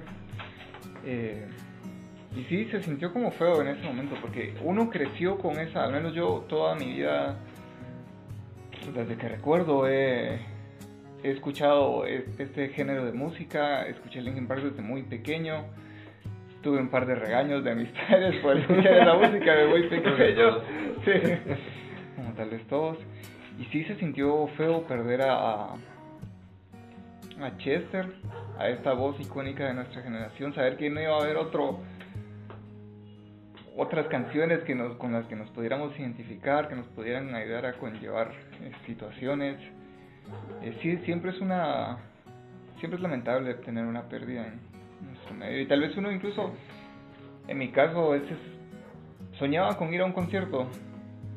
Eh, 1.05 1.47
y 2.35 2.43
sí, 2.43 2.65
se 2.71 2.81
sintió 2.83 3.11
como 3.11 3.31
feo 3.31 3.61
en 3.61 3.69
ese 3.69 3.83
momento, 3.83 4.15
porque 4.21 4.55
uno 4.63 4.89
creció 4.89 5.37
con 5.37 5.59
esa, 5.59 5.83
al 5.83 5.93
menos 5.93 6.13
yo 6.13 6.45
toda 6.47 6.75
mi 6.75 6.85
vida, 6.85 7.37
desde 8.93 9.17
que 9.17 9.29
recuerdo, 9.29 9.87
he, 9.87 10.39
he 11.23 11.31
escuchado 11.31 12.05
este 12.05 12.69
género 12.69 13.05
de 13.05 13.11
música, 13.11 13.85
escuché 13.87 14.21
Linkin 14.21 14.47
Park 14.47 14.63
desde 14.63 14.81
muy 14.81 15.03
pequeño, 15.03 15.65
tuve 16.61 16.79
un 16.79 16.89
par 16.89 17.05
de 17.05 17.15
regaños 17.15 17.63
de 17.63 17.71
amistades 17.71 18.35
por 18.41 18.57
escuchar 18.57 19.05
la 19.05 19.15
música 19.15 19.55
de 19.55 19.67
muy 19.67 19.83
pequeño, 19.87 20.59
sí, 21.05 21.11
como 22.15 22.33
tal 22.33 22.49
vez 22.49 22.65
todos, 22.67 22.97
y 23.59 23.65
sí 23.65 23.83
se 23.85 23.95
sintió 23.95 24.47
feo 24.57 24.83
perder 24.87 25.23
a, 25.23 25.73
a 25.73 27.57
Chester, 27.57 28.07
a 28.57 28.69
esta 28.69 28.93
voz 28.93 29.19
icónica 29.19 29.67
de 29.67 29.73
nuestra 29.73 30.01
generación, 30.01 30.53
saber 30.53 30.77
que 30.77 30.89
no 30.89 31.01
iba 31.01 31.15
a 31.15 31.21
haber 31.21 31.37
otro 31.37 31.79
otras 33.77 34.07
canciones 34.07 34.59
que 34.63 34.75
nos, 34.75 34.97
con 34.97 35.13
las 35.13 35.25
que 35.27 35.37
nos 35.37 35.49
pudiéramos 35.51 35.97
identificar, 35.97 36.67
que 36.67 36.75
nos 36.75 36.87
pudieran 36.87 37.33
ayudar 37.33 37.65
a 37.65 37.73
conllevar 37.73 38.33
eh, 38.61 38.71
situaciones. 38.85 39.57
Eh, 40.61 40.77
sí, 40.81 40.97
siempre 41.05 41.31
es 41.31 41.39
una 41.41 41.97
siempre 42.79 42.95
es 42.97 43.01
lamentable 43.01 43.53
tener 43.55 43.85
una 43.85 44.03
pérdida 44.03 44.47
en 44.47 44.59
nuestro 45.07 45.33
medio 45.35 45.59
y 45.61 45.65
tal 45.67 45.81
vez 45.81 45.95
uno 45.97 46.11
incluso 46.11 46.53
en 47.47 47.57
mi 47.57 47.69
caso 47.71 48.13
a 48.13 48.15
veces 48.17 48.37
soñaba 49.37 49.77
con 49.77 49.93
ir 49.93 50.01
a 50.01 50.05
un 50.05 50.13
concierto 50.13 50.67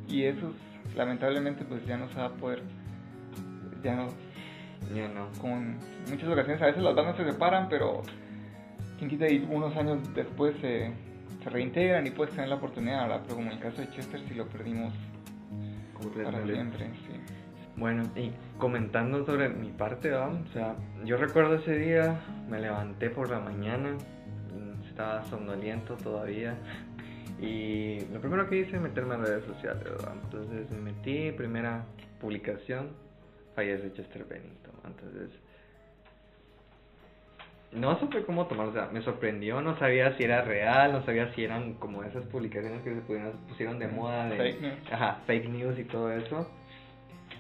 y 0.09 0.25
eso 0.25 0.53
lamentablemente 0.97 1.65
pues 1.65 1.85
ya 1.87 1.97
no 1.97 2.09
se 2.11 2.15
va 2.17 2.27
a 2.27 2.33
poder 2.35 2.63
ya 3.83 3.97
no 3.97 4.09
Ya 4.95 5.09
no. 5.09 5.29
con 5.41 5.79
muchas 6.11 6.29
ocasiones 6.29 6.63
a 6.63 6.67
veces 6.67 6.83
las 6.83 6.95
bandas 6.95 7.17
se 7.17 7.25
separan 7.25 7.69
pero 7.69 8.03
quien 8.99 9.11
quita 9.11 9.29
y 9.29 9.45
unos 9.51 9.77
años 9.77 9.99
después 10.15 10.55
se, 10.61 10.93
se 11.43 11.51
reintegran 11.51 12.07
y 12.07 12.11
puedes 12.11 12.35
tener 12.35 12.49
la 12.51 12.57
oportunidad 12.57 13.03
¿verdad? 13.09 13.21
pero 13.25 13.37
como 13.37 13.49
en 13.49 13.55
el 13.57 13.63
caso 13.63 13.81
de 13.81 13.91
Chester 13.91 14.21
si 14.29 14.35
lo 14.35 14.47
perdimos 14.47 14.93
para 16.25 16.39
siempre 16.55 16.87
sí 17.09 17.12
Bueno, 17.77 18.05
y 18.17 18.33
comentando 18.59 19.25
sobre 19.25 19.49
mi 19.49 19.71
parte, 19.71 20.11
¿va? 20.11 20.29
o 20.29 20.53
sea, 20.53 20.77
yo 21.05 21.17
recuerdo 21.17 21.55
ese 21.55 21.79
día, 21.79 22.21
me 22.49 22.61
levanté 22.61 23.09
por 23.09 23.31
la 23.31 23.41
mañana, 23.41 23.93
mm, 23.93 24.89
estaba 24.89 25.25
somnoliento 25.25 25.97
todavía, 25.97 26.55
y 27.41 28.01
lo 28.13 28.21
primero 28.21 28.49
que 28.49 28.59
hice 28.59 28.77
es 28.77 28.83
meterme 28.83 29.15
en 29.15 29.23
redes 29.23 29.45
sociales, 29.47 29.85
¿va? 30.07 30.13
entonces 30.23 30.71
me 30.71 30.93
metí, 30.93 31.33
primera 31.33 31.85
publicación, 32.21 32.91
fallece 33.55 33.93
Chester 33.95 34.27
Bennington, 34.27 34.75
entonces 34.85 35.31
no 37.73 37.99
supe 37.99 38.23
cómo 38.25 38.47
tomar, 38.47 38.67
o 38.67 38.73
sea, 38.73 38.91
me 38.93 39.01
sorprendió, 39.03 39.63
no 39.63 39.79
sabía 39.79 40.15
si 40.17 40.25
era 40.25 40.43
real, 40.43 40.93
no 40.93 41.05
sabía 41.05 41.33
si 41.35 41.45
eran 41.45 41.75
como 41.75 42.05
esas 42.05 42.25
publicaciones 42.27 42.83
que 42.83 42.95
se 42.95 43.01
pusieron, 43.01 43.33
pusieron 43.49 43.79
de 43.79 43.89
moda 43.89 44.29
de 44.29 44.37
Fake 44.37 44.61
news. 44.61 44.93
Ajá, 44.93 45.21
fake 45.27 45.49
news 45.49 45.79
y 45.79 45.85
todo 45.85 46.13
eso. 46.13 46.51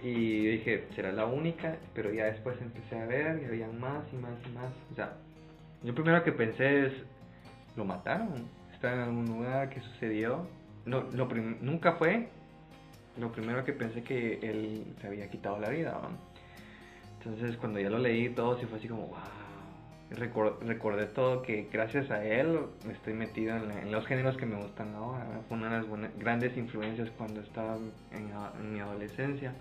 Y 0.03 0.47
dije, 0.47 0.85
será 0.97 1.13
la 1.13 1.27
única, 1.27 1.77
pero 1.95 2.13
ya 2.13 2.25
después 2.25 2.61
empecé 2.61 2.99
a 2.99 3.07
ver 3.07 3.41
y 3.43 3.47
habían 3.47 3.79
más 3.79 4.03
y 4.13 4.17
más 4.17 4.33
y 4.45 4.53
más. 4.53 4.73
O 4.91 4.95
sea, 4.97 5.13
yo 5.85 5.95
primero 5.95 6.25
que 6.25 6.33
pensé 6.33 6.87
es, 6.87 6.93
lo 7.77 7.85
mataron, 7.85 8.49
está 8.75 8.93
en 8.95 9.01
algún 9.01 9.27
lugar, 9.27 9.71
¿qué 9.71 9.81
sucedió? 9.81 10.47
No, 10.87 11.03
lo 11.13 11.27
nunca 11.61 11.93
fue, 11.93 12.29
lo 13.17 13.31
primero 13.31 13.65
que 13.65 13.73
pensé 13.73 14.03
que 14.03 14.41
él 14.43 14.85
se 15.01 15.07
había 15.07 15.31
quitado 15.31 15.61
la 15.61 15.69
vida. 15.69 15.93
¿va? 15.93 16.11
Entonces 17.19 17.57
cuando 17.57 17.79
ya 17.79 17.89
lo 17.89 17.99
leí 17.99 18.29
todo, 18.31 18.59
sí 18.59 18.67
fue 18.67 18.79
así 18.79 18.89
como, 18.89 19.07
wow. 19.07 19.19
Recor- 20.11 20.59
recordé 20.61 21.07
todo 21.07 21.41
que 21.41 21.69
gracias 21.73 22.11
a 22.11 22.23
él 22.23 22.59
me 22.87 22.93
estoy 22.93 23.15
metido 23.15 23.57
en, 23.57 23.91
los 23.91 24.07
géneros 24.07 24.37
que 24.37 24.45
me 24.45 24.57
gustan 24.57 24.95
ahora. 24.95 25.25
Fue 25.49 25.57
una 25.57 25.71
de 25.81 25.89
las 25.89 26.19
grandes 26.19 26.55
influencias 26.57 27.09
cuando 27.17 27.41
estaba 27.41 27.77
en, 28.11 28.31
en 28.61 28.73
mi 28.75 28.81
adolescencia. 28.81 29.55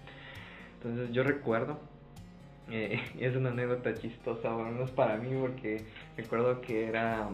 Entonces 0.84 1.12
yo 1.14 1.24
recuerdo, 1.24 1.80
eh, 2.72 3.00
es 3.20 3.36
una 3.36 3.50
anécdota 3.52 3.94
chistosa, 3.96 4.52
bueno, 4.54 4.72
no 4.72 4.84
es 4.86 4.92
para 4.92 5.18
mí 5.18 5.30
porque 5.40 5.84
recuerdo 6.18 6.62
que 6.62 6.88
era, 6.88 7.28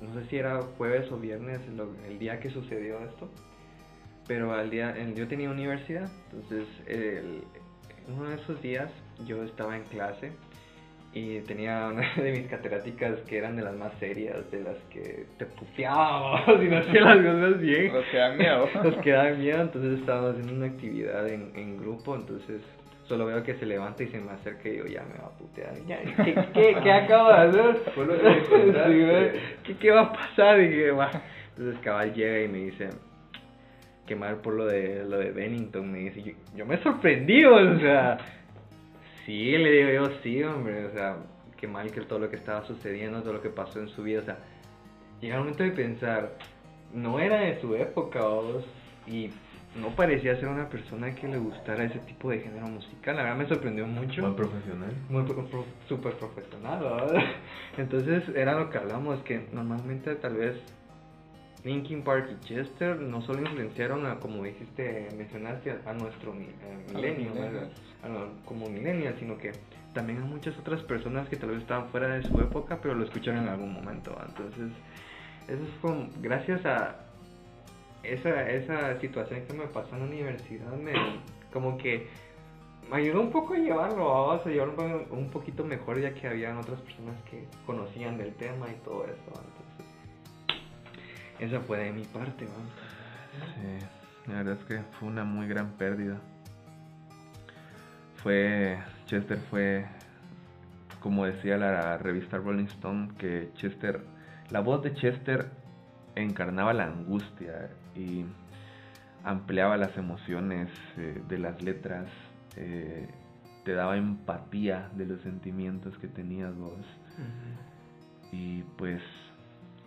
no 0.00 0.14
sé 0.20 0.26
si 0.28 0.36
era 0.36 0.60
jueves 0.78 1.10
o 1.10 1.16
viernes 1.16 1.60
lo- 1.76 1.94
el 2.06 2.18
día 2.18 2.38
que 2.40 2.50
sucedió 2.50 2.98
esto, 3.00 3.28
pero 4.26 4.52
al 4.54 4.70
día, 4.70 4.94
yo 5.14 5.26
tenía 5.28 5.50
universidad, 5.50 6.10
entonces 6.32 6.66
el- 6.86 7.42
uno 8.08 8.28
de 8.28 8.36
esos 8.36 8.60
días 8.62 8.90
yo 9.26 9.42
estaba 9.44 9.76
en 9.76 9.82
clase 9.84 10.32
y 11.12 11.38
tenía 11.40 11.86
una 11.92 12.14
de 12.16 12.32
mis 12.32 12.46
catedráticas 12.48 13.20
que 13.20 13.38
eran 13.38 13.56
de 13.56 13.62
las 13.62 13.74
más 13.76 13.92
serias, 14.00 14.50
de 14.50 14.60
las 14.62 14.76
que 14.90 15.26
te 15.38 15.46
puteábamos 15.46 16.62
y 16.62 16.68
no 16.68 16.78
hacían 16.78 17.04
las 17.04 17.34
cosas 17.34 17.60
bien. 17.60 17.92
los 17.92 18.04
que 18.06 18.16
dan 18.18 18.36
miedo 18.38 18.68
Nos 18.82 18.96
quedaba 18.98 19.30
miedo, 19.30 19.62
entonces 19.62 20.00
estábamos 20.00 20.30
haciendo 20.32 20.52
una 20.54 20.66
actividad 20.66 21.28
en, 21.28 21.52
en 21.54 21.78
grupo, 21.78 22.14
entonces 22.16 22.60
solo 23.04 23.26
veo 23.26 23.42
que 23.42 23.54
se 23.54 23.66
levanta 23.66 24.02
y 24.02 24.08
se 24.08 24.18
me 24.18 24.32
acerca 24.32 24.68
y 24.68 24.78
yo 24.78 24.86
ya 24.86 25.02
me 25.02 25.18
va 25.18 25.26
a 25.26 25.38
putear. 25.38 25.74
Ya, 25.86 26.00
¿qué, 26.02 26.34
qué, 26.54 26.76
qué 26.82 26.92
acabo 26.92 27.28
de 27.28 27.34
hacer? 27.34 27.82
Sí, 29.64 29.72
¿qué, 29.72 29.76
¿Qué 29.76 29.90
va 29.90 30.02
a 30.02 30.12
pasar? 30.12 30.60
Y 30.60 30.68
dije, 30.68 30.90
va. 30.90 31.10
Entonces 31.56 31.80
cabal 31.82 32.12
llega 32.12 32.40
y 32.40 32.48
me 32.48 32.58
dice, 32.58 32.88
qué 34.06 34.16
mal 34.16 34.36
por 34.36 34.54
lo 34.54 34.66
de 34.66 35.04
lo 35.04 35.18
de 35.18 35.30
Bennington, 35.30 35.90
me 35.90 35.98
dice, 35.98 36.22
yo, 36.22 36.32
yo 36.56 36.66
me 36.66 36.78
sorprendí, 36.78 37.44
o 37.44 37.78
sea, 37.78 38.18
sí, 39.24 39.56
le 39.56 39.70
digo 39.70 39.90
yo, 39.90 40.10
sí, 40.22 40.42
hombre, 40.42 40.86
o 40.86 40.92
sea, 40.92 41.16
qué 41.56 41.68
mal 41.68 41.90
que 41.90 42.00
todo 42.02 42.18
lo 42.18 42.30
que 42.30 42.36
estaba 42.36 42.66
sucediendo, 42.66 43.22
todo 43.22 43.34
lo 43.34 43.42
que 43.42 43.50
pasó 43.50 43.80
en 43.80 43.88
su 43.88 44.02
vida, 44.02 44.20
o 44.20 44.24
sea, 44.24 44.38
llega 45.20 45.34
el 45.34 45.40
momento 45.40 45.62
de 45.62 45.70
pensar, 45.70 46.32
no 46.92 47.18
era 47.20 47.40
de 47.40 47.60
su 47.60 47.74
época, 47.74 48.20
vos, 48.20 48.64
y 49.06 49.30
no 49.80 49.88
parecía 49.96 50.36
ser 50.36 50.48
una 50.48 50.68
persona 50.68 51.14
que 51.14 51.26
le 51.26 51.38
gustara 51.38 51.84
ese 51.84 51.98
tipo 52.00 52.30
de 52.30 52.40
género 52.40 52.66
musical, 52.68 53.16
la 53.16 53.22
verdad 53.24 53.38
me 53.38 53.48
sorprendió 53.48 53.86
mucho. 53.86 54.22
Buen 54.22 54.36
profesional. 54.36 54.92
Muy 55.08 55.22
pro- 55.24 55.66
súper 55.88 56.12
profesional, 56.14 56.80
¿verdad? 56.80 57.24
Entonces 57.78 58.22
era 58.36 58.54
lo 58.58 58.70
que 58.70 58.78
hablamos, 58.78 59.18
que 59.24 59.46
normalmente 59.52 60.14
tal 60.16 60.34
vez 60.34 60.54
Linkin 61.64 62.02
Park 62.02 62.28
y 62.30 62.44
Chester 62.46 63.00
no 63.00 63.22
solo 63.22 63.40
influenciaron 63.40 64.06
a, 64.06 64.16
como 64.20 64.44
dijiste, 64.44 65.08
mencionaste, 65.16 65.72
a, 65.72 65.90
a 65.90 65.94
nuestro 65.94 66.34
eh, 66.34 66.46
milenio, 66.92 67.30
millennials. 67.32 67.52
¿verdad? 67.52 67.68
A 68.04 68.08
lo- 68.08 68.28
como 68.44 68.68
millennial, 68.68 69.16
sino 69.18 69.38
que 69.38 69.52
también 69.94 70.20
a 70.20 70.24
muchas 70.24 70.56
otras 70.58 70.82
personas 70.82 71.28
que 71.28 71.36
tal 71.36 71.50
vez 71.50 71.60
estaban 71.62 71.88
fuera 71.88 72.08
de 72.08 72.22
su 72.22 72.38
época, 72.40 72.78
pero 72.82 72.94
lo 72.94 73.04
escucharon 73.04 73.44
en 73.44 73.48
algún 73.48 73.72
momento. 73.72 74.10
¿verdad? 74.10 74.28
Entonces, 74.36 74.72
eso 75.48 75.62
es 75.62 75.80
como, 75.80 76.08
gracias 76.20 76.64
a 76.66 76.96
esa, 78.04 78.48
esa 78.50 79.00
situación 79.00 79.42
que 79.46 79.52
me 79.54 79.66
pasó 79.66 79.94
en 79.94 80.00
la 80.00 80.06
universidad, 80.06 80.72
me, 80.72 80.92
como 81.52 81.76
que 81.78 82.08
me 82.90 82.96
ayudó 82.98 83.20
un 83.22 83.30
poco 83.30 83.54
a 83.54 83.58
llevarlo, 83.58 84.04
vamos 84.04 84.46
a 84.46 84.48
llevarlo 84.50 84.72
un, 84.74 85.04
po- 85.06 85.14
un 85.14 85.30
poquito 85.30 85.64
mejor 85.64 86.00
ya 86.00 86.12
que 86.14 86.28
habían 86.28 86.58
otras 86.58 86.80
personas 86.80 87.16
que 87.30 87.46
conocían 87.66 88.18
del 88.18 88.34
tema 88.34 88.66
y 88.68 88.74
todo 88.84 89.04
eso. 89.04 89.14
Entonces, 89.26 89.86
esa 91.40 91.60
fue 91.60 91.78
de 91.78 91.92
mi 91.92 92.04
parte, 92.04 92.44
¿va? 92.44 92.50
Sí, 93.54 93.86
la 94.30 94.34
verdad 94.42 94.56
es 94.60 94.64
que 94.66 94.80
fue 94.98 95.08
una 95.08 95.24
muy 95.24 95.48
gran 95.48 95.70
pérdida. 95.72 96.20
Fue, 98.22 98.78
Chester 99.06 99.38
fue, 99.50 99.84
como 101.00 101.26
decía 101.26 101.56
la 101.58 101.98
revista 101.98 102.38
Rolling 102.38 102.64
Stone, 102.66 103.08
que 103.18 103.50
Chester, 103.54 104.00
la 104.50 104.60
voz 104.60 104.82
de 104.82 104.94
Chester 104.94 105.50
encarnaba 106.14 106.72
la 106.72 106.84
angustia 106.84 107.70
y 107.94 108.24
ampliaba 109.24 109.76
las 109.76 109.96
emociones 109.96 110.68
eh, 110.96 111.22
de 111.28 111.38
las 111.38 111.62
letras, 111.62 112.06
eh, 112.56 113.08
te 113.64 113.72
daba 113.72 113.96
empatía 113.96 114.90
de 114.94 115.06
los 115.06 115.20
sentimientos 115.22 115.96
que 115.98 116.08
tenías 116.08 116.54
vos. 116.56 116.84
Y 118.32 118.62
pues, 118.76 119.00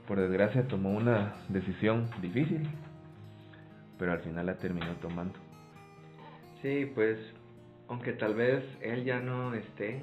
por 0.08 0.20
desgracia, 0.20 0.68
tomó 0.68 0.92
una 0.92 1.36
decisión 1.50 2.10
difícil, 2.22 2.68
pero 4.00 4.14
al 4.14 4.20
final 4.20 4.46
la 4.48 4.56
terminó 4.56 4.94
tomando. 5.02 5.38
Sí, 6.62 6.92
pues 6.96 7.20
aunque 7.88 8.14
tal 8.14 8.36
vez 8.36 8.64
él 8.82 9.04
ya 9.04 9.20
no 9.20 9.54
esté 9.54 10.02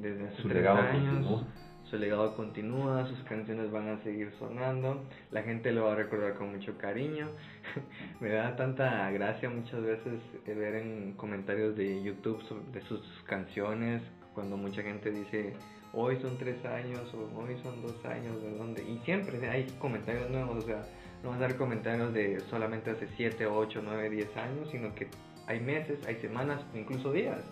desde 0.00 0.28
hace 0.28 0.42
Su 0.42 0.48
tres 0.48 0.62
legado 0.62 0.78
años. 0.78 1.44
Su 1.90 1.96
legado 1.96 2.34
continúa, 2.36 3.06
sus 3.06 3.18
canciones 3.20 3.70
van 3.70 3.88
a 3.88 4.02
seguir 4.02 4.30
sonando, 4.38 5.02
la 5.30 5.42
gente 5.42 5.72
lo 5.72 5.84
va 5.84 5.92
a 5.92 5.96
recordar 5.96 6.34
con 6.34 6.52
mucho 6.52 6.76
cariño. 6.76 7.28
Me 8.20 8.30
da 8.30 8.56
tanta 8.56 9.10
gracia 9.10 9.48
muchas 9.48 9.82
veces 9.82 10.20
eh, 10.46 10.54
ver 10.54 10.76
en 10.76 11.12
comentarios 11.14 11.76
de 11.76 12.02
YouTube 12.02 12.42
de 12.72 12.80
sus 12.82 13.00
canciones, 13.26 14.02
cuando 14.34 14.56
mucha 14.56 14.82
gente 14.82 15.10
dice, 15.10 15.54
hoy 15.92 16.18
son 16.20 16.36
tres 16.38 16.62
años 16.64 17.12
o 17.14 17.40
hoy 17.40 17.56
son 17.62 17.80
dos 17.82 18.04
años, 18.04 18.40
¿de 18.42 18.56
dónde? 18.56 18.82
Y 18.82 18.98
siempre 19.04 19.48
hay 19.48 19.66
comentarios 19.78 20.30
nuevos, 20.30 20.64
o 20.64 20.66
sea, 20.66 20.84
no 21.22 21.30
vas 21.30 21.38
a 21.38 21.42
dar 21.42 21.56
comentarios 21.56 22.12
de 22.12 22.40
solamente 22.50 22.90
hace 22.90 23.08
7, 23.16 23.46
8, 23.46 23.80
9, 23.82 24.10
10 24.10 24.36
años, 24.36 24.68
sino 24.70 24.94
que 24.94 25.08
hay 25.46 25.60
meses, 25.60 25.98
hay 26.06 26.16
semanas, 26.16 26.60
incluso 26.74 27.12
días, 27.12 27.42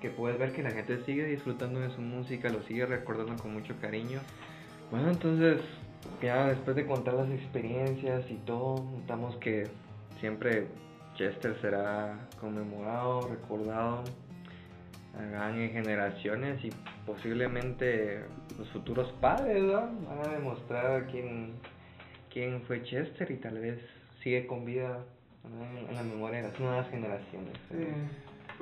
que 0.00 0.10
puedes 0.10 0.38
ver 0.38 0.52
que 0.52 0.62
la 0.62 0.70
gente 0.70 1.04
sigue 1.04 1.24
disfrutando 1.24 1.80
de 1.80 1.90
su 1.90 2.00
música, 2.00 2.48
lo 2.48 2.62
sigue 2.62 2.86
recordando 2.86 3.36
con 3.42 3.52
mucho 3.52 3.74
cariño. 3.80 4.20
Bueno, 4.90 5.10
entonces, 5.10 5.60
ya 6.22 6.46
después 6.48 6.76
de 6.76 6.86
contar 6.86 7.14
las 7.14 7.30
experiencias 7.30 8.30
y 8.30 8.36
todo, 8.46 8.84
notamos 8.98 9.36
que 9.36 9.64
siempre 10.20 10.68
Chester 11.16 11.58
será 11.60 12.28
conmemorado, 12.40 13.28
recordado, 13.28 14.04
hagan 15.18 15.58
en 15.58 15.70
generaciones 15.70 16.62
y 16.64 16.70
posiblemente 17.06 18.24
los 18.58 18.68
futuros 18.68 19.10
padres 19.20 19.64
van 19.66 20.18
a 20.24 20.28
demostrar 20.28 21.06
quién, 21.06 21.54
quién 22.30 22.62
fue 22.62 22.82
Chester 22.84 23.30
y 23.30 23.36
tal 23.36 23.58
vez 23.58 23.80
sigue 24.22 24.46
con 24.46 24.64
vida 24.64 25.04
en 25.88 25.94
la 25.94 26.02
memoria 26.02 26.42
de 26.42 26.48
las 26.48 26.60
nuevas 26.60 26.88
generaciones. 26.90 27.54
Sí, 27.70 27.86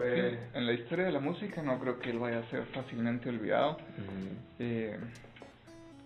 En 0.03 0.67
la 0.67 0.73
historia 0.73 1.05
de 1.07 1.13
la 1.13 1.21
música 1.21 1.63
no 1.63 1.79
creo 1.79 1.99
que 1.99 2.11
él 2.11 2.19
vaya 2.19 2.39
a 2.41 2.51
ser 2.51 2.65
fácilmente 2.67 3.29
olvidado. 3.29 3.73
Ujú. 3.73 4.37
Eh, 4.59 4.97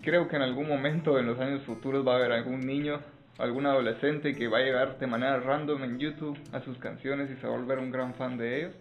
creo 0.02 0.28
que 0.28 0.36
en 0.36 0.42
algún 0.42 0.68
momento 0.68 1.18
en 1.18 1.26
los 1.26 1.38
años 1.38 1.62
futuros 1.64 2.06
va 2.06 2.12
a 2.14 2.16
haber 2.16 2.32
algún 2.32 2.66
niño, 2.66 3.00
algún 3.38 3.66
adolescente 3.66 4.34
que 4.34 4.48
va 4.48 4.58
a 4.58 4.62
llegar 4.62 4.98
de 4.98 5.06
manera 5.06 5.38
random 5.40 5.84
en 5.84 5.98
YouTube 5.98 6.38
a 6.52 6.60
sus 6.60 6.76
canciones 6.78 7.30
y 7.30 7.36
se 7.40 7.46
va 7.46 7.54
a 7.54 7.56
volver 7.58 7.78
un 7.78 7.90
gran 7.90 8.14
fan 8.14 8.36
de 8.36 8.58
ellos. 8.60 8.74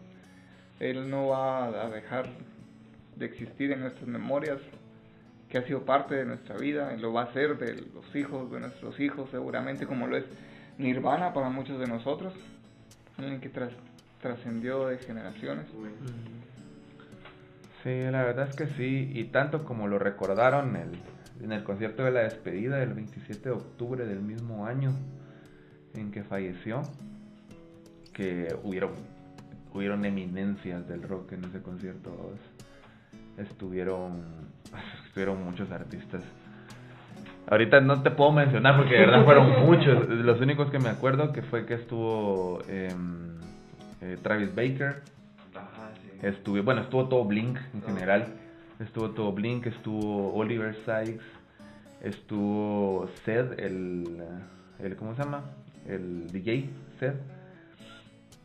Él 0.80 1.10
no 1.10 1.28
va 1.30 1.66
a 1.86 1.89
dejar 1.89 2.28
de 3.16 3.26
existir 3.26 3.72
en 3.72 3.82
nuestras 3.82 4.08
memorias, 4.08 4.60
que 5.49 5.58
ha 5.58 5.64
sido 5.64 5.84
parte 5.86 6.14
de 6.16 6.26
nuestra 6.26 6.58
vida, 6.58 6.93
y 6.95 6.99
lo 6.99 7.14
va 7.14 7.24
a 7.24 7.34
ser 7.34 7.58
de 7.58 7.74
los 7.93 8.16
hijos 8.16 8.51
de 8.51 8.60
nuestros 8.60 8.99
hijos, 8.99 9.30
seguramente 9.32 9.88
como 9.88 10.05
lo 10.08 10.18
es 10.18 10.26
Nirvana 10.78 11.34
para 11.34 11.49
muchos 11.49 11.80
de 11.80 11.88
nosotros, 11.88 12.34
alguien 13.18 13.39
que 13.41 13.49
tras- 13.49 13.72
trascendió 14.22 14.88
de 14.88 14.97
generaciones. 14.97 15.65
Sí, 17.84 18.01
la 18.11 18.24
verdad 18.24 18.49
es 18.49 18.55
que 18.55 18.68
sí, 18.76 19.11
y 19.13 19.26
tanto 19.26 19.63
como 19.63 19.88
lo 19.88 19.99
recordaron 19.99 20.76
el, 20.76 20.91
en 21.43 21.51
el 21.51 21.63
concierto 21.63 22.03
de 22.03 22.11
la 22.11 22.22
despedida 22.22 22.78
del 22.78 22.93
27 22.93 23.49
de 23.49 23.55
octubre 23.55 24.05
del 24.05 24.20
mismo 24.20 24.65
año 24.65 24.91
en 25.93 26.11
que 26.11 26.24
falleció, 26.24 26.82
que 28.13 28.55
hubieron, 28.63 28.91
hubieron 29.74 30.03
eminencias 30.05 30.88
del 30.88 31.03
rock 31.03 31.34
en 31.34 31.45
ese 31.45 31.61
concierto, 31.61 32.34
estuvieron, 33.38 34.24
estuvieron 35.07 35.43
muchos 35.43 35.72
artistas. 35.72 36.24
Ahorita 37.49 37.80
no 37.80 38.01
te 38.03 38.11
puedo 38.11 38.32
mencionar 38.34 38.76
porque 38.76 38.95
de 38.95 39.05
verdad 39.05 39.24
fueron 39.24 39.65
muchos, 39.65 40.09
los 40.09 40.41
únicos 40.41 40.70
que 40.70 40.80
me 40.80 40.89
acuerdo 40.89 41.32
que 41.32 41.41
fue 41.43 41.65
que 41.65 41.76
estuvo 41.76 42.59
em, 42.68 43.36
eh, 44.01 44.17
Travis 44.21 44.53
Baker, 44.53 45.01
Ajá, 45.55 45.89
sí. 46.01 46.25
Estuve, 46.25 46.61
bueno, 46.61 46.81
estuvo 46.81 47.07
todo 47.07 47.23
Blink 47.25 47.57
en 47.73 47.81
Ah. 47.83 47.87
general. 47.87 48.27
Estuvo 48.79 49.09
todo 49.11 49.31
Blink, 49.31 49.65
estuvo 49.65 50.33
Oliver 50.35 50.75
Sykes, 50.85 51.23
estuvo 52.03 53.09
Seth, 53.25 53.57
el, 53.59 54.21
el 54.79 54.95
¿cómo 54.95 55.15
se 55.15 55.23
llama? 55.23 55.45
El 55.87 56.27
DJ 56.31 56.69
Seth, 56.99 57.15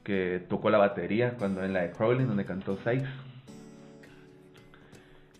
que 0.05 0.42
tocó 0.48 0.70
la 0.70 0.78
batería 0.78 1.34
cuando 1.36 1.62
en 1.62 1.74
la 1.74 1.82
de 1.82 1.90
Crawling 1.90 2.26
donde 2.28 2.44
cantó 2.46 2.76
Sykes. 2.78 3.09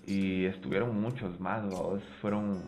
Y 0.07 0.47
estuvieron 0.47 1.01
muchos 1.01 1.39
más, 1.41 1.63
¿vaos? 1.71 2.03
fueron, 2.21 2.61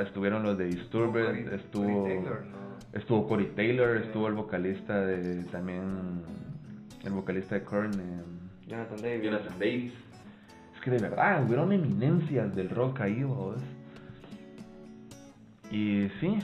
estuvieron 0.00 0.42
los 0.42 0.58
de 0.58 0.66
Disturbed, 0.66 1.24
Corey- 1.24 1.54
estuvo 1.54 2.02
Corey 2.02 2.16
Taylor, 2.18 2.44
¿no? 2.46 2.98
estuvo 2.98 3.28
Corey 3.28 3.46
Taylor, 3.56 3.98
Sí. 3.98 4.06
estuvo 4.06 4.28
el 4.28 4.34
vocalista 4.34 5.00
de 5.00 5.42
también 5.44 5.80
el 7.04 7.12
vocalista 7.12 7.54
de 7.56 7.62
Korn, 7.64 7.92
em, 7.94 8.68
Jonathan 8.68 9.02
Davis. 9.02 9.22
Jonathan 9.24 9.58
Davis. 9.58 9.92
Es 10.74 10.80
que 10.82 10.90
de 10.90 10.98
verdad, 10.98 11.44
hubieron 11.44 11.72
eminencias 11.72 12.54
del 12.54 12.70
rock 12.70 13.00
ahí, 13.00 13.22
vos. 13.24 13.60
Y 15.70 16.08
sí, 16.20 16.38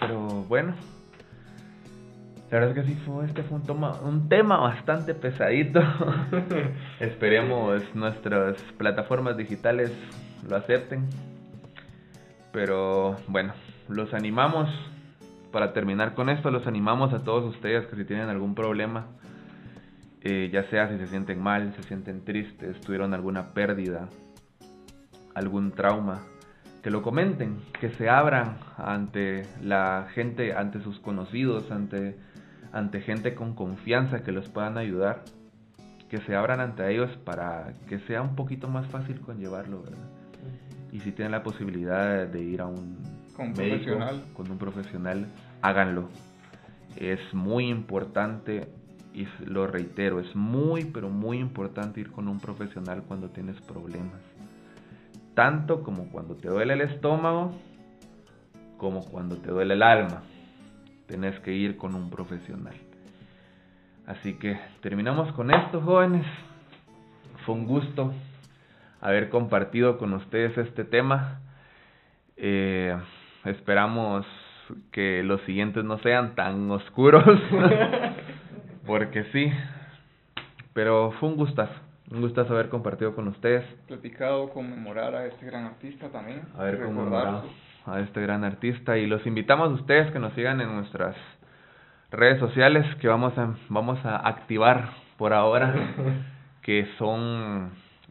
pero 0.00 0.26
bueno. 0.48 0.74
La 2.50 2.58
verdad 2.58 2.76
es 2.76 2.84
que 2.84 2.92
sí 2.92 3.00
fue, 3.06 3.24
este 3.24 3.42
fue 3.44 3.56
un, 3.58 3.64
toma- 3.64 3.98
un 4.02 4.28
tema 4.28 4.58
bastante 4.58 5.14
pesadito. 5.14 5.80
Esperemos 7.00 7.82
nuestras 7.94 8.60
plataformas 8.76 9.36
digitales 9.38 9.90
lo 10.46 10.56
acepten. 10.56 11.06
Pero 12.52 13.16
bueno, 13.28 13.54
los 13.88 14.12
animamos, 14.12 14.68
para 15.50 15.72
terminar 15.72 16.12
con 16.14 16.28
esto, 16.28 16.50
los 16.50 16.66
animamos 16.66 17.14
a 17.14 17.24
todos 17.24 17.44
ustedes 17.54 17.86
que 17.86 17.96
si 17.96 18.04
tienen 18.04 18.28
algún 18.28 18.54
problema, 18.54 19.06
eh, 20.24 20.50
ya 20.52 20.64
sea 20.70 20.88
si 20.88 20.98
se 20.98 21.06
sienten 21.08 21.40
mal, 21.40 21.74
se 21.74 21.82
sienten 21.82 22.24
tristes, 22.24 22.80
tuvieron 22.80 23.14
alguna 23.14 23.52
pérdida, 23.54 24.08
algún 25.34 25.72
trauma, 25.72 26.22
que 26.82 26.90
lo 26.90 27.02
comenten, 27.02 27.58
que 27.80 27.90
se 27.90 28.08
abran 28.08 28.56
ante 28.76 29.46
la 29.62 30.08
gente, 30.14 30.52
ante 30.52 30.80
sus 30.80 30.98
conocidos, 31.00 31.70
ante, 31.70 32.16
ante 32.72 33.00
gente 33.00 33.34
con 33.34 33.54
confianza 33.54 34.22
que 34.22 34.32
los 34.32 34.48
puedan 34.48 34.78
ayudar, 34.78 35.22
que 36.10 36.18
se 36.18 36.34
abran 36.36 36.60
ante 36.60 36.88
ellos 36.92 37.10
para 37.24 37.72
que 37.88 37.98
sea 38.00 38.20
un 38.22 38.34
poquito 38.36 38.68
más 38.68 38.86
fácil 38.88 39.20
conllevarlo, 39.20 39.82
¿verdad? 39.82 40.08
Y 40.92 41.00
si 41.00 41.12
tienen 41.12 41.32
la 41.32 41.42
posibilidad 41.42 42.26
de 42.26 42.42
ir 42.42 42.60
a 42.60 42.66
un 42.66 42.98
Con 43.34 43.52
médico, 43.52 43.68
profesional. 43.96 44.24
con 44.34 44.50
un 44.50 44.58
profesional, 44.58 45.26
háganlo. 45.62 46.08
Es 46.96 47.20
muy 47.32 47.68
importante 47.70 48.68
y 49.14 49.26
lo 49.44 49.66
reitero, 49.66 50.20
es 50.20 50.34
muy 50.34 50.84
pero 50.86 51.08
muy 51.08 51.38
importante 51.38 52.00
ir 52.00 52.10
con 52.10 52.28
un 52.28 52.40
profesional 52.40 53.02
cuando 53.06 53.28
tienes 53.28 53.60
problemas. 53.62 54.20
Tanto 55.34 55.82
como 55.82 56.10
cuando 56.10 56.36
te 56.36 56.48
duele 56.48 56.74
el 56.74 56.82
estómago, 56.82 57.52
como 58.78 59.04
cuando 59.04 59.36
te 59.36 59.50
duele 59.50 59.74
el 59.74 59.82
alma. 59.82 60.22
Tenés 61.06 61.38
que 61.40 61.52
ir 61.52 61.76
con 61.76 61.94
un 61.94 62.10
profesional. 62.10 62.74
Así 64.06 64.34
que 64.34 64.58
terminamos 64.80 65.32
con 65.32 65.50
esto, 65.50 65.80
jóvenes. 65.80 66.26
Fue 67.44 67.54
un 67.54 67.66
gusto 67.66 68.12
haber 69.00 69.28
compartido 69.30 69.98
con 69.98 70.12
ustedes 70.14 70.56
este 70.58 70.84
tema. 70.84 71.40
Eh, 72.36 72.96
esperamos 73.44 74.26
que 74.90 75.22
los 75.22 75.40
siguientes 75.42 75.84
no 75.84 75.98
sean 75.98 76.34
tan 76.34 76.70
oscuros. 76.70 77.24
porque 78.86 79.24
sí. 79.32 79.52
Pero 80.72 81.12
fue 81.18 81.28
un 81.28 81.36
gustazo. 81.36 81.74
Un 82.10 82.20
gustazo 82.20 82.54
haber 82.54 82.68
compartido 82.68 83.14
con 83.14 83.28
ustedes. 83.28 83.64
Platicado, 83.86 84.50
conmemorar 84.50 85.14
a 85.14 85.26
este 85.26 85.46
gran 85.46 85.64
artista 85.64 86.08
también. 86.10 86.42
Haber 86.56 86.78
recordar 86.78 86.94
conmemorado 86.94 87.44
a 87.86 88.00
este 88.00 88.20
gran 88.20 88.44
artista. 88.44 88.98
Y 88.98 89.06
los 89.06 89.26
invitamos 89.26 89.70
a 89.70 89.74
ustedes 89.74 90.10
que 90.12 90.18
nos 90.18 90.32
sigan 90.34 90.60
en 90.60 90.74
nuestras 90.74 91.16
redes 92.10 92.38
sociales 92.38 92.84
que 92.96 93.08
vamos 93.08 93.36
a, 93.38 93.54
vamos 93.68 94.04
a 94.04 94.28
activar 94.28 94.90
por 95.16 95.32
ahora. 95.32 95.74
que 96.62 96.86
son 96.98 97.70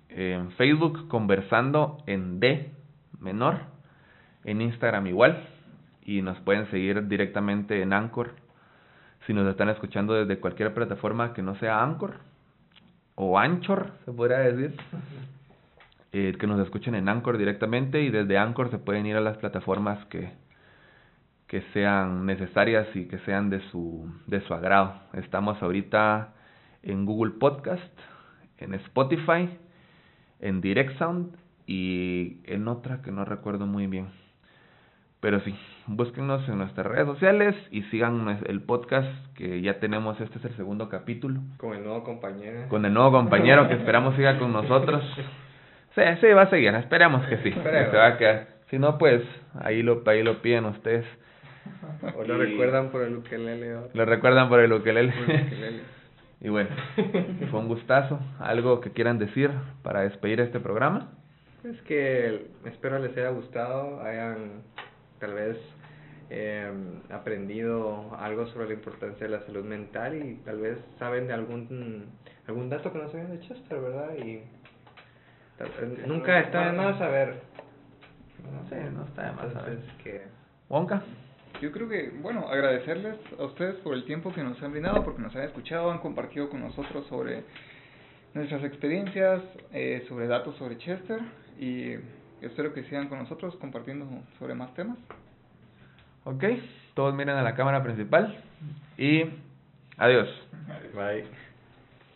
eh, 0.09 0.33
en 0.39 0.51
Facebook 0.51 1.07
conversando 1.07 1.97
en 2.07 2.39
D 2.39 2.71
menor. 3.19 3.59
En 4.43 4.61
Instagram 4.61 5.07
igual. 5.07 5.47
Y 6.03 6.21
nos 6.21 6.39
pueden 6.39 6.69
seguir 6.71 7.07
directamente 7.07 7.81
en 7.81 7.93
Anchor. 7.93 8.31
Si 9.25 9.33
nos 9.33 9.47
están 9.47 9.69
escuchando 9.69 10.13
desde 10.13 10.39
cualquier 10.39 10.73
plataforma 10.73 11.33
que 11.33 11.41
no 11.41 11.55
sea 11.55 11.83
Anchor. 11.83 12.15
O 13.15 13.37
Anchor, 13.37 13.91
se 14.05 14.11
podría 14.11 14.39
decir 14.39 14.75
eh, 16.11 16.35
que 16.39 16.47
nos 16.47 16.59
escuchen 16.59 16.95
en 16.95 17.07
Anchor 17.07 17.37
directamente 17.37 18.01
y 18.01 18.09
desde 18.09 18.37
Anchor 18.37 18.71
se 18.71 18.79
pueden 18.79 19.05
ir 19.05 19.15
a 19.15 19.21
las 19.21 19.37
plataformas 19.37 20.03
que, 20.05 20.31
que 21.47 21.61
sean 21.73 22.25
necesarias 22.25 22.87
y 22.95 23.05
que 23.05 23.19
sean 23.19 23.49
de 23.49 23.59
su, 23.69 24.11
de 24.27 24.41
su 24.41 24.53
agrado. 24.53 24.93
Estamos 25.13 25.61
ahorita 25.61 26.33
en 26.83 27.05
Google 27.05 27.33
Podcast, 27.33 27.93
en 28.57 28.73
Spotify, 28.73 29.49
en 30.39 30.61
Direct 30.61 30.97
Sound 30.97 31.35
y 31.67 32.39
en 32.45 32.67
otra 32.67 33.01
que 33.01 33.11
no 33.11 33.23
recuerdo 33.23 33.67
muy 33.67 33.87
bien. 33.87 34.07
Pero 35.21 35.39
sí, 35.41 35.55
búsquenos 35.85 36.49
en 36.49 36.57
nuestras 36.57 36.87
redes 36.87 37.05
sociales 37.05 37.55
y 37.69 37.83
sigan 37.83 38.39
el 38.47 38.61
podcast 38.61 39.07
que 39.35 39.61
ya 39.61 39.79
tenemos, 39.79 40.19
este 40.19 40.39
es 40.39 40.45
el 40.45 40.55
segundo 40.55 40.89
capítulo. 40.89 41.39
Con 41.57 41.75
el 41.75 41.83
nuevo 41.83 42.03
compañero. 42.03 42.67
Con 42.69 42.85
el 42.85 42.93
nuevo 42.93 43.11
compañero 43.11 43.67
que 43.67 43.75
esperamos 43.75 44.15
siga 44.15 44.37
con 44.37 44.51
nosotros. 44.51 45.03
Sí, 45.93 46.01
sí, 46.21 46.27
va 46.27 46.43
a 46.43 46.49
seguir, 46.49 46.73
esperamos 46.75 47.25
que 47.27 47.35
sí. 47.39 47.51
se 47.51 47.97
va 47.97 48.07
a 48.07 48.17
quedar. 48.17 48.47
Si 48.69 48.79
no, 48.79 48.97
pues 48.97 49.21
ahí 49.59 49.83
lo, 49.83 50.01
ahí 50.05 50.23
lo 50.23 50.41
piden 50.41 50.63
ustedes. 50.63 51.05
O 52.15 52.23
lo 52.23 52.37
recuerdan 52.37 52.91
por 52.91 53.01
el 53.01 53.17
ukelele. 53.17 53.75
Lo 53.93 54.05
recuerdan 54.05 54.47
por 54.47 54.61
el 54.61 54.71
ukelele. 54.71 55.13
y 56.39 56.47
bueno, 56.47 56.69
fue 57.49 57.59
un 57.59 57.67
gustazo. 57.67 58.21
¿Algo 58.39 58.79
que 58.79 58.91
quieran 58.91 59.19
decir 59.19 59.51
para 59.83 60.03
despedir 60.03 60.39
este 60.39 60.61
programa? 60.61 61.09
Es 61.65 61.81
que 61.81 62.47
espero 62.63 62.97
les 62.99 63.11
haya 63.17 63.31
gustado, 63.31 64.01
hayan 64.01 64.63
tal 65.21 65.33
vez 65.33 65.57
eh, 66.29 66.69
aprendido 67.09 68.13
algo 68.17 68.47
sobre 68.47 68.67
la 68.67 68.73
importancia 68.73 69.27
de 69.27 69.31
la 69.31 69.45
salud 69.45 69.63
mental 69.63 70.15
y 70.15 70.35
tal 70.43 70.59
vez 70.59 70.77
saben 70.99 71.27
de 71.27 71.33
algún 71.33 72.09
algún 72.47 72.69
dato 72.69 72.91
que 72.91 72.99
no 72.99 73.09
saben 73.09 73.31
de 73.31 73.39
Chester, 73.39 73.79
¿verdad? 73.79 74.15
Y 74.17 74.41
nunca 76.05 76.39
está 76.39 76.71
de 76.71 76.77
más 76.77 76.97
saber. 76.97 77.35
No 78.51 78.67
sé, 78.67 78.89
no 78.91 79.05
está 79.05 79.27
de 79.27 79.31
más 79.33 79.53
saber. 79.53 79.79
que... 80.03 80.21
¿Wonka? 80.67 81.01
Yo 81.61 81.71
creo 81.71 81.87
que, 81.87 82.09
bueno, 82.21 82.47
agradecerles 82.47 83.17
a 83.37 83.43
ustedes 83.43 83.75
por 83.77 83.93
el 83.93 84.05
tiempo 84.05 84.33
que 84.33 84.41
nos 84.41 84.61
han 84.63 84.71
brindado, 84.71 85.03
porque 85.03 85.21
nos 85.21 85.35
han 85.35 85.43
escuchado, 85.43 85.91
han 85.91 85.99
compartido 85.99 86.49
con 86.49 86.61
nosotros 86.61 87.05
sobre 87.07 87.43
nuestras 88.33 88.63
experiencias, 88.63 89.41
eh, 89.71 90.03
sobre 90.07 90.27
datos 90.27 90.55
sobre 90.55 90.77
Chester 90.77 91.19
y 91.59 91.95
espero 92.41 92.73
que 92.73 92.83
sigan 92.83 93.07
con 93.07 93.19
nosotros 93.19 93.55
compartiendo 93.57 94.07
sobre 94.39 94.55
más 94.55 94.73
temas. 94.73 94.97
Ok, 96.23 96.43
todos 96.93 97.13
miren 97.15 97.35
a 97.35 97.41
la 97.41 97.55
cámara 97.55 97.81
principal 97.83 98.37
y 98.97 99.23
adiós. 99.97 100.29
Bye. 100.93 101.25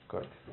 Corte. 0.08 0.45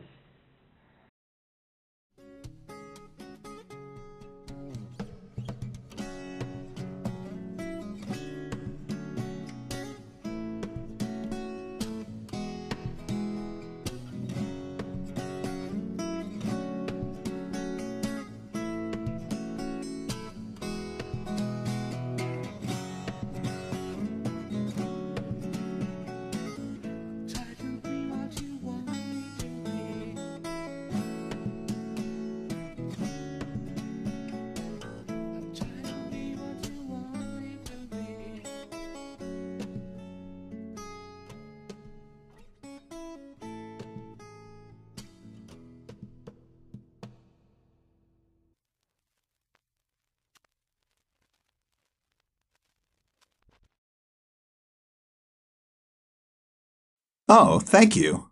Oh, 57.34 57.60
thank 57.60 57.96
you. 57.96 58.31